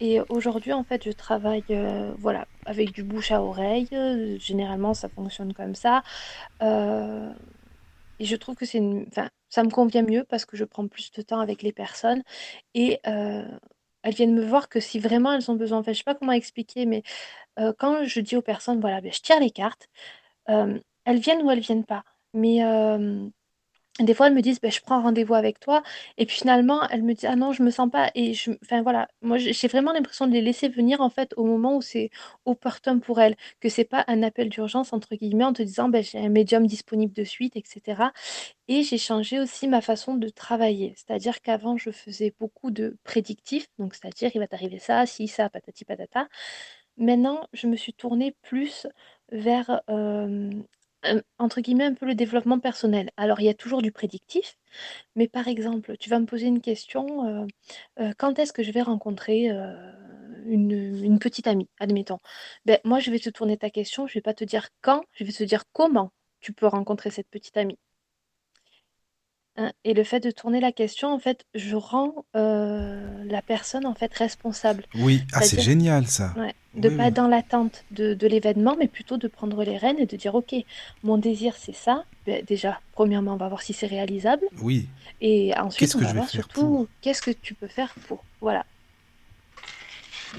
[0.00, 1.64] Et aujourd'hui, en fait, je travaille
[2.18, 3.88] voilà, avec du bouche à oreille.
[4.38, 6.02] généralement, ça fonctionne comme ça.
[6.60, 9.04] et je trouve que c'est une.
[9.08, 12.22] Enfin, ça me convient mieux parce que je prends plus de temps avec les personnes
[12.74, 15.78] et elles viennent me voir que si vraiment elles ont besoin.
[15.78, 17.02] Enfin, je sais pas comment expliquer, mais
[17.78, 19.88] quand je dis aux personnes, voilà, ben, je tire les cartes,
[20.46, 22.04] elles viennent ou elles viennent pas.
[22.32, 22.60] Mais
[23.98, 25.82] des fois, elles me disent: «Beh, je prends rendez-vous avec toi»
[26.16, 28.32] et puis finalement, elles me disent: «Ah non, je me sens pas» et
[28.62, 31.82] enfin voilà, moi j'ai vraiment l'impression de les laisser venir en fait au moment où
[31.82, 32.10] c'est
[32.46, 36.02] opportun pour elles, que c'est pas un «appel d'urgence» entre guillemets en te disant: «Beh,
[36.02, 38.12] j'ai un médium disponible de suite» et cetera.
[38.68, 40.94] Et j'ai changé aussi ma façon de travailler.
[40.96, 45.50] C'est-à-dire qu'avant, je faisais beaucoup de prédictifs, donc c'est-à-dire: «Il va t'arriver ça, si, ça,
[45.50, 46.28] patati patata».
[46.98, 48.86] Maintenant, je me suis tournée plus
[49.32, 49.82] vers,
[51.38, 53.10] entre guillemets, un peu le développement personnel.
[53.16, 54.56] Alors, il y a toujours du prédictif,
[55.16, 57.46] mais par exemple, tu vas me poser une question,
[58.18, 59.48] quand est-ce que je vais rencontrer,
[60.46, 61.68] une petite amie?
[61.78, 62.18] Admettons?
[62.66, 65.24] Ben, moi, je vais te tourner ta question, je vais pas te dire quand, je
[65.24, 67.78] vais te dire comment tu peux rencontrer cette petite amie.
[69.56, 73.94] Hein, et le fait de tourner la question, en fait, je rends, la personne, en
[73.94, 74.84] fait, responsable.
[74.94, 76.34] Oui, ah, c'est génial ça.
[76.74, 80.06] De ne pas être dans l'attente de l'événement, mais plutôt de prendre les rênes et
[80.06, 80.54] de dire: «OK,
[81.02, 82.04] mon désir, c'est ça».
[82.26, 84.88] Beh, déjà, premièrement, on va voir si c'est réalisable Oui.
[85.20, 88.24] et ensuite, on va voir surtout qu'est-ce que tu peux faire pour.
[88.40, 88.64] Voilà.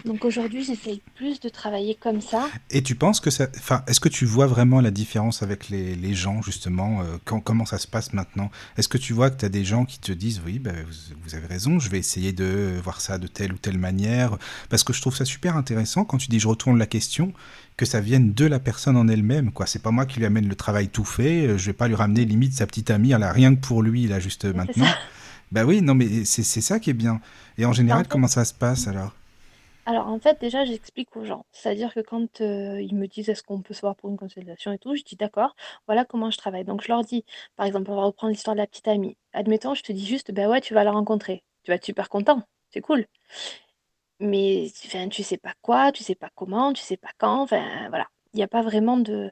[0.05, 2.49] Donc aujourd'hui, j'essaye plus de travailler comme ça.
[2.69, 3.47] Et tu penses que ça.
[3.57, 7.39] Enfin, est-ce que tu vois vraiment la différence avec les, les gens, justement euh, quand,
[7.39, 8.49] Comment ça se passe maintenant?
[8.77, 10.75] Est-ce que tu vois que tu as des gens qui te disent Oui, ben,
[11.23, 14.37] vous, avez raison, je vais essayer de voir ça de telle ou telle manière?
[14.69, 17.33] Parce que je trouve ça super intéressant quand tu dis Je retourne la question,
[17.77, 19.51] que ça vienne de la personne en elle-même.
[19.51, 19.65] quoi.
[19.65, 21.95] C'est pas moi qui lui amène le travail tout fait, euh, je vais pas lui
[21.95, 24.87] ramener limite sa petite amie, elle a rien que pour lui, là, juste maintenant.
[25.51, 27.19] Bah oui, non, mais c'est ça qui est bien.
[27.57, 29.13] Et en général, comment ça se passe alors?
[29.85, 31.45] Alors en fait, déjà, j'explique aux gens.
[31.51, 34.77] C'est-à-dire que quand, ils me disent: «Est-ce qu'on peut se voir pour une consultation et
[34.77, 35.55] tout?» je dis: «D'accord,
[35.87, 36.63] voilà comment je travaille».
[36.65, 37.25] Donc je leur dis,
[37.55, 39.17] par exemple, on va reprendre l'histoire de la petite amie.
[39.33, 41.43] Admettons, je te dis juste: «Bah ouais, tu vas la rencontrer».
[41.63, 43.05] Tu vas être super content, c'est cool.
[44.19, 47.89] Mais enfin, tu sais pas quoi, tu sais pas comment, tu sais pas quand, enfin
[47.89, 48.07] voilà.
[48.33, 49.31] Il y a pas vraiment de,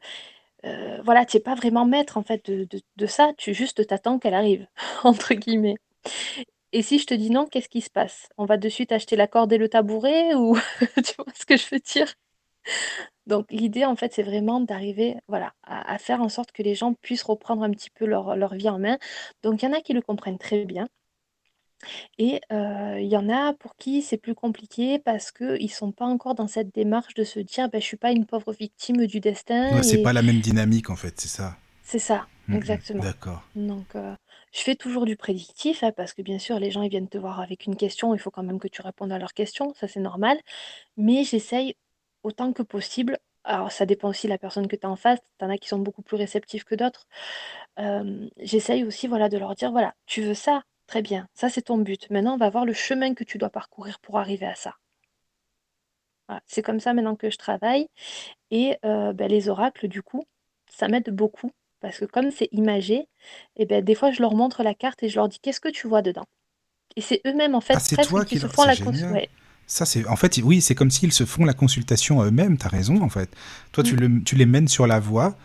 [1.04, 4.68] voilà, tu es pas vraiment maître en fait de ça, tu juste t'attends qu'elle arrive,
[5.04, 5.76] entre guillemets.
[6.72, 8.30] Et si je te dis non, qu'est-ce qui se passe?
[8.38, 10.56] On va de suite acheter la corde et le tabouret ou
[11.04, 12.14] tu vois ce que je veux dire?
[13.28, 16.94] Donc l'idée en fait, c'est vraiment d'arriver, voilà, à faire en sorte que les gens
[16.94, 18.98] puissent reprendre un petit peu leur leur vie en main.
[19.44, 20.88] Donc il y en a qui le comprennent très bien
[22.18, 26.36] et il y en a pour qui c'est plus compliqué parce qu'ils sont pas encore
[26.36, 29.82] dans cette démarche de se dire: «Beh, je suis pas une pauvre victime du destin»
[29.84, 31.58] c'est pas la même dynamique en fait, c'est ça?
[31.84, 33.04] C'est ça, mmh exactement.
[33.04, 33.44] d'accord.
[33.56, 33.96] Donc
[34.54, 37.18] je fais toujours du prédictif, hein, parce que bien sûr, les gens ils viennent te
[37.18, 39.88] voir avec une question, il faut quand même que tu répondes à leurs questions, ça
[39.88, 40.40] c'est normal.
[40.98, 41.76] Mais j'essaye
[42.24, 43.20] autant que possible.
[43.44, 45.58] Alors ça dépend aussi de la personne que tu as en face, tu en as
[45.58, 47.08] qui sont beaucoup plus réceptifs que d'autres.
[48.38, 51.78] j'essaye aussi voilà, de leur dire voilà, tu veux ça, très bien, ça c'est ton
[51.78, 52.10] but.
[52.10, 54.76] Maintenant, on va voir le chemin que tu dois parcourir pour arriver à ça.
[56.46, 57.88] C'est comme ça maintenant que je travaille.
[58.52, 60.24] Et bah, les oracles, du coup,
[60.70, 61.52] ça m'aide beaucoup
[61.82, 63.08] parce que comme c'est imagé,
[63.56, 65.70] et ben, des fois, je leur montre la carte et je leur dis: «Qu'est-ce que
[65.70, 66.26] tu vois dedans?»
[66.96, 68.76] et c'est eux-mêmes, en fait, Ah, c'est toi qui se font la
[69.68, 72.70] Ça, c'est en fait, oui, c'est comme s'ils se font la consultation eux-mêmes, tu as
[72.70, 73.30] raison, en fait.
[73.72, 74.00] Toi, tu, mmh.
[74.00, 75.36] le, tu les mènes sur la voie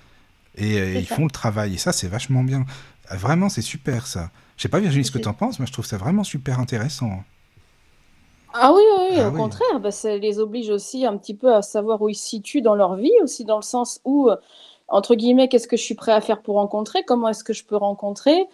[0.56, 2.64] et ils font le travail et ça, c'est vachement bien.
[3.08, 4.30] Ah, vraiment, c'est super, ça.
[4.56, 6.58] Je sais pas, Virginie, ce que tu en penses, mais je trouve ça vraiment super
[6.58, 7.22] intéressant.
[8.56, 11.60] Ah oui, oui, ah au contraire, bah, ça les oblige aussi un petit peu à
[11.60, 14.30] savoir où ils se situent dans leur vie, aussi dans le sens où,
[14.88, 17.64] entre guillemets, qu'est-ce que je suis prêt à faire pour rencontrer, comment est-ce que je
[17.64, 18.46] peux rencontrer.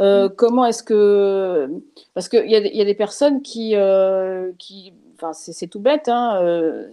[0.00, 1.68] Euh, comment est-ce que.
[2.14, 3.74] Parce qu'il y, a des- y a des personnes qui.
[3.74, 6.86] euh, qui enfin, c'est tout bête, hein, euh,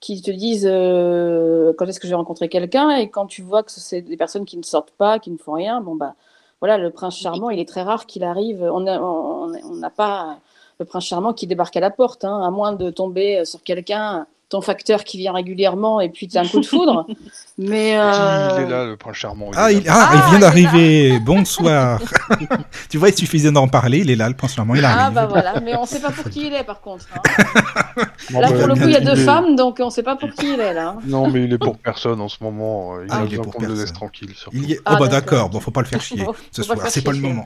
[0.00, 3.70] qui te disent quand est-ce que je vais rencontrer quelqu'un, et quand tu vois que
[3.72, 6.14] c'est des personnes qui ne sortent pas, qui ne font rien, bon, bah.
[6.60, 8.62] Voilà, le prince charmant, il est très rare qu'il arrive.
[8.62, 10.38] On n'a on, on n'a pas
[10.78, 14.26] le prince charmant qui débarque à la porte, hein, à moins de tomber sur quelqu'un,
[14.52, 17.06] ton facteur qui vient régulièrement, et puis tu as un coup de foudre.
[17.58, 17.98] Mais.
[17.98, 19.50] euh, Il est là, le prince charmant.
[19.52, 21.18] il Ah, est il, ah, Ah, il vient d'arriver.
[21.20, 22.00] Bonsoir.
[22.90, 23.98] tu vois, il suffisait d'en parler.
[23.98, 24.74] Il est là, le prince charmant.
[24.74, 25.14] Il Ah arrive.
[25.14, 27.06] bah voilà, mais on sait pas pour qui il est par contre.
[27.14, 27.20] hein.
[28.30, 30.02] Non, Là bah, pour le coup il y a deux est- femmes, donc on sait
[30.02, 30.96] pas pour qui il est là.
[31.04, 33.00] Non, mais il est pour personne en ce moment.
[33.02, 33.94] Il Ah, a il est pour qu'on le laisse personne.
[33.96, 34.30] tranquille.
[34.34, 34.56] surtout.
[34.56, 34.80] Il y est...
[34.84, 35.50] Ah, oh bah d'accord.
[35.50, 36.78] Bon, faut pas le faire chier Bon, ce soir.
[36.88, 37.44] C'est pas le moment.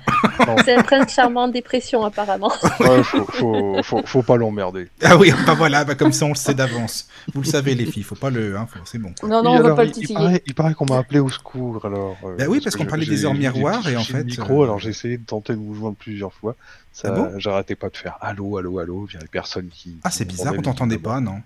[0.65, 2.53] C'est un prince charmant en dépression, apparemment.
[2.81, 4.89] Ouais, faut, faut, faut, faut pas l'emmerder.
[5.03, 5.85] Ah oui, bah voilà.
[5.85, 6.96] Bah comme ça, on le sait d'avance.
[7.35, 8.03] Vous le savez, les filles.
[8.03, 8.57] Faut pas le.
[8.57, 9.13] Hein, faut- C'est bon.
[9.23, 10.15] Non non, Oui, on va alors, pas le il- il, titiller.
[10.15, 12.17] paraît, il paraît qu'on m'a appelé au secours alors.
[12.25, 14.65] euh, Bah oui, parce qu'on parlait des j'ai heures miroirs, et en fait, micro, euh,
[14.65, 16.55] alors j'ai essayé de tenter de vous joindre plusieurs fois.
[16.93, 19.97] Ça, Ah bon j'arrêtais pas de faire allô, allô, allô, via les personnes qui.
[20.05, 20.55] Ah, c'est bizarre.
[20.57, 21.43] On t'entendait pas, non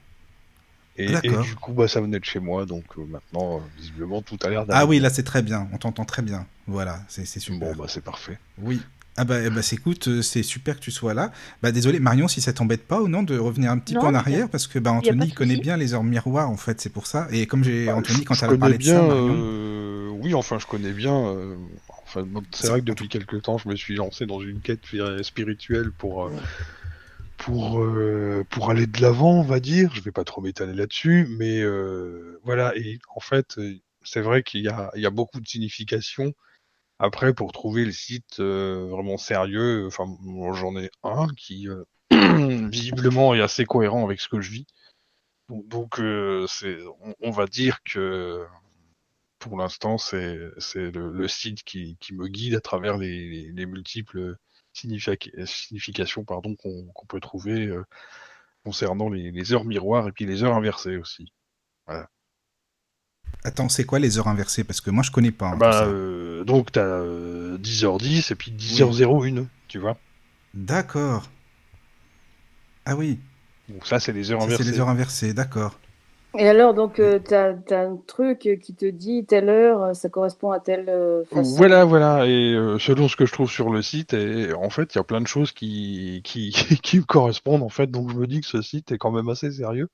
[0.97, 4.21] Et, Ah, du coup, bah, ça venait de chez moi, donc euh, maintenant, euh, visiblement,
[4.21, 4.81] tout a l'air d'aller.
[4.83, 5.67] Ah oui, là, c'est très bien.
[5.73, 6.47] On t'entend très bien.
[6.67, 7.71] Voilà, c'est c'est super.
[7.71, 8.39] Bon, bah, c'est parfait.
[8.59, 8.81] Oui.
[9.17, 11.33] Ah bah, eh bah c'est- écoute, euh, c'est super que tu sois là.
[11.63, 14.07] Bah désolé Marion si ça t'embête pas ou non de revenir un petit Non, peu
[14.07, 16.91] en arrière parce que bah Anthony de connaît bien les heures miroirs en fait, c'est
[16.91, 17.29] pour ça.
[17.31, 20.35] Et comme j'ai Bah, Anthony quand elle connais parlé de bien, ça, Marion, euh, oui,
[20.35, 21.15] enfin, je connais bien.
[21.29, 21.57] euh,
[21.89, 24.83] Enfin, c'est vrai que depuis quelques temps, je me suis lancé dans une quête
[25.23, 26.31] spirituelle pour euh,
[27.37, 29.95] pour euh, pour aller de l'avant, on va dire.
[29.95, 32.77] Je vais pas trop m'étaler là-dessus, mais euh, voilà.
[32.77, 33.59] Et en fait,
[34.03, 36.35] c'est vrai qu'il y a il y a beaucoup de significations.
[37.03, 40.05] Après, pour trouver le site euh, vraiment sérieux, enfin,
[40.53, 41.85] j'en ai un qui euh,
[42.69, 44.67] visiblement est assez cohérent avec ce que je vis.
[45.49, 46.77] Donc, euh, c'est,
[47.21, 48.45] on, va dire que
[49.39, 53.67] pour l'instant, c'est, c'est le, site qui, qui me guide à travers les, les, les
[53.67, 54.37] multiples
[54.75, 57.83] significa- significations pardon, qu'on, peut trouver euh,
[58.63, 61.33] concernant les, les heures miroirs et puis les heures inversées aussi.
[63.45, 64.65] Attends, c'est quoi les heures inversées?
[64.65, 65.49] Parce que moi je connais pas.
[65.49, 65.85] hein, Bah, ça.
[65.87, 67.03] euh, donc, tu as
[67.59, 69.99] 10h10 et puis 10h01, tu vois.
[70.55, 71.29] D'accord.
[72.85, 73.19] Ah oui,
[73.69, 74.65] Donc ça, c'est les heures ça, c'est inversées.
[74.65, 75.81] les heures inversées, d'accord.
[76.39, 80.09] Et alors donc euh, t'as as un truc qui te dit telle heure, euh, ça
[80.09, 81.57] correspond à telle euh, façon?
[81.57, 82.27] Voilà, voilà.
[82.27, 85.01] Et euh, selon ce que je trouve sur le site, et, en fait, il y
[85.01, 86.51] a plein de choses qui, qui,
[86.83, 87.87] qui me correspondent, en fait.
[87.91, 89.89] Donc, je me dis que ce site est quand même assez sérieux.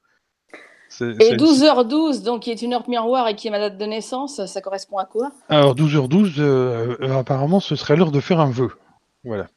[1.20, 3.84] Et c'est- 12h12, donc qui est une heure miroir et qui est ma date de
[3.86, 5.32] naissance, ça correspond à quoi?
[5.48, 8.70] Alors, 12h12, euh, euh, apparemment, ce serait l'heure de faire un vœu.
[9.24, 9.48] Voilà.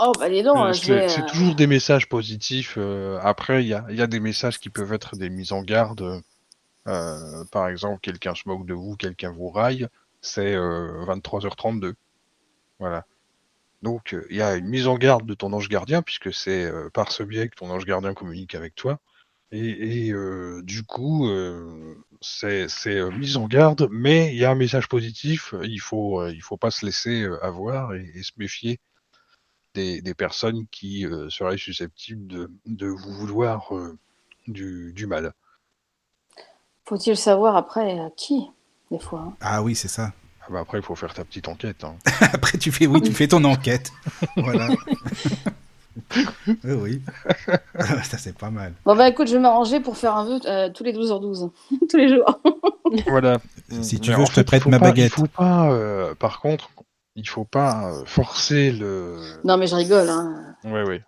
[0.00, 2.74] Oh bah dis donc, Euh, je c'est vais, c'est toujours des messages positifs.
[2.78, 5.62] euh, après, il y a, y a des messages qui peuvent être des mises en
[5.62, 6.22] garde.
[6.88, 9.88] Euh, par exemple, quelqu'un se moque de vous, quelqu'un vous raille.
[10.22, 11.94] C'est euh, 23h32.
[12.78, 13.04] Voilà.
[13.82, 16.90] Donc, il y a une mise en garde de ton ange gardien, puisque c'est euh,
[16.92, 18.98] par ce biais que ton ange gardien communique avec toi.
[19.50, 24.50] Et, et, euh, du coup, euh, c'est euh, mise en garde, mais il y a
[24.50, 25.54] un message positif.
[25.62, 28.78] Il faut, euh, il faut pas se laisser euh, avoir et, et se méfier
[29.74, 33.96] des, des personnes qui euh, seraient susceptibles de, de vous vouloir euh,
[34.48, 35.32] du, du mal.
[36.84, 38.46] faut-il savoir après à qui,
[38.90, 39.20] des fois.
[39.28, 39.36] hein?
[39.40, 40.12] Ah oui, c'est ça.
[40.42, 41.84] Ah bah après, il faut faire ta petite enquête.
[41.84, 41.96] hein.
[42.32, 43.92] Après tu fais oui, tu fais ton enquête.
[44.36, 44.70] voilà.
[46.46, 47.02] oui, oui.
[48.04, 48.72] ça c'est pas mal.
[48.84, 51.50] Bon bah écoute, je vais m'arranger pour faire un vœu euh, tous les 12h12,
[51.90, 52.40] tous les jours.
[53.08, 53.38] voilà.
[53.82, 55.12] Si tu Mais veux, je te fait, prête ma pas- baguette.
[55.16, 56.70] Il faut pas, euh, par contre,
[57.16, 59.16] il faut pas euh, forcer le.
[59.44, 60.08] Non mais je rigole.
[60.08, 60.54] Hein.
[60.64, 61.02] Ouais, ouais.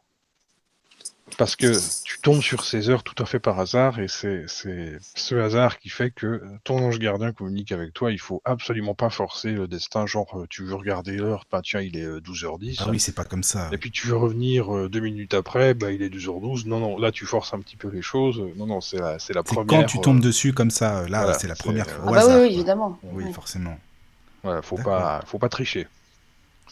[1.36, 1.72] Parce que
[2.04, 5.88] tu tombes sur ces heures tout à fait par hasard et c'est ce hasard qui
[5.88, 8.12] fait que ton ange gardien communique avec toi.
[8.12, 10.06] Il faut absolument pas forcer le destin.
[10.06, 12.76] Genre, euh, tu veux regarder l'heure, bah tiens, il est euh, 12h10.
[12.80, 13.68] Ah oui, c'est pas comme ça.
[13.72, 16.66] Et puis tu veux revenir euh, deux minutes après, bah il est 12h12.
[16.66, 18.42] Non, non, là tu forces un petit peu les choses.
[18.56, 19.66] Non, non, c'est la, la C'est première.
[19.66, 22.18] quand tu tombes euh, dessus comme ça, là, voilà, c'est la première euh, fois.
[22.18, 22.98] Ah bah oui, évidemment.
[23.02, 23.32] Oui, Ouais.
[23.32, 23.78] forcément.
[24.42, 25.86] Voilà, faut pas, faut pas tricher.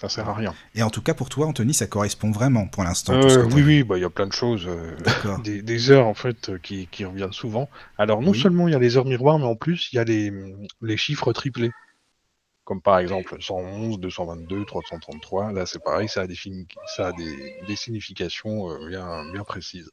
[0.00, 0.54] Ça sert à rien.
[0.76, 3.14] Et en tout cas, pour toi, Anthony, ça correspond vraiment pour l'instant.
[3.14, 4.66] Euh, oui, oui, bah il y a plein de choses.
[4.68, 4.96] euh,
[5.42, 7.68] des, des heures en fait euh, qui, qui reviennent souvent.
[7.98, 8.40] Alors non Oui.
[8.40, 10.32] seulement il y a les heures miroirs, mais en plus il y a les,
[10.82, 11.70] les chiffres triplés.
[12.64, 15.52] Comme par exemple 111, 222, 333.
[15.52, 19.42] Là c'est pareil, ça a des, fini- ça a des, des significations euh, bien, bien
[19.42, 19.90] précises.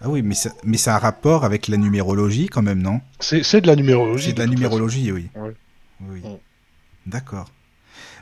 [0.00, 3.00] Ah oui, mais ça, mais ça a un rapport avec la numérologie quand même, non?
[3.20, 4.26] C'est de la numérologie.
[4.26, 4.54] C'est de la façon.
[4.54, 5.28] numérologie, oui.
[5.36, 5.54] Ouais.
[6.00, 6.20] Oui.
[6.22, 6.36] Mm.
[7.06, 7.50] D'accord.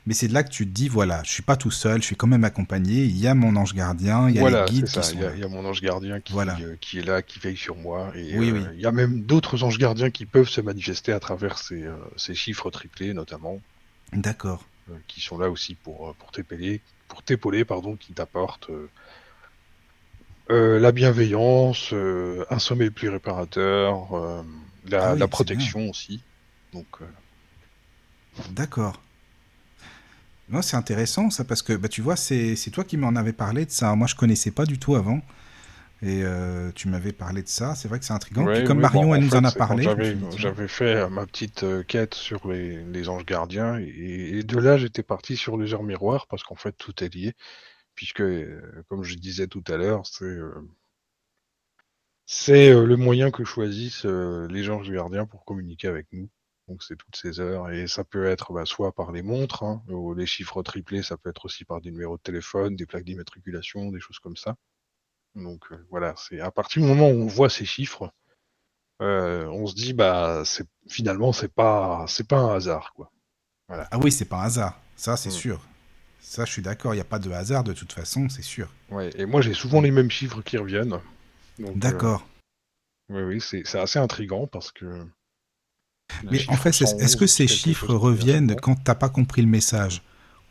[0.06, 2.06] mais c'est de là que tu te dis, voilà, je suis pas tout seul, je
[2.06, 4.72] suis quand même accompagné, il y a mon ange gardien, il y a Voilà, les
[4.72, 6.58] guides qui sont Il y, a, il y a mon ange gardien qui, Voilà.
[6.60, 8.10] euh, qui est là, qui veille sur moi.
[8.14, 8.64] Et Oui, euh, oui.
[8.74, 11.96] il y a même d'autres anges gardiens qui peuvent se manifester à travers ces, euh,
[12.16, 13.60] ces chiffres triplés, notamment,
[14.12, 14.64] D'accord.
[15.06, 18.70] qui sont là aussi pour, pour t'épauler, pour t'épauler, pardon, qui t'apportent
[20.48, 24.44] la bienveillance, un sommeil plus réparateur,
[24.88, 26.20] la, Ah oui, la protection aussi.
[26.72, 26.86] Donc,
[28.50, 29.00] D'accord.
[30.48, 33.32] Non, c'est intéressant ça parce que bah, tu vois, c'est c'est toi qui m'en avais
[33.32, 33.94] parlé de ça.
[33.94, 35.20] Moi, je connaissais pas du tout avant.
[36.02, 37.74] Et euh, tu m'avais parlé de ça.
[37.74, 38.46] C'est vrai que c'est intriguant.
[38.46, 39.86] Ouais, Puis comme Marion, bon, elle nous fait, en a parlé.
[40.36, 44.58] J'avais fait euh, ma petite euh, quête sur les, les anges gardiens et, et de
[44.58, 47.34] là j'étais parti sur les heures miroirs parce qu'en fait tout est lié
[47.94, 48.22] puisque
[48.88, 50.38] comme je disais tout à l'heure c'est
[52.24, 56.30] c'est le moyen que choisissent les anges gardiens pour communiquer avec nous.
[56.70, 59.82] Donc c'est toutes ces heures et ça peut être bah, soit par les montres, hein,
[59.88, 63.02] ou les chiffres triplés, ça peut être aussi par des numéros de téléphone, des plaques
[63.02, 64.54] d'immatriculation, des choses comme ça.
[65.34, 68.12] Donc euh, voilà, c'est à partir du moment où on voit ces chiffres,
[69.02, 73.10] euh, on se dit bah c'est finalement c'est pas c'est pas un hasard quoi.
[73.68, 74.80] Ah oui, c'est pas un hasard.
[74.94, 75.32] Ça, c'est Mm.
[75.32, 75.60] sûr.
[76.20, 76.92] Ça, je suis d'accord.
[76.94, 78.72] Il n'y a pas de hasard de toute façon, c'est sûr.
[78.90, 81.00] Ouais, et moi j'ai souvent les mêmes chiffres qui reviennent.
[81.58, 82.28] Donc, D'accord.
[83.10, 85.04] euh, oui oui, c'est assez intriguant parce que
[86.30, 89.48] Mais en fait, est- 111, est-ce que ces chiffres reviennent quand t'as pas compris le
[89.48, 90.02] message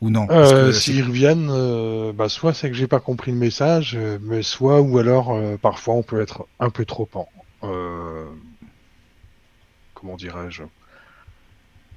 [0.01, 0.27] ou non?
[0.31, 4.19] Euh, que S'ils reviennent, euh, bah, soit c'est que j'ai pas compris le message, euh,
[4.21, 7.27] mais soit ou alors euh, parfois on peut être un peu trop en,
[7.63, 8.25] euh,
[9.93, 10.63] comment dirais-je,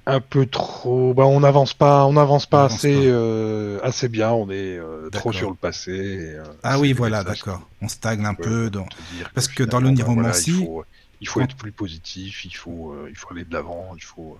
[0.04, 2.98] un peu trop, bah on n'avance pas, on n'avance pas On avance assez, pas.
[3.06, 5.92] euh, assez bien, on est euh, trop sur le passé.
[5.92, 7.70] et, euh, Ah oui, voilà, d'accord.
[7.80, 8.86] On stagne un peu dans.
[9.34, 10.68] Parce que dans finalement, bah, voilà, l'oniromancie,
[11.22, 14.38] il faut, être plus positif, il faut, euh, il faut aller de l'avant, il faut.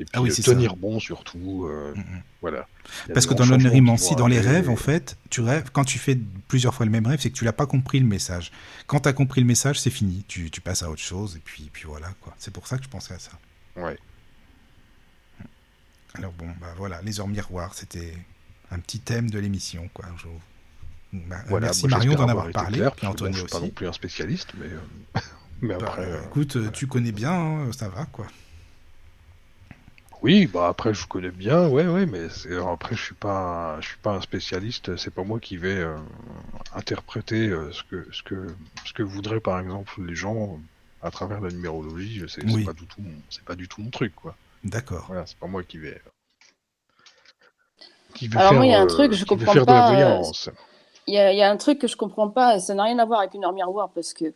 [0.00, 0.52] Et puis Ah oui, euh, ça.
[0.52, 2.22] tenir bon surtout, euh, Mm, mm.
[2.40, 2.68] voilà.
[3.12, 6.16] Parce que dans vont dans les rêves, en et- fait, tu rêves, quand tu fais
[6.46, 8.52] plusieurs fois le même rêve, c'est que tu l'as pas compris le message.
[8.86, 10.24] Quand tu as compris le message, c'est fini.
[10.28, 12.32] Tu, tu passes à autre chose, et puis, puis voilà, quoi.
[12.38, 13.32] C'est pour ça que je pensais à ça.
[13.76, 13.98] Ouais.
[16.14, 18.14] Alors bon, bah voilà, les heures miroirs, c'était
[18.70, 20.06] un petit thème de l'émission, quoi.
[20.18, 20.28] Je-
[21.12, 23.64] Bah, euh, Voilà, merci Marion d'en avoir parlé, clair, puis Anthony je suis pas aussi.
[23.66, 24.78] non plus un spécialiste, mais, euh,
[25.60, 26.02] mais Bah, après.
[26.02, 28.26] euh, écoute, euh, tu connais bien, hein, ça va, quoi.
[30.20, 32.26] Oui, bah après je connais bien, ouais, ouais, mais
[32.66, 34.96] après je suis pas, je suis pas un spécialiste.
[34.96, 35.96] C'est pas moi qui vais euh,
[36.74, 38.46] interpréter euh, ce que, ce que,
[38.84, 40.58] ce que voudraient par exemple les gens
[41.02, 42.24] à travers la numérologie.
[42.28, 42.64] C'est Oui.
[42.64, 44.34] pas du tout, mon- c'est pas du tout mon truc, quoi.
[44.64, 45.04] D'accord.
[45.06, 46.02] Voilà, c'est pas moi qui vais.
[48.14, 49.72] Qui vais Alors, faire, moi, il y a un euh, truc, je comprends pas, de
[49.72, 50.50] la voyance.
[51.06, 52.98] Il y, a, il y a un truc que je comprends pas, ça n'a rien
[52.98, 54.34] à voir avec une heure miroir, parce que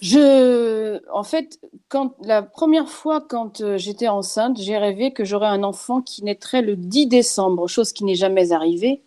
[0.00, 1.58] je, en fait,
[1.88, 6.22] quand la première fois quand euh, j'étais enceinte, j'ai rêvé que j'aurais un enfant qui
[6.22, 9.02] naîtrait le 10 décembre, chose qui n'est jamais arrivée.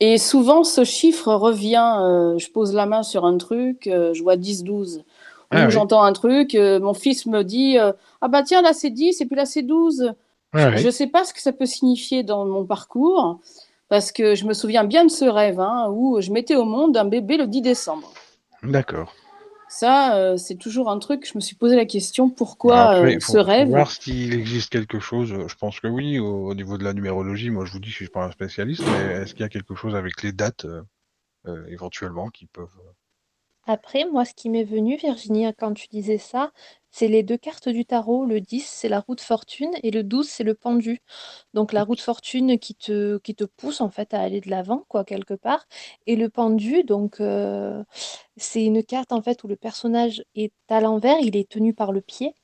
[0.00, 1.96] Et souvent, ce chiffre revient.
[2.00, 4.98] euh, je pose la main sur un truc, euh, je vois 10-12.
[4.98, 5.02] Ou
[5.52, 5.70] Ah oui.
[5.70, 9.26] j'entends un truc, euh, mon fils me dit Ah bah tiens, là c'est 10 et
[9.26, 10.12] puis là c'est 12.
[10.52, 10.78] Ouais, ouais.
[10.78, 13.38] Je ne sais pas ce que ça peut signifier dans mon parcours,
[13.88, 16.96] parce que je me souviens bien de ce rêve hein, où je mettais au monde
[16.96, 18.12] un bébé le 10 décembre.
[18.64, 19.14] D'accord.
[19.68, 23.20] Ça, euh, c'est toujours un truc, je me suis posé la question, pourquoi Après, euh,
[23.20, 23.68] faut, ce faut rêve?
[23.68, 25.34] voir s'il existe quelque chose.
[25.48, 27.50] Je pense que oui, au, au niveau de la numérologie.
[27.50, 29.74] Moi, je vous dis je suis pas un spécialiste, mais est-ce qu'il y a quelque
[29.74, 30.82] chose avec les dates euh,
[31.48, 32.78] euh, éventuellement qui peuvent.
[33.66, 36.52] Après, moi, ce qui m'est venu, Virginie, quand tu disais ça,
[36.96, 38.24] c'est les deux cartes du tarot.
[38.24, 41.00] Le 10, c'est la roue de fortune et le 12, c'est le pendu.
[41.54, 44.50] Donc la roue de fortune qui te, qui te pousse en fait à aller de
[44.50, 45.66] l'avant, quoi, quelque part.
[46.06, 47.82] Et le pendu, donc euh,
[48.36, 51.92] c'est une carte en fait où le personnage est à l'envers, il est tenu par
[51.92, 52.34] le pied.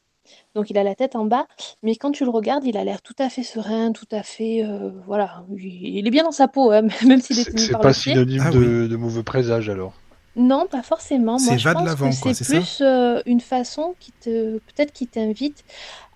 [0.54, 1.46] Donc il a la tête en bas,
[1.82, 4.64] mais quand tu le regardes, il a l'air tout à fait serein, tout à fait...
[4.64, 7.70] euh, voilà, il est bien dans sa peau, hein, même s'il est C'est tenu c'est
[7.70, 8.14] par pas le pied.
[8.14, 10.01] synonyme Ah de, de mauvais présage alors.
[10.34, 11.38] Non, pas forcément.
[11.38, 14.12] Moi, C'est je va de pense l'avant, quoi, c'est ça plus euh, une façon qui
[14.12, 15.64] te, peut-être qui t'invite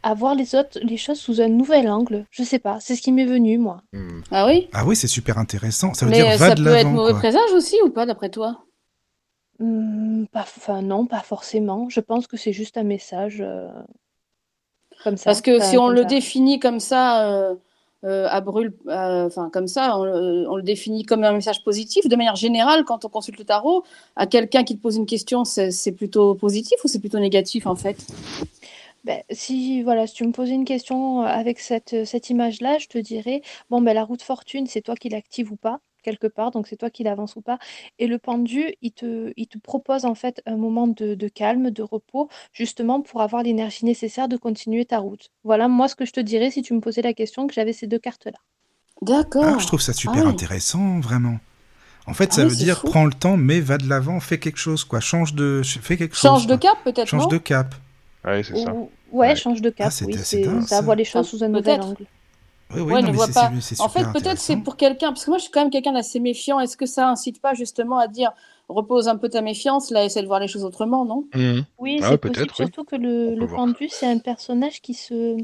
[0.02, 2.24] à voir les autres, les choses sous un nouvel angle.
[2.30, 3.82] Je sais pas, c'est ce qui m'est venu, moi.
[3.92, 4.20] Hmm.
[4.30, 4.68] Ah oui?
[4.72, 5.92] Ah oui, c'est super intéressant.
[5.94, 7.20] Ça veut Mais dire euh, va ça de peut être mauvais quoi.
[7.20, 8.64] présage aussi ou pas, d'après toi?
[9.58, 11.88] Hmm, pas, enfin, non, pas forcément.
[11.90, 13.68] Je pense que c'est juste un message euh,
[15.02, 15.24] comme ça.
[15.24, 16.04] Parce que si on le ça.
[16.04, 17.54] définit comme ça,
[18.06, 21.32] euh, euh, à brûle, euh, enfin comme ça, on, le- on le définit comme un
[21.32, 22.08] message positif.
[22.08, 23.82] De manière générale, quand on consulte le tarot,
[24.14, 27.76] à quelqu'un qui te pose une question, c'est plutôt positif ou c'est plutôt négatif en
[27.76, 27.96] fait?
[29.04, 32.88] Ben, si, voilà, si tu me posais une question euh, avec cette, cette image-là, je
[32.88, 35.78] te dirais, bon, ben, la roue de fortune, c'est toi qui l'active ou pas.
[36.06, 37.58] Quelque part, donc c'est toi qui l'avance ou pas.
[37.98, 41.70] Et le pendu, il te, il te propose en fait un moment de, de calme,
[41.70, 45.30] de repos, justement pour avoir l'énergie nécessaire de continuer ta route.
[45.42, 47.72] Voilà, moi, ce que je te dirais si tu me posais la question, que j'avais
[47.72, 48.38] ces deux cartes-là.
[49.02, 49.44] D'accord.
[49.44, 50.30] Ah, je trouve ça super ouais.
[50.30, 51.38] intéressant, vraiment.
[52.06, 52.86] En fait, Ah ça oui, veut dire fou.
[52.86, 55.00] prends le temps, mais va de l'avant, fais quelque chose, quoi.
[55.00, 56.22] Change de, fais quelque chose.
[56.30, 57.74] Change de cap, peut-être, Change non de cap.
[58.24, 58.72] Ouais, c'est ça.
[58.72, 59.36] Ou- ouais, Ouais.
[59.36, 60.14] change de cap, Ah, c'est- oui,
[60.62, 60.80] ça ça.
[60.82, 62.06] voit les choses sous un nouvel angle.
[62.74, 63.52] Oui, oui, Ouais, non, ne mais vois c'est- pas.
[63.60, 65.92] c'est En fait, peut-être c'est pour quelqu'un, parce que moi je suis quand même quelqu'un
[65.92, 66.58] d'assez méfiant.
[66.60, 68.32] Est-ce que ça incite pas justement à dire
[68.68, 71.24] repose un peu ta méfiance, là, essaie de voir les choses autrement, non?
[71.34, 71.64] Mhm.
[71.78, 72.64] Oui, Ah, c'est peut-être, possible, oui.
[72.66, 75.36] surtout que le, pendu, c'est un personnage qui se,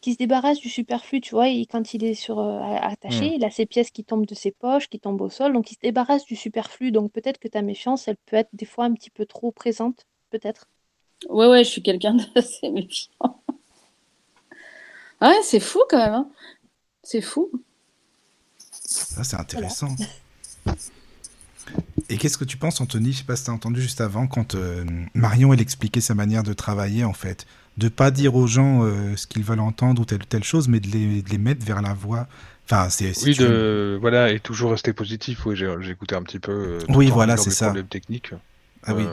[0.00, 3.30] qui se débarrasse du superflu, tu vois, et quand il est sur, euh, a- attaché,
[3.30, 3.34] Hmm.
[3.36, 5.74] il a ses pièces qui tombent de ses poches, qui tombent au sol, donc il
[5.74, 8.92] se débarrasse du superflu, donc peut-être que ta méfiance, elle peut être des fois un
[8.94, 10.68] petit peu trop présente, peut-être.
[11.28, 13.41] Ouais, ouais, je suis quelqu'un d'assez méfiant.
[15.22, 16.12] Ouais, c'est fou quand même.
[16.14, 16.28] hein.
[17.02, 17.50] C'est fou.
[19.16, 19.94] Ah, c'est intéressant.
[22.08, 23.12] Et qu'est-ce que tu penses, Anthony?
[23.12, 24.84] Je sais pas si tu as entendu juste avant, quand euh,
[25.14, 27.46] Marion, elle expliquait sa manière de travailler, en fait.
[27.78, 30.68] De pas dire aux gens euh, ce qu'ils veulent entendre ou telle ou telle chose,
[30.68, 32.26] mais de les, de les mettre vers la voie.
[32.66, 33.14] Enfin, c'est.
[33.14, 33.96] si Oui, tu de...
[34.00, 35.46] voilà, et toujours rester positif.
[35.46, 36.52] Oui, j'ai écouté un petit peu.
[36.52, 37.66] euh, Oui, voilà, c'est des ça.
[37.66, 38.34] problèmes techniques.
[38.84, 39.04] Ah oui,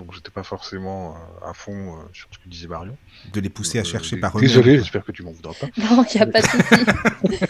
[0.00, 1.14] donc j'étais pas forcément
[1.44, 2.96] euh, à fond euh, sur ce que disait Marion.
[3.32, 4.48] de les pousser à Euh, chercher par eux-mêmes.
[4.48, 5.66] Désolé, j'espère que tu m'en voudras pas.
[5.76, 7.44] Non, il n'y a pas de souci.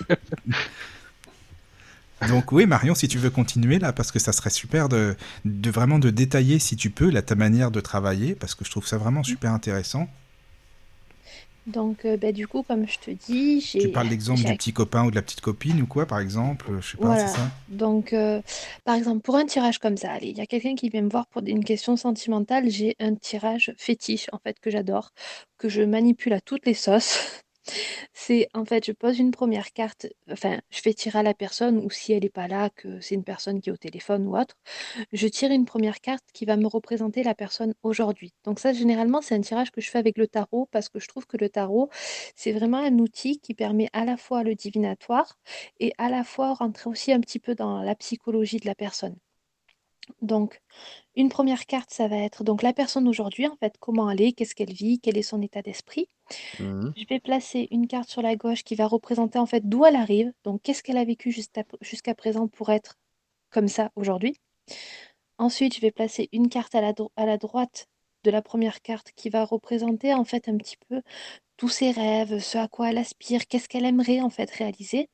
[2.28, 5.16] Donc oui, Marion, si tu veux continuer là, parce que ça serait super de,
[5.46, 8.70] de vraiment de détailler, si tu peux, là, ta manière de travailler, parce que je
[8.70, 10.06] trouve ça vraiment super intéressant.
[11.72, 13.78] Donc, euh, bah, du coup, comme je te dis, j'ai...
[13.78, 16.20] Tu parles l'exemple j'ai du petit copain ou de la petite copine ou quoi, par
[16.20, 17.26] exemple, euh, je sais pas, Voilà.
[17.28, 17.48] c'est ça?
[17.68, 18.40] Donc, euh,
[18.84, 21.10] par exemple, pour un tirage comme ça, allez, il y a quelqu'un qui vient me
[21.10, 22.68] voir pour une question sentimentale.
[22.68, 25.10] J'ai un tirage fétiche, en fait, que j'adore,
[25.58, 27.42] que je manipule à toutes les sauces.
[28.12, 31.78] C'est, en fait, je pose une première carte, enfin, je fais tirer à la personne,
[31.78, 34.36] ou si elle n'est pas là, que c'est une personne qui est au téléphone ou
[34.38, 34.56] autre,
[35.12, 38.32] je tire une première carte qui va me représenter la personne aujourd'hui.
[38.44, 41.08] Donc ça, généralement, c'est un tirage que je fais avec le tarot, parce que je
[41.08, 41.90] trouve que le tarot,
[42.36, 45.38] c'est vraiment un outil qui permet à la fois le divinatoire,
[45.80, 49.16] et à la fois rentrer aussi un petit peu dans la psychologie de la personne.
[50.22, 50.60] Donc,
[51.16, 54.32] une première carte, ça va être donc la personne aujourd'hui, en fait, comment elle est,
[54.32, 56.08] qu'est-ce qu'elle vit, quel est son état d'esprit.
[56.58, 56.92] Mhm.
[56.96, 59.96] Je vais placer une carte sur la gauche qui va représenter en fait d'où elle
[59.96, 62.96] arrive, donc qu'est-ce qu'elle a vécu jusqu'à présent pour être
[63.50, 64.36] comme ça aujourd'hui.
[65.38, 67.88] Ensuite, je vais placer une carte à la, à la droite
[68.24, 71.02] de la première carte qui va représenter en fait un petit peu
[71.56, 75.08] tous ses rêves, ce à quoi elle aspire, qu'est-ce qu'elle aimerait en fait réaliser.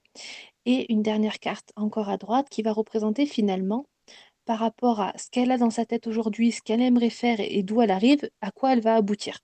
[0.64, 3.86] Et une dernière carte encore à droite qui va représenter finalement
[4.46, 7.62] par rapport à ce qu'elle a dans sa tête aujourd'hui, ce qu'elle aimerait faire et
[7.62, 9.38] d'où elle arrive, à quoi elle va aboutir.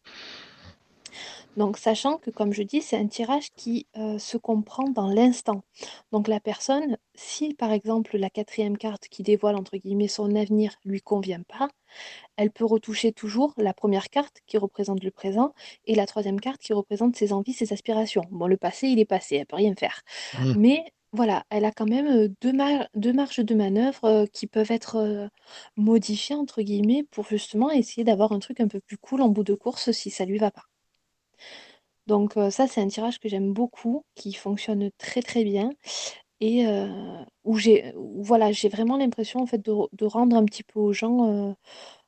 [1.57, 5.63] Donc, sachant que, comme je dis, c'est un tirage qui euh, se comprend dans l'instant.
[6.11, 10.75] Donc, la personne, si par exemple la quatrième carte qui dévoile entre guillemets son avenir
[10.85, 11.69] lui convient pas,
[12.37, 15.53] elle peut retoucher toujours la première carte qui représente le présent
[15.85, 18.25] et la troisième carte qui représente ses envies, ses aspirations.
[18.31, 20.03] Bon, le passé, il est passé, elle peut rien faire.
[20.39, 20.55] Mhm.
[20.57, 25.29] Mais voilà, elle a quand même deux, mar- deux marges de manœuvre qui peuvent être
[25.77, 29.45] modifiées, entre guillemets, pour justement essayer d'avoir un truc un peu plus cool en bout
[29.45, 30.65] de course si ça lui va pas.
[32.07, 35.71] Donc ça, c'est un tirage que j'aime beaucoup, qui fonctionne très très bien
[36.41, 36.67] et
[37.45, 40.81] où j'ai voilà, j'ai vraiment l'impression en fait de, re- de rendre un petit peu
[40.81, 41.57] aux gens,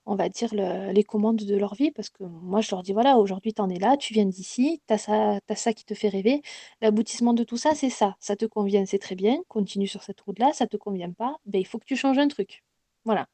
[0.06, 2.92] on va dire, le- les commandes de leur vie, parce que moi je leur dis,
[2.92, 5.84] voilà, aujourd'hui tu en es là, tu viens d'ici, tu as ça, t'as ça qui
[5.84, 6.42] te fait rêver,
[6.80, 10.20] l'aboutissement de tout ça, c'est ça, ça te convient, c'est très bien, continue sur cette
[10.20, 12.62] route-là, ça te convient pas, ben, il faut que tu changes un truc.
[13.04, 13.26] Voilà,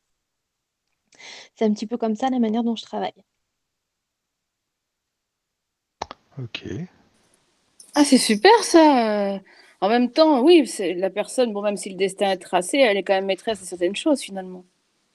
[1.54, 3.12] c'est un petit peu comme ça la manière dont je travaille.
[6.38, 6.88] Ok.
[7.94, 9.40] Ah, c'est super ça.
[9.80, 12.96] En même temps, oui, c'est la personne, bon, même si le destin est tracé, elle
[12.96, 14.64] est quand même maîtresse de certaines choses finalement.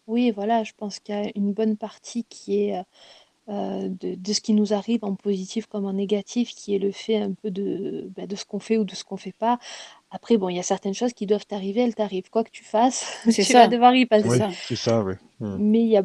[0.08, 2.84] Oui, voilà, je pense qu'il y a une bonne partie qui est euh,
[3.50, 6.92] euh, de, de ce qui nous arrive en positif comme en négatif, qui est le
[6.92, 9.60] fait un peu de, bah, de ce qu'on fait ou de ce qu'on fait pas.
[10.12, 12.30] Après, bon, il y a certaines choses qui doivent t'arriver, elles t'arrivent.
[12.32, 13.62] Quoi que tu fasses, C'est tu ça.
[13.62, 14.28] vas devoir y passer.
[14.30, 14.50] Oui, ça.
[14.52, 15.14] c'est ça, oui.
[15.40, 15.58] Mhm.
[15.60, 16.04] Mais il y a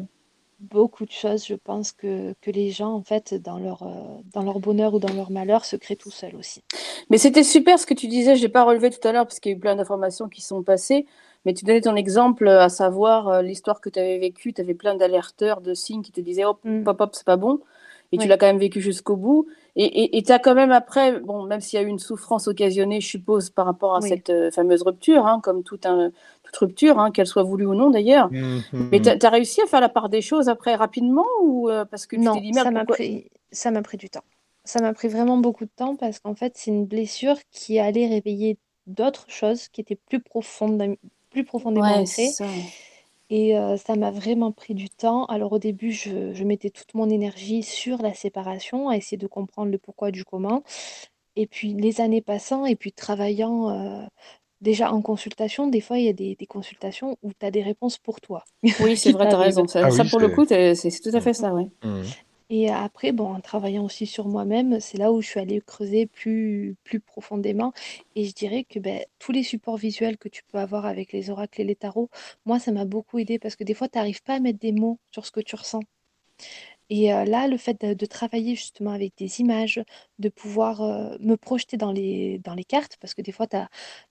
[0.59, 4.43] beaucoup de choses, je pense, que, que les gens, en fait, dans leur, euh, dans
[4.43, 6.63] leur bonheur ou dans leur malheur, se créent tout seuls aussi.
[7.09, 9.39] Mais c'était super ce que tu disais, je l'ai pas relevé tout à l'heure parce
[9.39, 11.07] qu'il y a eu plein d'informations qui sont passées,
[11.45, 14.73] mais tu donnais ton exemple, à savoir euh, l'histoire que tu avais vécue, tu avais
[14.73, 16.87] plein d'alerteurs, de signes qui te disaient hop, Mm.
[16.87, 17.59] hop, hop, c'est pas bon,
[18.11, 19.47] et tu l'as quand même vécu jusqu'au bout,
[19.77, 22.99] et tu as quand même après, bon, même s'il y a eu une souffrance occasionnée,
[22.99, 24.09] je suppose, par rapport à Oui.
[24.09, 26.11] cette euh, fameuse rupture, hein, comme toute, un,
[26.43, 28.89] toute rupture, hein, qu'elle soit voulue ou non d'ailleurs, Mhm.
[28.91, 32.05] mais tu as, réussi à faire la part des choses après rapidement, ou euh, parce
[32.05, 32.95] que tu t'es Non, dit, merde, ça m'a pourquoi...
[32.97, 34.23] pris, ça m'a pris du temps.
[34.65, 38.07] Ça m'a pris vraiment beaucoup de temps parce qu'en fait, c'est une blessure qui allait
[38.07, 38.57] réveiller
[38.87, 40.97] d'autres choses qui étaient plus profondes
[41.31, 42.45] plus profondément Ouais, ça.
[43.29, 45.25] Et euh, ça m'a vraiment pris du temps.
[45.25, 49.27] Alors au début, je, je mettais toute mon énergie sur la séparation, à essayer de
[49.27, 50.63] comprendre le pourquoi du comment.
[51.37, 54.05] Et puis les années passant, et puis travaillant euh,
[54.61, 57.63] déjà en consultation, des fois il y a des, des consultations où tu as des
[57.63, 58.43] réponses pour toi.
[58.79, 59.45] Oui, c'est vrai, t'as t'arrivent.
[59.45, 59.67] raison.
[59.67, 61.67] Ça, Ah ça, oui, pour le coup, t'es- c'est c'est tout à fait ça, ouais.
[61.83, 62.03] Mhm.
[62.51, 66.05] Et après, bon, en travaillant aussi sur moi-même, c'est là où je suis allée creuser
[66.05, 67.73] plus, plus profondément.
[68.15, 71.29] Et je dirais que ben, tous les supports visuels que tu peux avoir avec les
[71.31, 72.09] oracles et les tarots,
[72.45, 74.71] moi, ça m'a beaucoup aidé parce que des fois, tu n'arrives pas à mettre des
[74.73, 75.81] mots sur ce que tu ressens.
[76.93, 79.81] Et là, le fait de, travailler justement avec des images,
[80.19, 80.81] de pouvoir
[81.21, 83.47] me projeter dans les, cartes, parce que des fois,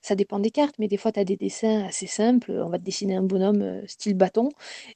[0.00, 2.50] ça dépend des cartes, mais des fois, tu as des dessins assez simples.
[2.52, 4.48] On va te dessiner un bonhomme style bâton,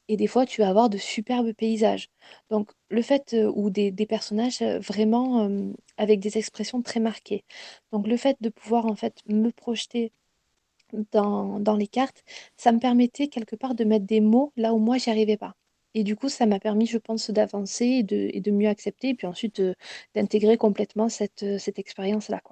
[0.08, 2.08] et des fois, tu vas avoir de superbes paysages.
[2.50, 5.48] Donc, le fait, ou des, personnages vraiment
[5.98, 7.44] avec des expressions très marquées.
[7.92, 10.12] Donc, le fait de pouvoir en fait me projeter
[11.12, 12.24] dans, dans les cartes,
[12.56, 15.54] ça me permettait quelque part de mettre des mots là où moi, j'y arrivais pas.
[15.94, 19.10] Et du coup, ça m'a permis, je pense, d'avancer et de, et de mieux accepter,
[19.10, 19.74] et puis ensuite euh,
[20.14, 22.42] d'intégrer complètement cette, euh, cette expérience-là.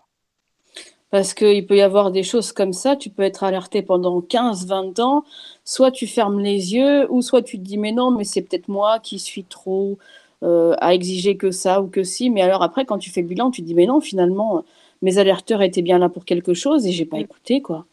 [1.10, 4.66] Parce qu'il peut y avoir des choses comme ça, tu peux être alerté pendant 15,
[4.66, 5.24] 20 ans,
[5.64, 8.68] soit tu fermes les yeux, ou soit tu te dis, mais non, mais c'est peut-être
[8.68, 9.98] moi qui suis trop
[10.42, 12.30] euh, à exiger que ça ou que si.
[12.30, 14.64] Mais alors après, quand tu fais le bilan, tu te dis, mais non, finalement,
[15.02, 17.20] mes alerteurs étaient bien là pour quelque chose et j'ai pas Mm.
[17.20, 17.84] écouté, quoi.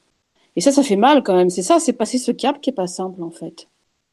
[0.57, 1.49] Et ça, ça fait mal quand même.
[1.51, 3.67] C'est ça, c'est passer ce cap qui est pas simple, en fait.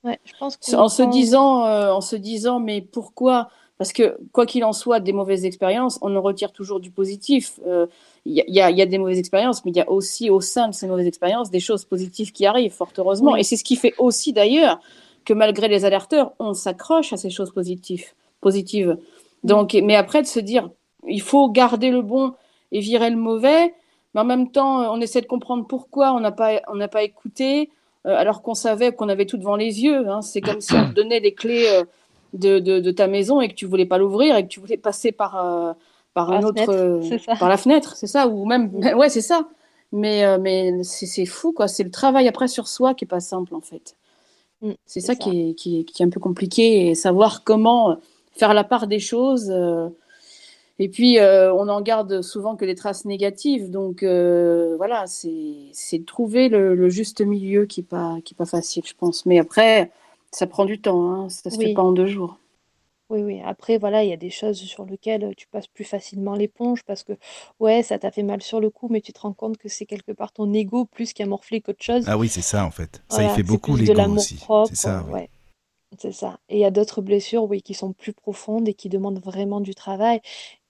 [0.07, 3.49] Ouais, je pense En se disant, euh, en se disant, mais pourquoi?
[3.79, 7.61] Parce que quoi qu'il en soit, des mauvaises expériences, on en retire toujours du positif.
[7.67, 7.87] Euh,
[8.29, 9.81] Il y, a- il y a, il y a des mauvaises expériences, mais il y
[9.81, 13.33] a aussi au sein de ces mauvaises expériences des choses positives qui arrivent, fort heureusement.
[13.33, 13.41] Oui.
[13.41, 14.81] Et c'est ce qui fait aussi d'ailleurs
[15.25, 18.07] que malgré les alerteurs, on s'accroche à ces choses positives.
[18.41, 18.97] positives.
[19.45, 20.71] Donc, mais après de se dire,
[21.07, 22.33] il faut garder le bon
[22.73, 23.75] et virer le mauvais,
[24.15, 27.51] mais en même temps, on essaie de comprendre pourquoi on n'a pas, on pas écouté,
[27.61, 27.73] euh,
[28.15, 30.09] alors qu'on savait qu'on avait tout devant les yeux.
[30.09, 30.23] hein.
[30.23, 31.85] C'est comme si on te donnait les clés euh,
[32.33, 34.77] de, de, de ta maison et que tu voulais pas l'ouvrir et que tu voulais
[34.77, 35.73] passer par, euh,
[36.15, 37.37] par la un autre, fenêtre, euh, c'est ça.
[37.37, 39.49] par la fenêtre, c'est ça, ou même, ouais, c'est ça.
[39.93, 41.69] Mais, euh, mais c'est fou, quoi.
[41.69, 43.95] C'est le travail après sur soi qui est pas simple, en fait.
[44.61, 45.15] Mm, C'est ça, ça.
[45.15, 47.95] Qui, est, qui, est, qui est un peu compliqué et savoir comment euh,
[48.33, 49.49] faire la part des choses.
[49.51, 49.89] euh,
[50.79, 53.71] et puis, euh, on en garde souvent que des traces négatives.
[53.71, 58.45] Donc, euh, voilà, c'est trouver le, le juste milieu qui n'est pas, qui est pas
[58.47, 59.25] facile, je pense.
[59.27, 59.91] Mais après,
[60.33, 61.11] ça prend du temps.
[61.11, 61.29] Hein.
[61.31, 62.39] Ça se fait pas en deux jours.
[63.09, 63.41] Oui, oui.
[63.45, 67.05] Après, voilà, il y a des choses sur lesquelles tu passes plus facilement l'éponge parce
[67.05, 67.13] que,
[67.61, 69.87] ouais, ça t'a fait mal sur le coup, mais tu te rends compte que c'est
[69.87, 72.05] quelque part ton ego plus qu'un morflé qu'autre chose.
[72.09, 73.03] Ah oui, c'est ça en fait.
[73.09, 74.35] Ça, Voilà, il fait beaucoup l'ego l'amour aussi.
[74.35, 75.13] propre, C'est ça, oui.
[75.15, 75.31] ouais.
[75.99, 76.41] C'est ça.
[76.49, 79.61] Et il y a d'autres blessures, oui, qui sont plus profondes et qui demandent vraiment
[79.61, 80.21] du travail.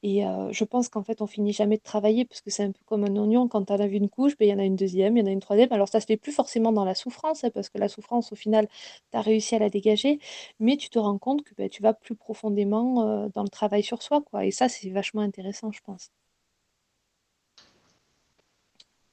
[0.03, 2.73] Et euh, je pense qu'en fait, on finit jamais de travailler parce que c'est un
[2.73, 3.49] peu comme un oignon.
[3.49, 5.27] Quand tu enlèves une couche, ben, il y en a une deuxième, il y en
[5.27, 5.73] a une troisième.
[5.73, 8.37] Alors, ça se fait plus forcément dans la souffrance, hein, parce que la souffrance, au
[8.37, 8.69] final,
[9.11, 10.21] tu as réussi à la dégager.
[10.61, 13.83] Mais tu te rends compte que ben, tu vas plus profondément euh, dans le travail
[13.83, 14.45] sur soi, quoi.
[14.45, 16.11] Et ça, c'est vachement intéressant, je pense.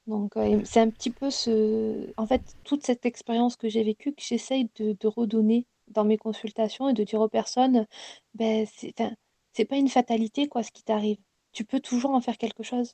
[0.07, 2.11] Donc, euh, c'est un petit peu ce...
[2.17, 6.17] En fait, toute cette expérience que j'ai vécue, que j'essaye de, de redonner dans mes
[6.17, 7.87] consultations et de dire aux personnes,
[8.33, 9.13] ben, c'est, enfin,
[9.53, 11.17] c'est pas une fatalité, quoi, ce qui t'arrive.
[11.51, 12.93] Tu peux toujours en faire quelque chose.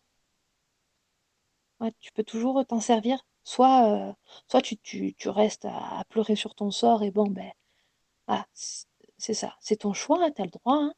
[1.80, 3.26] Ouais, tu peux toujours t'en servir.
[3.44, 4.14] Soit, euh,
[4.48, 7.50] soit tu, tu, tu restes à, à pleurer sur ton sort et bon, ben,
[8.28, 8.46] ah,
[9.18, 9.56] c'est ça.
[9.60, 10.76] C'est ton choix, tu as le droit.
[10.76, 10.94] hein.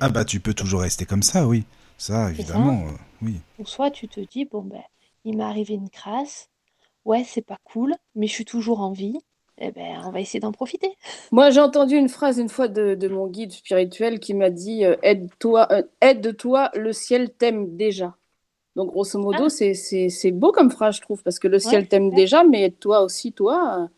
[0.00, 1.64] Ah bah tu peux toujours rester comme ça, oui.
[1.98, 3.40] Ça, évidemment, euh, oui.
[3.58, 4.82] Ou soit tu te dis, bon, ben,
[5.24, 6.48] il m'est arrivé une crasse.
[7.04, 9.18] Ouais, c'est pas cool, mais je suis toujours en vie.
[9.58, 10.96] Eh ben, on va essayer d'en profiter.
[11.32, 14.84] Moi, j'ai entendu une phrase une fois de, de mon guide spirituel qui m'a dit
[14.84, 18.16] euh, aide-toi, euh, aide-toi, le ciel t'aime déjà.
[18.76, 19.50] Donc, grosso modo, Ah.
[19.50, 22.44] c'est, c'est, c'est beau comme phrase, je trouve, parce que le ciel Ouais, t'aime déjà,
[22.44, 23.84] mais aide-toi aussi, toi.
[23.84, 23.88] euh,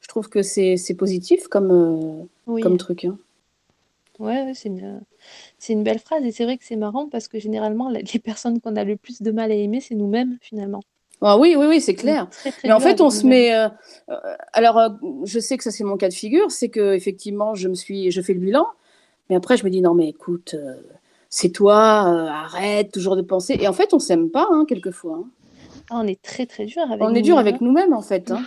[0.00, 2.62] je trouve que c'est, c'est positif comme, Oui.
[2.62, 3.04] comme truc.
[3.06, 3.18] hein.
[4.18, 5.02] Ouais, c'est une,
[5.58, 8.60] c'est une belle phrase et c'est vrai que c'est marrant parce que généralement, les personnes
[8.60, 10.82] qu'on a le plus de mal à aimer, c'est nous-mêmes finalement.
[11.22, 12.28] Ah oui, oui, oui, c'est clair.
[12.30, 13.54] très, très Mais en fait, on se met.
[13.54, 13.68] euh,
[14.52, 14.88] alors, euh,
[15.24, 18.10] je sais que ça, c'est mon cas de figure, c'est que effectivement, je me suis,
[18.10, 18.66] je fais le bilan,
[19.30, 20.74] mais après, je me dis non, mais écoute, euh,
[21.30, 23.56] c'est toi, euh, arrête toujours de penser.
[23.60, 25.20] Et en fait, on s'aime pas, hein, quelquefois.
[25.22, 25.28] hein.
[25.90, 27.58] Ah, on est très très dur avec On est dur nous-mêmes, avec hein.
[27.62, 28.30] nous-mêmes, en fait.
[28.30, 28.42] hein.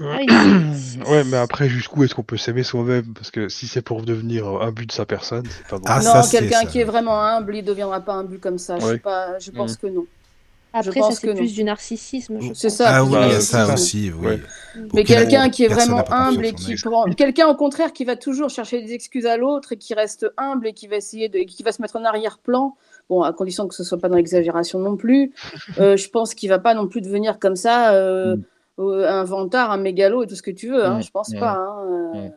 [0.00, 0.18] Ah
[1.10, 3.12] Ouais, mais après, jusqu'où est-ce qu'on peut s'aimer soi-même?
[3.14, 5.84] Parce que si c'est pour devenir un but de sa personne, c'est pas bon.
[5.88, 8.78] Ah, non, quelqu'un qui est vraiment humble, il deviendra pas humble comme ça.
[8.78, 8.92] Je, Ouais.
[8.92, 10.06] sais pas, je pense que non.
[10.74, 11.52] Après, ça pense c'est plus non.
[11.54, 12.86] du narcissisme, C'est ça.
[12.96, 14.26] Ah oui, il y a ça aussi, oui.
[14.26, 14.40] Ouais.
[14.92, 18.16] Mais quel- quelqu'un qui est vraiment humble et qui prend quelqu'un au contraire qui va
[18.16, 21.38] toujours chercher des excuses à l'autre et qui reste humble et qui va essayer de
[21.40, 22.74] qui va se mettre en arrière-plan
[23.08, 25.32] bon à condition que ce soit pas dans l'exagération non plus
[25.78, 28.42] euh, je pense qu'il va pas non plus devenir comme ça euh, Mm.
[28.80, 30.84] euh, un vantard, un mégalo et tout ce que tu veux.
[30.84, 31.52] Hein, Mm, je pense mm, pas.
[31.52, 31.76] hein,
[32.16, 32.18] euh.
[32.26, 32.32] mm.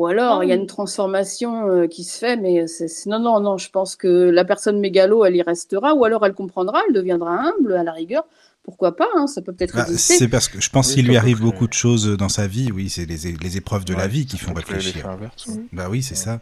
[0.00, 0.60] Ou alors, il y a oui.
[0.60, 3.58] une transformation euh, qui se fait, mais c'est c'est- non, non, non.
[3.58, 7.32] Je pense que la personne mégalo, elle y restera, ou alors elle comprendra, elle deviendra
[7.32, 8.24] humble à la rigueur.
[8.62, 11.16] Pourquoi pas hein, Ça peut peut-être Bah, c'est parce que je pense Oui, qu'il lui
[11.16, 12.70] arrive beaucoup de choses dans sa vie.
[12.72, 15.06] Oui, c'est les, les épreuves de la vie qui font réfléchir.
[15.08, 15.64] inverse, ouais.
[15.72, 16.24] Bah oui, c'est Ouais.
[16.24, 16.40] ça.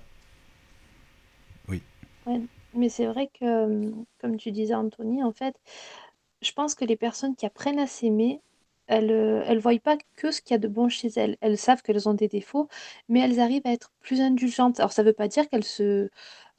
[2.75, 3.91] Mais c'est vrai que,
[4.21, 5.55] comme tu disais, Anthony, en fait,
[6.43, 8.41] je pense que les personnes qui apprennent à s'aimer,
[8.89, 11.37] elles euh, elles voient pas que ce qu'il y a de bon chez elles.
[11.41, 12.69] Elles savent qu'elles ont des défauts,
[13.09, 14.81] mais elles arrivent à être plus indulgentes.
[14.81, 16.11] Alors, ça veut pas dire qu'elles se,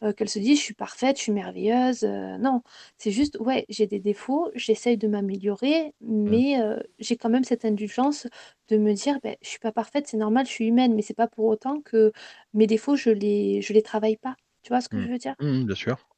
[0.03, 2.03] euh, qu'elles se disent, je suis parfaite, je suis merveilleuse.
[2.03, 2.61] euh, non,
[2.97, 7.65] c'est juste, ouais, j'ai des défauts, j'essaye de m'améliorer, mais euh, j'ai quand même cette
[7.65, 8.27] indulgence
[8.69, 11.13] de me dire, ben, je suis pas parfaite, c'est normal, je suis humaine, mais c'est
[11.15, 12.11] pas pour autant que
[12.53, 14.35] mes défauts, je les, je les travaille pas.
[14.63, 15.05] Tu vois ce que Mm.
[15.05, 15.35] je veux dire?
[15.41, 16.08] Mm, bien sûr.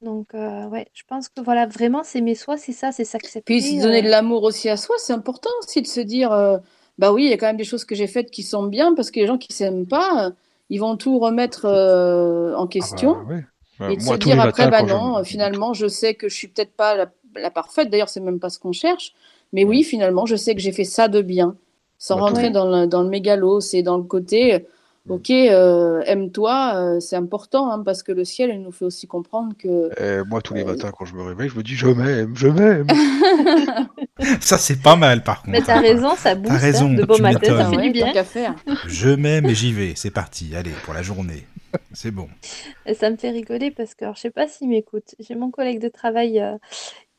[0.00, 3.44] Donc, euh, ouais, je pense que voilà, vraiment, s'aimer soi, c'est ça, c'est s'accepter.
[3.44, 6.32] Puis se donner euh, de l'amour aussi à soi, c'est important aussi de se dire,
[6.32, 6.58] euh,
[6.98, 8.94] bah oui, il y a quand même des choses que j'ai faites qui sont bien,
[8.94, 10.32] parce que les gens qui s'aiment pas,
[10.70, 13.16] ils vont tout remettre euh, en Ah question.
[13.16, 13.44] bah, ouais.
[13.78, 16.28] Bah, Et de moi, se dire après, matins, bah je- non, finalement, je sais que
[16.28, 17.90] je suis peut-être pas la, la parfaite.
[17.90, 19.14] D'ailleurs, c'est même pas ce qu'on cherche.
[19.52, 21.56] Mais oui, finalement, je sais que j'ai fait ça de bien.
[21.98, 22.52] Sans Bah, rentrer Ouais.
[22.52, 24.58] dans le, dans le mégalo, c'est dans le côté, euh,
[25.08, 29.06] ok, euh, aime-toi, euh, c'est important, hein, parce que le ciel, il nous fait aussi
[29.06, 29.90] comprendre que.
[29.98, 32.34] Eh, moi, tous les Euh, matins, quand je me réveille, je me dis je m'aime,
[32.36, 32.86] je m'aime.
[34.40, 35.50] Ça, c'est pas mal, par contre.
[35.50, 35.80] Mais t'as hein.
[35.80, 38.12] raison, ça booste, hein, raison, de beaux tu matins, ça fait ouais, du bien.
[38.12, 38.54] qu'à faire.
[38.86, 39.92] Je m'aime et j'y vais.
[39.94, 40.54] C'est parti.
[40.56, 41.46] Allez, pour la journée.
[41.92, 42.28] C'est bon.
[42.86, 45.50] Et ça me fait rigoler parce que, alors, je sais pas s'il m'écoute, j'ai mon
[45.50, 46.56] collègue de travail euh,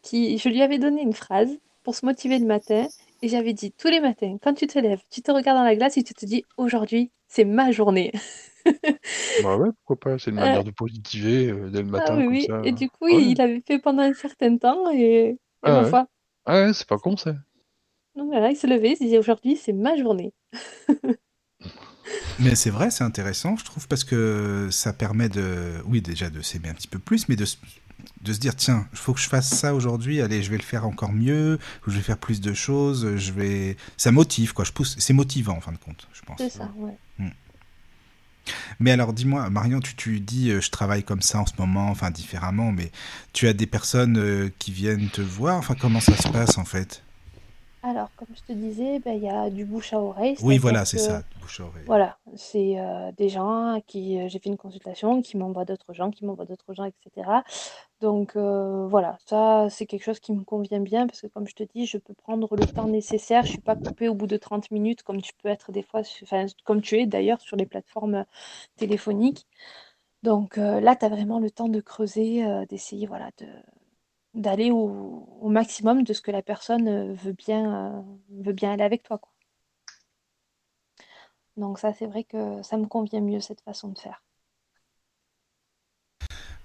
[0.01, 1.49] qui, je lui avais donné une phrase
[1.83, 2.87] pour se motiver le matin
[3.21, 5.75] et j'avais dit tous les matins, quand tu te lèves, tu te regardes dans la
[5.75, 8.11] glace et tu te dis aujourd'hui, c'est ma journée.
[9.37, 10.39] bah ouais, pourquoi pas, c'est une Ouais.
[10.39, 12.47] manière de positiver euh, dès le Ah matin, oui, comme oui.
[12.47, 12.61] ça.
[12.63, 13.21] Et du coup, Ouais.
[13.21, 15.85] il l'avait fait pendant un certain temps et, et Ah ma ouais.
[15.85, 16.07] foi.
[16.45, 17.33] Ah ouais, c'est pas con ça.
[18.15, 20.33] Donc voilà, il se levait, il se disait aujourd'hui, c'est ma journée.
[22.39, 26.41] Mais c'est vrai, c'est intéressant, je trouve, parce que ça permet de, oui, déjà de
[26.41, 27.57] s'aimer un petit peu plus, mais de, se-
[28.21, 30.63] de se dire, tiens, il faut que je fasse ça aujourd'hui, allez, je vais le
[30.63, 33.77] faire encore mieux, ou je vais faire plus de choses, je vais...
[33.97, 36.37] Ça motive, quoi, je pousse, c'est motivant, en fin de compte, je pense.
[36.37, 36.97] C'est ça, ouais.
[38.79, 41.89] Mais alors, dis-moi, Marion, tu, tu dis, euh, je travaille comme ça en ce moment,
[41.89, 42.91] enfin, différemment, mais
[43.33, 46.65] tu as des personnes euh, qui viennent te voir, enfin, comment ça se passe, en
[46.65, 47.03] fait?
[47.81, 50.31] Alors, comme je te disais, ben, il y a du bouche à oreille.
[50.41, 51.83] Oui, c'est-à-dire voilà, c'est que- ça, bouche à oreille.
[51.85, 55.93] Voilà, c'est euh, des gens à qui euh, j'ai fait une consultation, qui m'envoient d'autres
[55.93, 57.43] gens, qui m'envoient d'autres gens, etc.
[58.01, 61.55] Donc euh, voilà, ça c'est quelque chose qui me convient bien parce que comme je
[61.55, 64.37] te dis, je peux prendre le temps nécessaire, je suis pas coupée au bout de
[64.37, 67.65] 30 minutes comme tu peux être des fois, enfin comme tu es d'ailleurs sur les
[67.65, 68.25] plateformes
[68.77, 69.47] téléphoniques.
[70.21, 73.47] Donc là, tu as vraiment le temps de creuser, d'essayer voilà, de,
[74.39, 78.01] d'aller au, au maximum de ce que la personne euh, veut bien, euh,
[78.43, 79.31] veut bien aller avec toi, quoi.
[81.57, 84.23] Donc ça, c'est vrai que ça me convient mieux, cette façon de faire.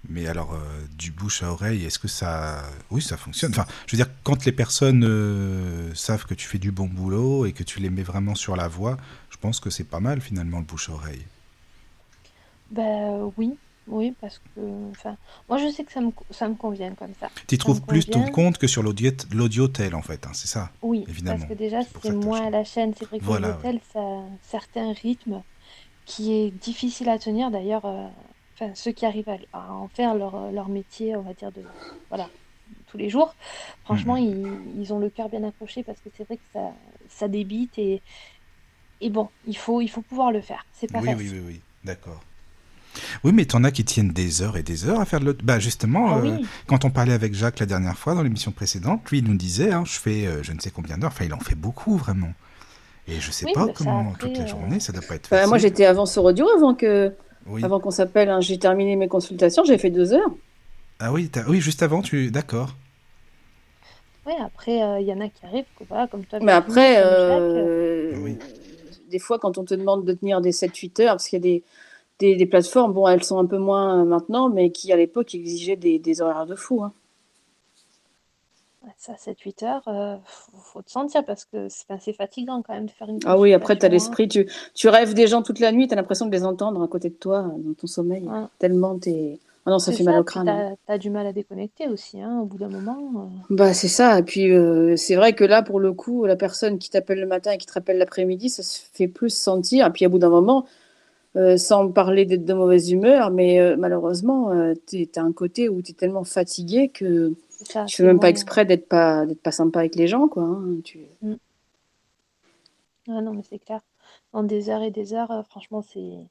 [0.07, 2.63] Mais alors, euh, du bouche à oreille, est-ce que ça...
[2.91, 3.51] Oui, ça fonctionne?
[3.51, 7.45] Enfin, je veux dire, quand les personnes euh, savent que tu fais du bon boulot
[7.45, 8.97] et que tu les mets vraiment sur la voie,
[9.31, 11.25] je pense que c'est pas mal, finalement, le bouche à oreille.
[12.69, 15.17] Ben oui, oui, parce que, enfin,
[15.49, 17.29] moi je sais que ça me, ça me convient comme ça.
[17.47, 21.05] Tu trouves plus ton compte que sur l'audio l'audio-tel, en fait, hein, c'est ça Oui,
[21.07, 22.93] Évidemment, parce que déjà, c'est moins à la chaîne.
[22.95, 25.43] C'est vrai que Voilà, ça a un certain rythme
[26.05, 27.51] qui est difficile à tenir.
[27.51, 28.07] D'ailleurs, euh,
[28.55, 31.63] enfin, ceux qui arrivent à, à en faire leur, leur métier, on va dire, de,
[32.09, 32.29] voilà,
[32.87, 33.35] tous les jours,
[33.83, 36.73] franchement, ils, ils ont le cœur bien accroché parce que c'est vrai que ça,
[37.07, 38.01] ça débite et,
[39.01, 40.65] et bon, il faut, il faut pouvoir le faire.
[40.71, 41.39] C'est pas Oui, oui, facile.
[41.39, 42.23] oui, oui, d'accord.
[43.23, 45.41] Oui, mais t'en as qui tiennent des heures et des heures à faire de l'audio.
[45.45, 46.45] Bah, justement, Ah euh, oui.
[46.67, 49.71] quand on parlait avec Jacques la dernière fois, dans l'émission précédente, lui, il nous disait,
[49.71, 52.33] hein, je fais euh, je ne sais combien d'heures, enfin, il en fait beaucoup, vraiment.
[53.07, 55.37] Et je sais Oui, pas comment, toute la euh, journée, ça doit pas être Enfin,
[55.37, 55.49] facile.
[55.49, 57.13] moi, j'étais avant sur audio, avant que,
[57.47, 57.63] Oui.
[57.63, 58.29] avant qu'on s'appelle.
[58.29, 60.35] hein, j'ai terminé mes consultations, j'ai fait deux heures.
[60.99, 62.31] Ah oui, oui, juste avant, tu...
[62.31, 62.75] D'accord.
[64.25, 67.11] Oui, après, euh, il y en a qui arrivent, voilà, comme toi, Mais après, comme
[67.27, 68.37] Jacques, euh, Oui.
[69.11, 71.43] des fois, quand on te demande de tenir des 7-8 heures, parce qu'il y a
[71.43, 71.63] des,
[72.19, 75.35] des, des plateformes, bon, elles sont un peu moins euh, maintenant, mais qui à l'époque
[75.35, 76.83] exigeaient des, des horaires de fou.
[76.83, 76.93] hein.
[78.97, 80.15] Ça, 7-8 heures, euh,
[80.53, 83.51] faut, te sentir parce que c'est c'est fatigant quand même de faire une Ah oui,
[83.53, 86.27] après, tu as l'esprit, tu, tu rêves des gens toute la nuit, tu as l'impression
[86.27, 88.23] de les entendre à côté de toi, dans ton sommeil.
[88.23, 88.43] Ouais.
[88.59, 89.39] Tellement t'es.
[89.65, 90.47] Ah non, ça fait mal au crâne.
[90.47, 90.75] hein.
[90.85, 92.99] t'as, t'as du mal à déconnecter aussi, hein, au bout d'un moment.
[93.15, 93.27] euh.
[93.49, 94.19] Bah, c'est ça.
[94.19, 97.25] Et puis, euh, c'est vrai que là, pour le coup, la personne qui t'appelle le
[97.25, 99.87] matin et qui te rappelle l'après-midi, ça se fait plus sentir.
[99.87, 100.67] Et puis, à bout d'un moment,
[101.35, 105.67] euh, sans parler d'être de mauvaise humeur, mais euh, malheureusement, euh, tu as un côté
[105.67, 109.41] où tu es tellement fatigué que ça, tu fais même pas exprès d'être pas, d'être
[109.41, 110.43] pas sympa avec les gens, quoi.
[110.43, 110.77] hein.
[110.85, 110.99] Tu...
[111.21, 111.35] Mm.
[113.09, 113.81] Ah non, mais c'est clair.
[114.33, 116.25] En des heures et des heures, franchement, c'est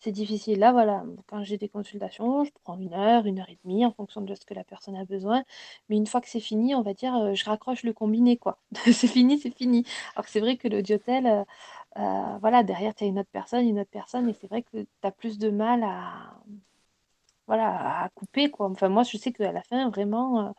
[0.00, 0.58] c'est difficile.
[0.58, 3.92] Là, voilà, quand j'ai des consultations, je prends une heure, une heure et demie en
[3.92, 5.42] fonction de ce que la personne a besoin.
[5.88, 8.58] Mais une fois que c'est fini, on va dire, je raccroche le combiné, quoi.
[8.84, 9.84] C'est fini, c'est fini.
[10.14, 11.44] Alors que c'est vrai que l'audiotel,
[11.98, 14.82] euh, voilà, derrière, tu as une autre personne, une autre personne, et c'est vrai que
[14.82, 16.34] tu as plus de mal à,
[17.46, 18.68] voilà, à couper, quoi.
[18.68, 20.50] Enfin, moi, je sais qu'à la fin, vraiment, euh,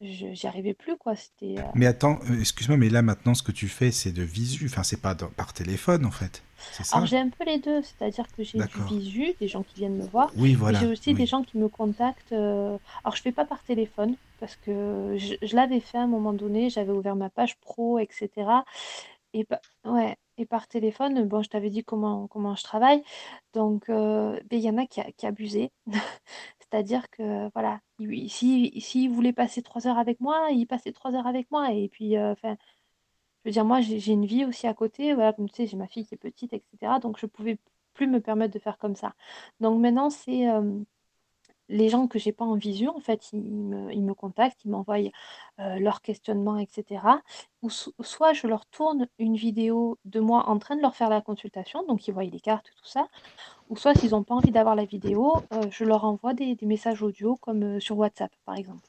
[0.00, 1.14] j'y arrivais plus, quoi.
[1.16, 1.56] C'était.
[1.58, 4.66] euh, Mais attends, euh, excuse-moi, mais là maintenant, ce que tu fais, c'est de visu.
[4.66, 6.42] Enfin, c'est pas dans- par téléphone, en fait.
[6.72, 6.96] C'est ça?
[6.96, 9.96] Alors, j'ai un peu les deux, c'est-à-dire que j'ai du visu, des gens qui viennent
[9.96, 10.80] me voir, Oui, voilà.
[10.80, 11.16] j'ai aussi oui.
[11.16, 12.32] des gens qui me contactent.
[12.32, 12.80] Alors,
[13.14, 16.70] je fais pas par téléphone parce que je, je l'avais fait à un moment donné.
[16.70, 18.64] J'avais ouvert ma page pro, etc.
[19.34, 23.02] Et, pa- ouais, et par téléphone, bon, je t'avais dit comment, comment je travaille.
[23.54, 25.70] Donc, euh, ben, il y en a qui, qui abusaient.
[26.60, 31.14] C'est-à-dire que, voilà, il- si, s'ils voulaient passer trois heures avec moi, ils passaient trois
[31.14, 31.72] heures avec moi.
[31.72, 32.56] Et puis, euh, enfin,
[33.44, 35.14] je veux dire, moi, j'ai une vie aussi à côté.
[35.14, 36.98] Voilà, comme tu sais, j'ai ma fille qui est petite, etc.
[37.00, 37.58] Donc, je pouvais
[37.94, 39.14] plus me permettre de faire comme ça.
[39.60, 40.48] Donc, maintenant, c'est.
[40.50, 40.80] euh,
[41.68, 44.70] les gens que j'ai pas en visu, en fait, ils me, ils me contactent, ils
[44.70, 44.98] m'envoient
[45.60, 47.02] euh, leurs questionnements, etc.
[47.62, 51.08] Ou so- soit je leur tourne une vidéo de moi en train de leur faire
[51.08, 53.08] la consultation, donc ils voient les cartes, tout ça.
[53.70, 56.66] Ou soit s'ils n'ont pas envie d'avoir la vidéo, euh, je leur envoie des, des
[56.66, 58.86] messages audio comme euh, sur WhatsApp, par exemple.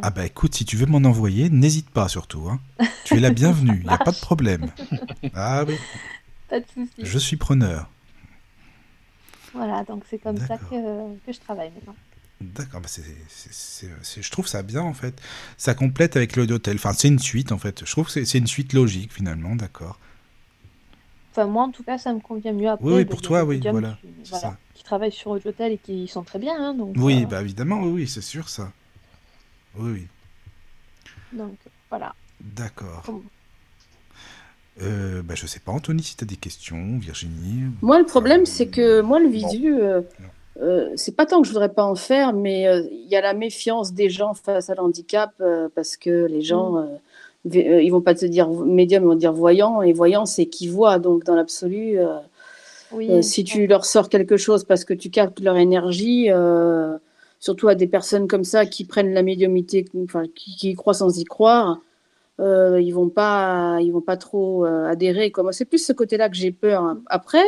[0.00, 2.48] Ah bah écoute, si tu veux m'en envoyer, n'hésite pas surtout.
[2.48, 2.60] Hein.
[3.04, 4.70] Tu es la bienvenue, il n'y a pas de problème.
[5.34, 5.74] Ah oui,
[6.48, 6.92] Pas de souci.
[6.98, 7.88] je suis preneur.
[9.58, 11.96] Voilà, donc c'est comme ça que, que je travaille maintenant.
[12.40, 15.20] D'accord, bah je trouve ça bien en fait.
[15.56, 16.76] Ça complète avec l'audiotel.
[16.76, 17.84] Enfin, c'est une suite en fait.
[17.84, 19.98] Je trouve que c'est, une suite logique finalement, d'accord.
[21.32, 22.68] Enfin, moi, en tout cas, ça me convient mieux.
[22.68, 24.58] Après, Oui, oui, pour toi, oui, voilà, qui, voilà, ça.
[24.74, 26.54] qui travaillent sur Audiotel et qui sont très bien.
[26.56, 28.72] hein, donc, Oui, euh, bah évidemment, oui, oui, c'est sûr ça.
[29.76, 30.06] Oui, oui,
[31.32, 31.56] donc
[31.90, 32.14] voilà.
[32.40, 33.04] d'accord.
[34.82, 37.64] Euh, bah je sais pas, Anthony, si tu as des questions, Virginie.
[37.82, 40.02] Moi, le problème, c'est que moi, le visu, euh,
[40.62, 43.20] euh, c'est pas tant que je voudrais pas en faire, mais euh, il y a
[43.20, 46.86] la méfiance des gens face à l'handicap euh, parce que les gens, euh,
[47.56, 50.46] euh, ils vont pas te dire médium, ils vont te dire voyant, et voyant, c'est
[50.46, 50.98] qui voit.
[50.98, 52.18] Donc, dans l'absolu, euh,
[52.92, 56.96] Oui, euh, si tu leur sors quelque chose parce que tu captes leur énergie, euh,
[57.40, 60.94] surtout à des personnes comme ça qui prennent la médiumité, enfin, qui, qui y croient
[60.94, 61.80] sans y croire.
[62.40, 65.32] Euh, ils vont pas, ils vont pas trop euh, adhérer.
[65.50, 66.96] C'est plus ce côté-là que j'ai peur.
[67.06, 67.44] Après,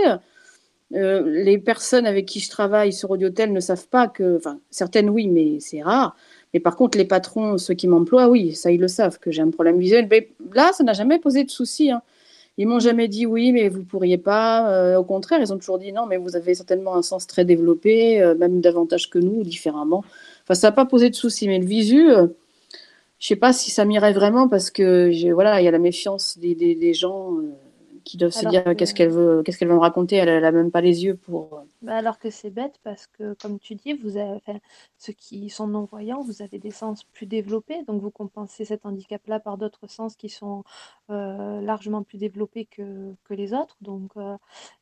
[0.94, 5.08] euh, les personnes avec qui je travaille sur Audiotel ne savent pas que, enfin, certaines
[5.08, 6.16] oui, mais c'est rare.
[6.52, 9.42] Mais par contre, les patrons, ceux qui m'emploient, oui, ça ils le savent que j'ai
[9.42, 10.08] un problème visuel.
[10.10, 11.92] Mais là, ça n'a jamais posé de souci.
[11.92, 12.02] Hein.
[12.58, 14.98] Ils m'ont jamais dit oui, mais vous pourriez pas.
[14.98, 18.20] Au contraire, ils ont toujours dit non, mais vous avez certainement un sens très développé,
[18.38, 20.04] même davantage que nous, différemment.
[20.42, 21.46] Enfin, ça n'a pas posé de souci.
[21.46, 22.10] Mais le visu,
[23.20, 26.38] je sais pas si ça m'irait vraiment parce que voilà, il y a la méfiance
[26.38, 27.52] des, des, des gens euh,
[28.04, 30.16] qui doivent se dire que- qu'est-ce qu'elle veut, qu'est-ce qu'elle me raconter.
[30.16, 31.54] Elle, n'a même pas les yeux pour.
[31.58, 34.58] euh, Bah, alors que c'est bête parce que, comme tu dis, vous avez, enfin,
[34.98, 39.40] ceux qui sont non-voyants, vous avez des sens plus développés, donc vous compensez cet handicap-là
[39.40, 40.62] par d'autres sens qui sont
[41.10, 43.76] euh, largement plus développés que, que les autres.
[43.80, 44.36] Donc, euh,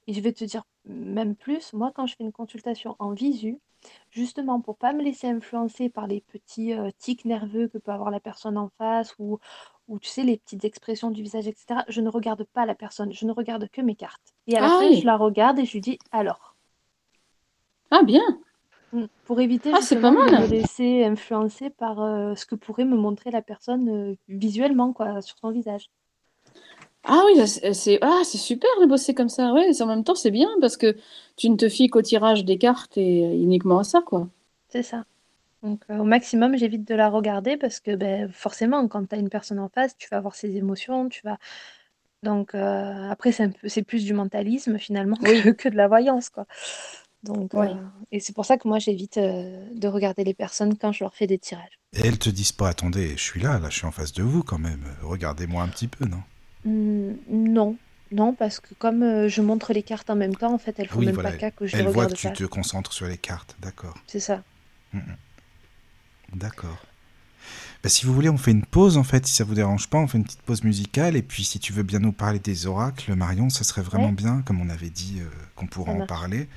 [0.08, 3.60] et je vais te dire même plus, moi, quand je fais une consultation en visu,
[4.10, 8.10] justement pour pas me laisser influencer par les petits euh, tics nerveux que peut avoir
[8.10, 9.38] la personne en face ou,
[9.88, 13.12] ou tu sais, les petites expressions du visage, etc., je ne regarde pas la personne,
[13.12, 14.34] je ne regarde que mes cartes.
[14.46, 15.00] Et à la Ah fin, oui.
[15.00, 16.56] je la regarde et je lui dis alors.
[17.90, 18.22] Ah bien.
[18.92, 19.04] Mm.
[19.26, 23.42] Pour éviter Ah, de me laisser influencer par euh, ce que pourrait me montrer la
[23.42, 25.90] personne euh, visuellement, quoi, sur son visage.
[27.08, 29.52] Ah oui, c'est ah, c'est super de bosser comme ça.
[29.52, 30.96] Ouais, c'est- en même temps, c'est bien parce que
[31.36, 34.28] tu ne te fies qu'au tirage des cartes et euh, uniquement à ça, quoi.
[34.68, 35.04] C'est ça.
[35.62, 39.18] Donc, euh, au maximum, j'évite de la regarder parce que ben, forcément, quand tu as
[39.18, 41.38] une personne en face, tu vas avoir ses émotions, tu vas.
[42.22, 45.42] Donc, euh, après, c'est un peu, c'est plus du mentalisme finalement Oui.
[45.42, 46.46] que, que de la voyance, quoi.
[47.24, 47.66] Donc, Oui.
[47.68, 47.74] euh,
[48.12, 51.14] et c'est pour ça que moi, j'évite euh, de regarder les personnes quand je leur
[51.14, 51.78] fais des tirages.
[51.94, 54.22] Et elles te disent pas, attendez, je suis là, là, je suis en face de
[54.22, 54.84] vous quand même.
[55.02, 56.22] Regardez-moi un petit peu, non?
[56.68, 57.76] Hmm, non,
[58.12, 60.88] non, parce que comme euh, je montre les cartes en même temps, en fait, elles
[60.88, 61.30] font Oui, même voilà.
[61.32, 63.56] pas cas que je les Elles voient regarde que tu te concentres sur les cartes,
[63.60, 63.94] d'accord.
[64.06, 64.42] C'est ça.
[66.34, 66.84] D'accord.
[67.82, 69.98] Bah, si vous voulez, on fait une pause en fait, si ça vous dérange pas,
[69.98, 72.66] on fait une petite pause musicale et puis si tu veux bien nous parler des
[72.66, 74.12] oracles, Marion, ça serait vraiment Ouais.
[74.12, 76.48] bien, comme on avait dit, euh, qu'on pourra Ça en parler.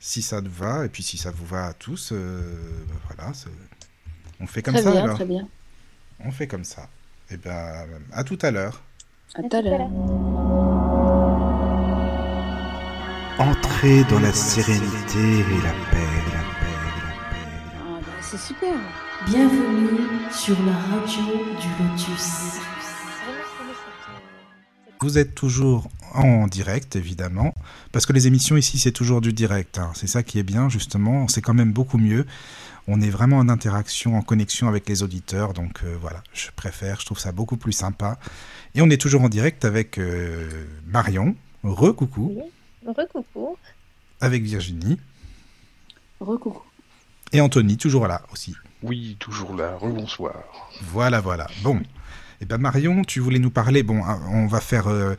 [0.00, 3.32] Si ça te va et puis si ça vous va à tous, euh, bah, voilà,
[4.40, 5.16] on fait comme Très ça bien, alors.
[5.16, 5.48] très bien.
[6.20, 6.88] On fait comme ça.
[7.30, 8.80] Et ben, à tout à l'heure.
[9.34, 9.88] À tout à l'heure.
[13.38, 17.36] Entrez dans la sérénité et la paix, la paix, la paix.
[17.76, 18.74] Ah, bah, c'est super.
[19.26, 19.98] Bienvenue
[20.32, 21.22] sur la radio
[21.60, 22.60] du Lotus.
[25.00, 27.54] Vous êtes toujours en direct, évidemment,
[27.92, 29.78] parce que les émissions ici, c'est toujours du direct.
[29.78, 29.92] hein.
[29.94, 31.28] C'est ça qui est bien, justement.
[31.28, 32.26] C'est quand même beaucoup mieux.
[32.90, 35.52] On est vraiment en interaction, en connexion avec les auditeurs.
[35.52, 38.18] Donc euh, voilà, je préfère, je trouve ça beaucoup plus sympa.
[38.74, 41.36] Et on est toujours en direct avec euh, Marion.
[41.62, 42.42] Re-coucou.
[42.86, 43.56] Recoucou.
[44.20, 44.98] Avec Virginie.
[46.18, 46.62] Recoucou.
[47.32, 48.56] Et Anthony, toujours là aussi.
[48.82, 49.76] Oui, toujours là.
[49.76, 50.44] Rebonsoir.
[50.82, 51.46] Voilà, voilà.
[51.62, 51.80] Bon.
[52.40, 53.82] Eh ben Marion, tu voulais nous parler.
[53.82, 55.14] Bon, hein, on va faire euh,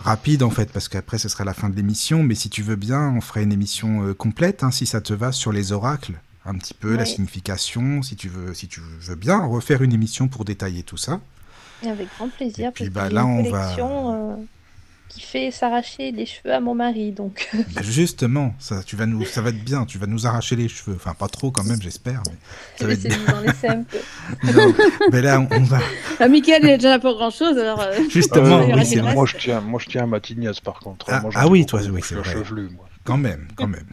[0.00, 2.22] rapide en fait, parce qu'après ce sera la fin de l'émission.
[2.22, 5.14] Mais si tu veux bien, on ferait une émission euh, complète, hein, si ça te
[5.14, 9.14] va, sur les oracles, un petit peu la signification, si tu veux, si tu veux
[9.14, 11.20] bien refaire une émission pour détailler tout ça.
[11.82, 12.68] Et avec grand plaisir.
[12.68, 13.76] Et puis, parce bah, là, une on va-
[14.12, 14.36] euh,
[15.08, 17.12] qui fait s'arracher les cheveux à mon mari.
[17.12, 17.48] Donc,
[17.82, 19.84] justement, ça, tu vas nous, ça va être bien.
[19.84, 20.96] Tu vas nous arracher les cheveux.
[20.96, 22.22] Enfin, pas trop quand même, j'espère.
[22.26, 22.36] Mais
[22.76, 23.18] ça va être c'est bien.
[23.26, 23.48] dans les.
[24.52, 24.74] Non,
[25.10, 25.80] mais là, on, on va
[26.20, 27.80] Ah, Mickaël, il est déjà pour grand chose, alors.
[27.80, 28.60] euh, justement.
[28.66, 29.14] oui, vrai.
[29.14, 31.06] moi, je tiens, moi, je tiens à ma tignasse, par contre.
[31.08, 32.44] Ah, Moi, ah oui, toi, oui, je c'est suis vrai.
[32.44, 32.86] chevelu, moi.
[33.04, 33.86] Quand même, quand même.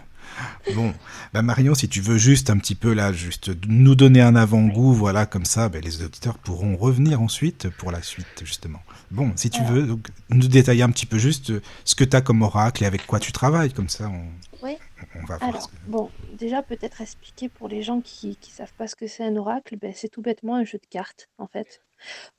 [0.73, 0.93] Bon,
[1.33, 4.93] bah Marion, si tu veux juste un petit peu là, juste nous donner un avant-goût,
[4.93, 8.79] voilà, comme ça, bah, les auditeurs pourront revenir ensuite pour la suite, justement.
[9.11, 9.73] Bon, si tu Alors.
[9.73, 11.53] veux, donc, nous détailler un petit peu juste
[11.85, 14.25] ce que tu as comme oracle et avec quoi tu travailles, comme ça, on,
[14.65, 14.77] Oui.
[15.15, 15.49] on va voir.
[15.49, 19.07] Alors, que- bon, déjà peut-être expliquer pour les gens qui ne savent pas ce que
[19.07, 21.81] c'est un oracle, ben, c'est tout bêtement un jeu de cartes, en fait.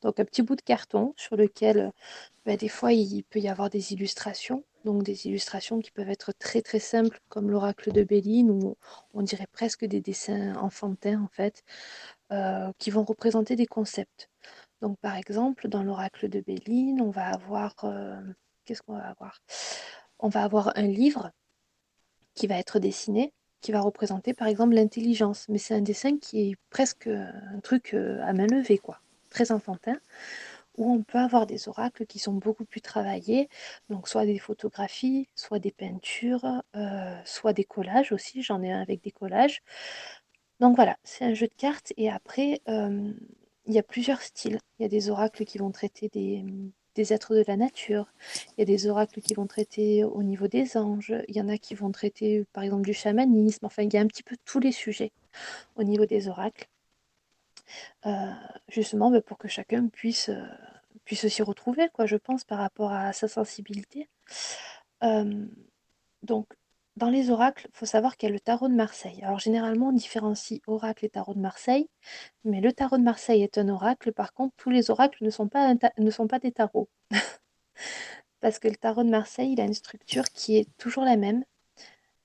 [0.03, 1.91] Donc un petit bout de carton sur lequel,
[2.45, 4.65] ben, des fois, il peut y avoir des illustrations.
[4.87, 8.77] Donc des illustrations qui peuvent être très très simples, comme l'oracle de Béline, où
[9.15, 11.65] on dirait presque des dessins enfantins, en fait,
[12.31, 14.31] euh, qui vont représenter des concepts.
[14.81, 17.75] Donc par exemple, dans l'oracle de Béline, on va avoir...
[17.83, 18.21] euh,
[18.65, 19.43] Qu'est-ce qu'on va avoir?
[20.21, 21.33] On va avoir un livre
[22.35, 25.49] qui va être dessiné, qui va représenter par exemple l'intelligence.
[25.49, 29.01] Mais c'est un dessin qui est presque un truc euh, à main levée, quoi,
[29.31, 29.99] très enfantin,
[30.77, 33.49] où on peut avoir des oracles qui sont beaucoup plus travaillés,
[33.91, 38.81] donc soit des photographies, soit des peintures, euh, soit des collages aussi, j'en ai un
[38.83, 39.63] avec des collages.
[40.61, 43.13] Donc voilà, c'est un jeu de cartes et après, euh,
[43.67, 44.59] il y a plusieurs styles.
[44.79, 48.07] Il y a des oracles qui vont traiter des, êtres de la nature,
[48.57, 51.49] il y a des oracles qui vont traiter au niveau des anges, il y en
[51.49, 54.37] a qui vont traiter par exemple du chamanisme, enfin il y a un petit peu
[54.47, 55.13] tous les sujets
[55.77, 56.69] au niveau des oracles,
[58.69, 60.47] justement bah, pour que chacun puisse, euh,
[61.05, 64.09] puisse s'y retrouver, quoi, je pense, par rapport à sa sensibilité.
[65.03, 65.47] Euh,
[66.23, 66.47] donc,
[66.97, 69.23] dans les oracles, il faut savoir qu'il y a le tarot de Marseille.
[69.23, 71.89] Alors généralement, on différencie oracle et tarot de Marseille,
[72.45, 75.49] mais le tarot de Marseille est un oracle, par contre, tous les oracles ne sont
[75.49, 75.75] pas,
[76.39, 76.89] des tarots.
[78.41, 81.45] Parce que le tarot de Marseille, il a une structure qui est toujours la même,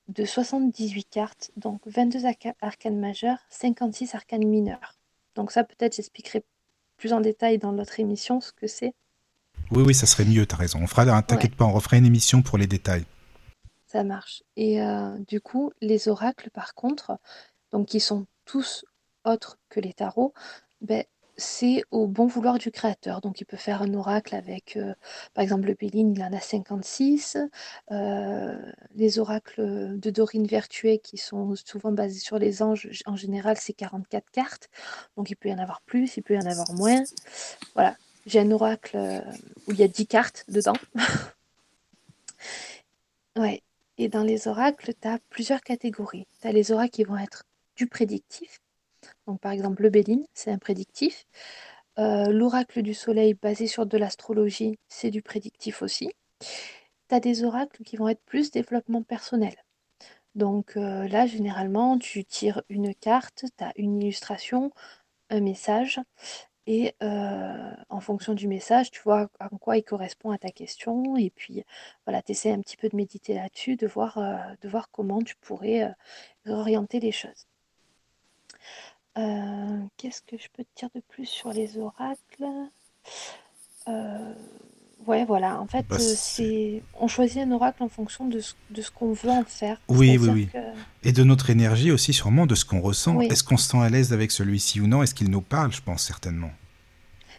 [0.08, 5.01] de 78 cartes, donc 22 arca- arcanes majeures, 56 arcanes mineures.
[5.36, 6.44] Donc ça, peut-être, j'expliquerai
[6.98, 8.94] plus en détail dans l'autre émission ce que c'est.
[9.72, 10.80] Oui, oui, ça serait mieux, t'as raison.
[10.82, 13.06] On fera, t'inquiète pas, on refera une émission pour les détails.
[13.88, 14.44] Ça marche.
[14.56, 17.18] Et euh, du coup, les oracles, par contre,
[17.72, 18.86] donc qui sont tous
[19.26, 20.34] autres que les tarots,
[20.82, 21.04] ben,
[21.38, 23.22] c'est au bon vouloir du créateur.
[23.22, 24.94] Donc il peut faire un oracle avec, euh,
[25.34, 27.38] par exemple, le Béline, il en a 56.
[27.92, 28.58] Euh,
[28.96, 33.74] les oracles de Dorine Vertuet, qui sont souvent basés sur les anges, en général, c'est
[33.74, 34.70] 44 cartes.
[35.18, 37.04] Donc il peut y en avoir plus, il peut y en avoir moins.
[37.74, 37.96] Voilà.
[38.26, 39.20] J'ai un oracle euh,
[39.68, 40.74] où il y a 10 cartes dedans.
[43.38, 43.62] Ouais.
[43.98, 46.28] Et dans les oracles, tu as plusieurs catégories.
[46.42, 47.46] Tu as les oracles qui vont être
[47.76, 48.60] du prédictif.
[49.32, 51.26] Donc, par exemple, le Béline, c'est un prédictif.
[52.00, 56.12] Euh, L'oracle du soleil basé sur de l'astrologie, c'est du prédictif aussi.
[56.42, 59.56] Tu as des oracles qui vont être plus développement personnel.
[60.36, 64.72] Donc euh, là, généralement, tu tires une carte, tu as une illustration,
[65.30, 66.02] un message,
[66.68, 71.16] et euh, en fonction du message, tu vois en quoi il correspond à ta question,
[71.16, 71.64] et puis
[72.06, 74.20] voilà, tu essaies un petit peu de méditer là-dessus, de voir,
[74.62, 75.94] de voir comment tu pourrais
[76.48, 77.48] orienter les choses.
[79.18, 82.46] Euh, Qu'est-ce que je peux te dire de plus sur les oracles?
[83.88, 84.34] Euh,
[85.08, 88.54] Ouais, voilà, en fait, Bah, euh, c'est- on choisit un oracle en fonction de ce,
[88.70, 89.82] de ce qu'on veut en faire.
[89.90, 90.48] Oui, oui, oui.
[90.54, 93.16] que- Et de notre énergie aussi, sûrement, de ce qu'on ressent.
[93.16, 93.26] Oui.
[93.32, 95.02] Est-ce qu'on se sent à l'aise avec celui-ci ou non?
[95.02, 95.72] Est-ce qu'il nous parle?
[95.74, 96.52] Je pense certainement.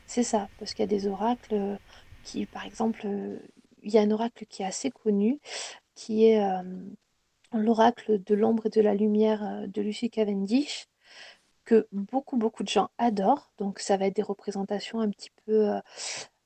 [0.09, 1.77] C'est ça, parce qu'il y a des oracles euh,
[2.25, 3.07] qui, par exemple,
[3.85, 5.39] il y a un oracle qui est assez connu,
[5.95, 6.63] qui est euh,
[7.53, 10.87] l'oracle de l'ombre et de la lumière de Lucy Cavendish,
[11.73, 13.51] que beaucoup, beaucoup de gens adorent.
[13.57, 15.81] Donc, ça va être des représentations un petit peu, euh,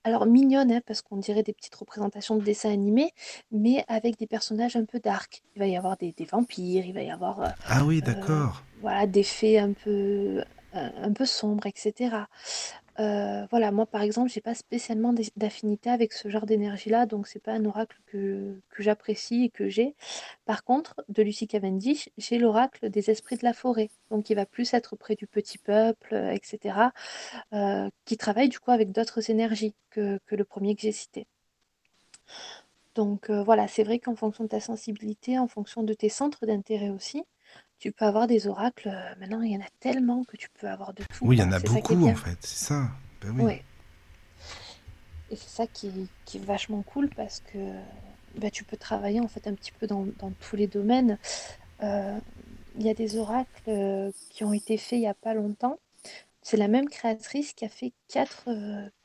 [0.05, 3.11] alors mignonnes, hein, parce qu'on dirait des petites représentations de dessins animés,
[3.51, 5.43] mais avec des personnages un peu dark.
[5.57, 8.63] Il va y avoir des, des vampires, il va y avoir euh, Ah oui, d'accord.
[8.81, 12.27] voilà, des faits un peu, un peu sombres, etc.
[12.99, 17.41] Euh, voilà, moi par exemple, j'ai pas spécialement d'affinité avec ce genre d'énergie-là, donc c'est
[17.43, 19.95] pas un oracle que, j'apprécie et que j'ai.
[20.47, 24.47] Par contre, de Lucie Cavendish, j'ai l'oracle des esprits de la forêt, donc il va
[24.47, 26.93] plus être près du petit peuple, euh, etc.,
[27.53, 31.27] euh, qui travaille du coup avec d'autres énergies que, le premier que j'ai cité.
[32.95, 36.89] Donc voilà, c'est vrai qu'en fonction de ta sensibilité, en fonction de tes centres d'intérêt
[36.89, 37.25] aussi,
[37.79, 38.89] tu peux avoir des oracles.
[38.89, 41.25] euh, maintenant, il y en a tellement que tu peux avoir de tout.
[41.27, 41.53] Oui, il y quoi.
[41.53, 42.89] en a beaucoup en fait, c'est ça.
[43.21, 43.43] Ben oui.
[43.43, 43.65] Ouais.
[45.31, 47.59] Et c'est ça qui, qui est vachement cool parce que
[48.39, 51.19] bah, tu peux travailler en fait un petit peu dans, dans tous les domaines.
[51.83, 52.19] Euh,
[52.79, 55.79] Il y a des oracles euh, qui ont été faits il n'y a pas longtemps.
[56.43, 58.49] C'est la même créatrice qui a fait quatre,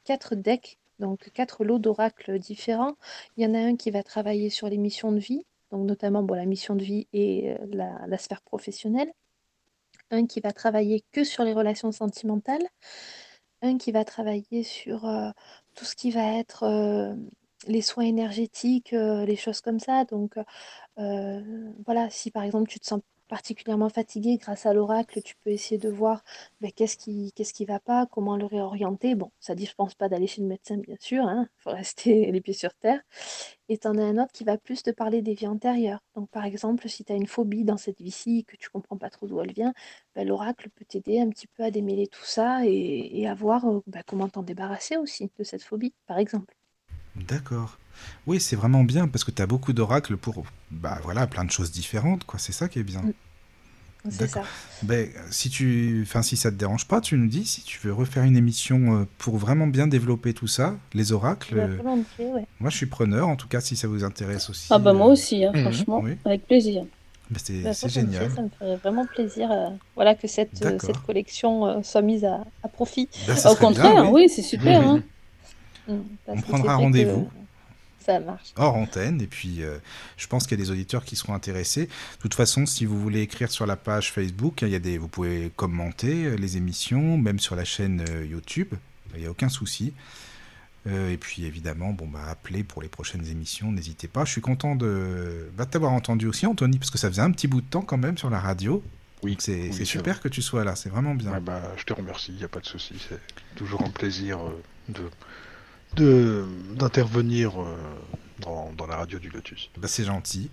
[0.04, 2.96] quatre decks, donc quatre lots d'oracles différents.
[3.36, 6.24] Il y en a un qui va travailler sur les missions de vie, donc notamment
[6.24, 7.58] bon, la mission de vie et euh,
[8.08, 9.12] la, sphère professionnelle.
[10.12, 12.68] Un qui va travailler que sur les relations sentimentales
[13.64, 15.30] un qui va travailler sur euh,
[15.76, 17.16] tout ce qui va être euh,
[17.68, 20.04] les soins énergétiques, les choses comme ça.
[20.06, 20.36] Donc,
[20.98, 23.02] voilà, si par exemple tu te sens
[23.32, 26.22] particulièrement fatigué grâce à l'oracle, tu peux essayer de voir
[26.60, 29.16] ben, qu'est-ce qui qu'est-ce qui va pas, comment le réorienter.
[29.16, 32.30] Bon, ça dit, je pense pas d'aller chez le médecin, bien sûr, il faut rester
[32.34, 33.00] les pieds sur terre.
[33.70, 36.02] Et tu en as un autre qui va plus te parler des vies antérieures.
[36.14, 39.10] Donc, par exemple, si tu as une phobie dans cette vie-ci que tu comprends pas
[39.10, 39.74] trop d'où elle vient,
[40.14, 43.66] ben, l'oracle peut t'aider un petit peu à démêler tout ça et, et à voir
[43.66, 46.54] euh, ben, comment t'en débarrasser aussi de cette phobie, par exemple.
[47.16, 47.78] D'accord.
[48.28, 51.52] Oui, c'est vraiment bien parce que tu as beaucoup d'oracles pour bah voilà, plein de
[51.52, 53.02] choses différentes quoi, c'est ça qui est bien.
[53.02, 53.14] Mm.
[54.10, 54.42] C'est ça.
[54.82, 57.94] Ben, si tu enfin si ça te dérange pas, tu nous dis si tu veux
[57.94, 61.54] refaire une émission euh, pour vraiment bien développer tout ça, les oracles.
[61.54, 62.46] Ben, euh, ouais.
[62.60, 64.68] moi je suis preneur en tout cas si ça vous intéresse aussi.
[64.72, 65.62] Ah bah moi euh, aussi, hein, Mhm.
[65.62, 66.18] franchement, Oui.
[66.26, 66.84] avec plaisir.
[67.30, 68.32] ben, c'est volontiers, génial.
[68.36, 72.26] Ça me ferait vraiment plaisir euh, voilà, que cette, euh, cette collection euh, soit mise
[72.26, 73.08] à, à profit.
[73.28, 74.24] Ben, Au bien, contraire, oui.
[74.24, 74.82] oui, c'est super.
[74.82, 75.04] Oui, oui.
[75.88, 75.94] hein.
[75.94, 77.26] Mm, On prendra rendez-vous.
[77.26, 77.41] que
[78.06, 78.52] Ça marche.
[78.56, 79.22] hors antenne.
[79.22, 79.78] Et puis, euh,
[80.18, 81.86] je pense qu'il y a des auditeurs qui seront intéressés.
[81.86, 84.98] De toute façon, si vous voulez écrire sur la page Facebook, il y a des,
[84.98, 88.74] vous pouvez commenter euh, les émissions, même sur la chaîne euh, YouTube.
[89.16, 89.94] Il n'y a aucun souci.
[90.88, 93.72] Euh, et puis, évidemment, bon, bah, appelez pour les prochaines émissions.
[93.72, 94.26] N'hésitez pas.
[94.26, 97.32] Je suis content de, bah, de t'avoir entendu aussi, Anthony, parce que ça faisait un
[97.32, 98.84] petit bout de temps quand même sur la radio.
[99.22, 100.76] Oui, c'est oui, super que tu sois là.
[100.76, 101.40] C'est vraiment bien.
[101.40, 102.96] Bah, je te remercie, il n'y a pas de souci.
[103.08, 103.20] C'est
[103.56, 104.60] toujours un plaisir euh,
[104.90, 105.12] de-
[105.96, 107.66] d'intervenir euh,
[108.40, 109.70] dans, dans la radio du Lotus.
[109.78, 110.50] Bah, c'est gentil.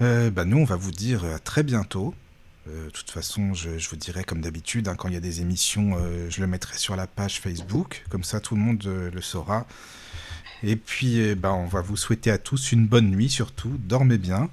[0.00, 2.14] Euh, bah, nous, on va vous dire à très bientôt.
[2.68, 5.20] Euh, de toute façon, je, je vous dirai comme d'habitude, hein, quand il y a
[5.20, 8.04] des émissions, euh, je le mettrai sur la page Facebook.
[8.10, 9.66] Comme ça, tout le monde euh, le saura.
[10.62, 13.76] Et puis, euh, bah, on va vous souhaiter à tous une bonne nuit, surtout.
[13.78, 14.50] Dormez bien.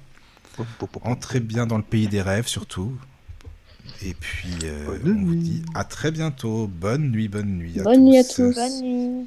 [1.02, 2.96] Entrez bien dans le pays des rêves, surtout.
[4.02, 6.68] Et puis, euh, on vous dit à très bientôt.
[6.68, 7.80] Bonne nuit, bonne nuit.
[7.82, 8.34] Bonne nuit à tous.
[8.34, 8.54] tous.
[8.54, 9.26] Bonne nuit.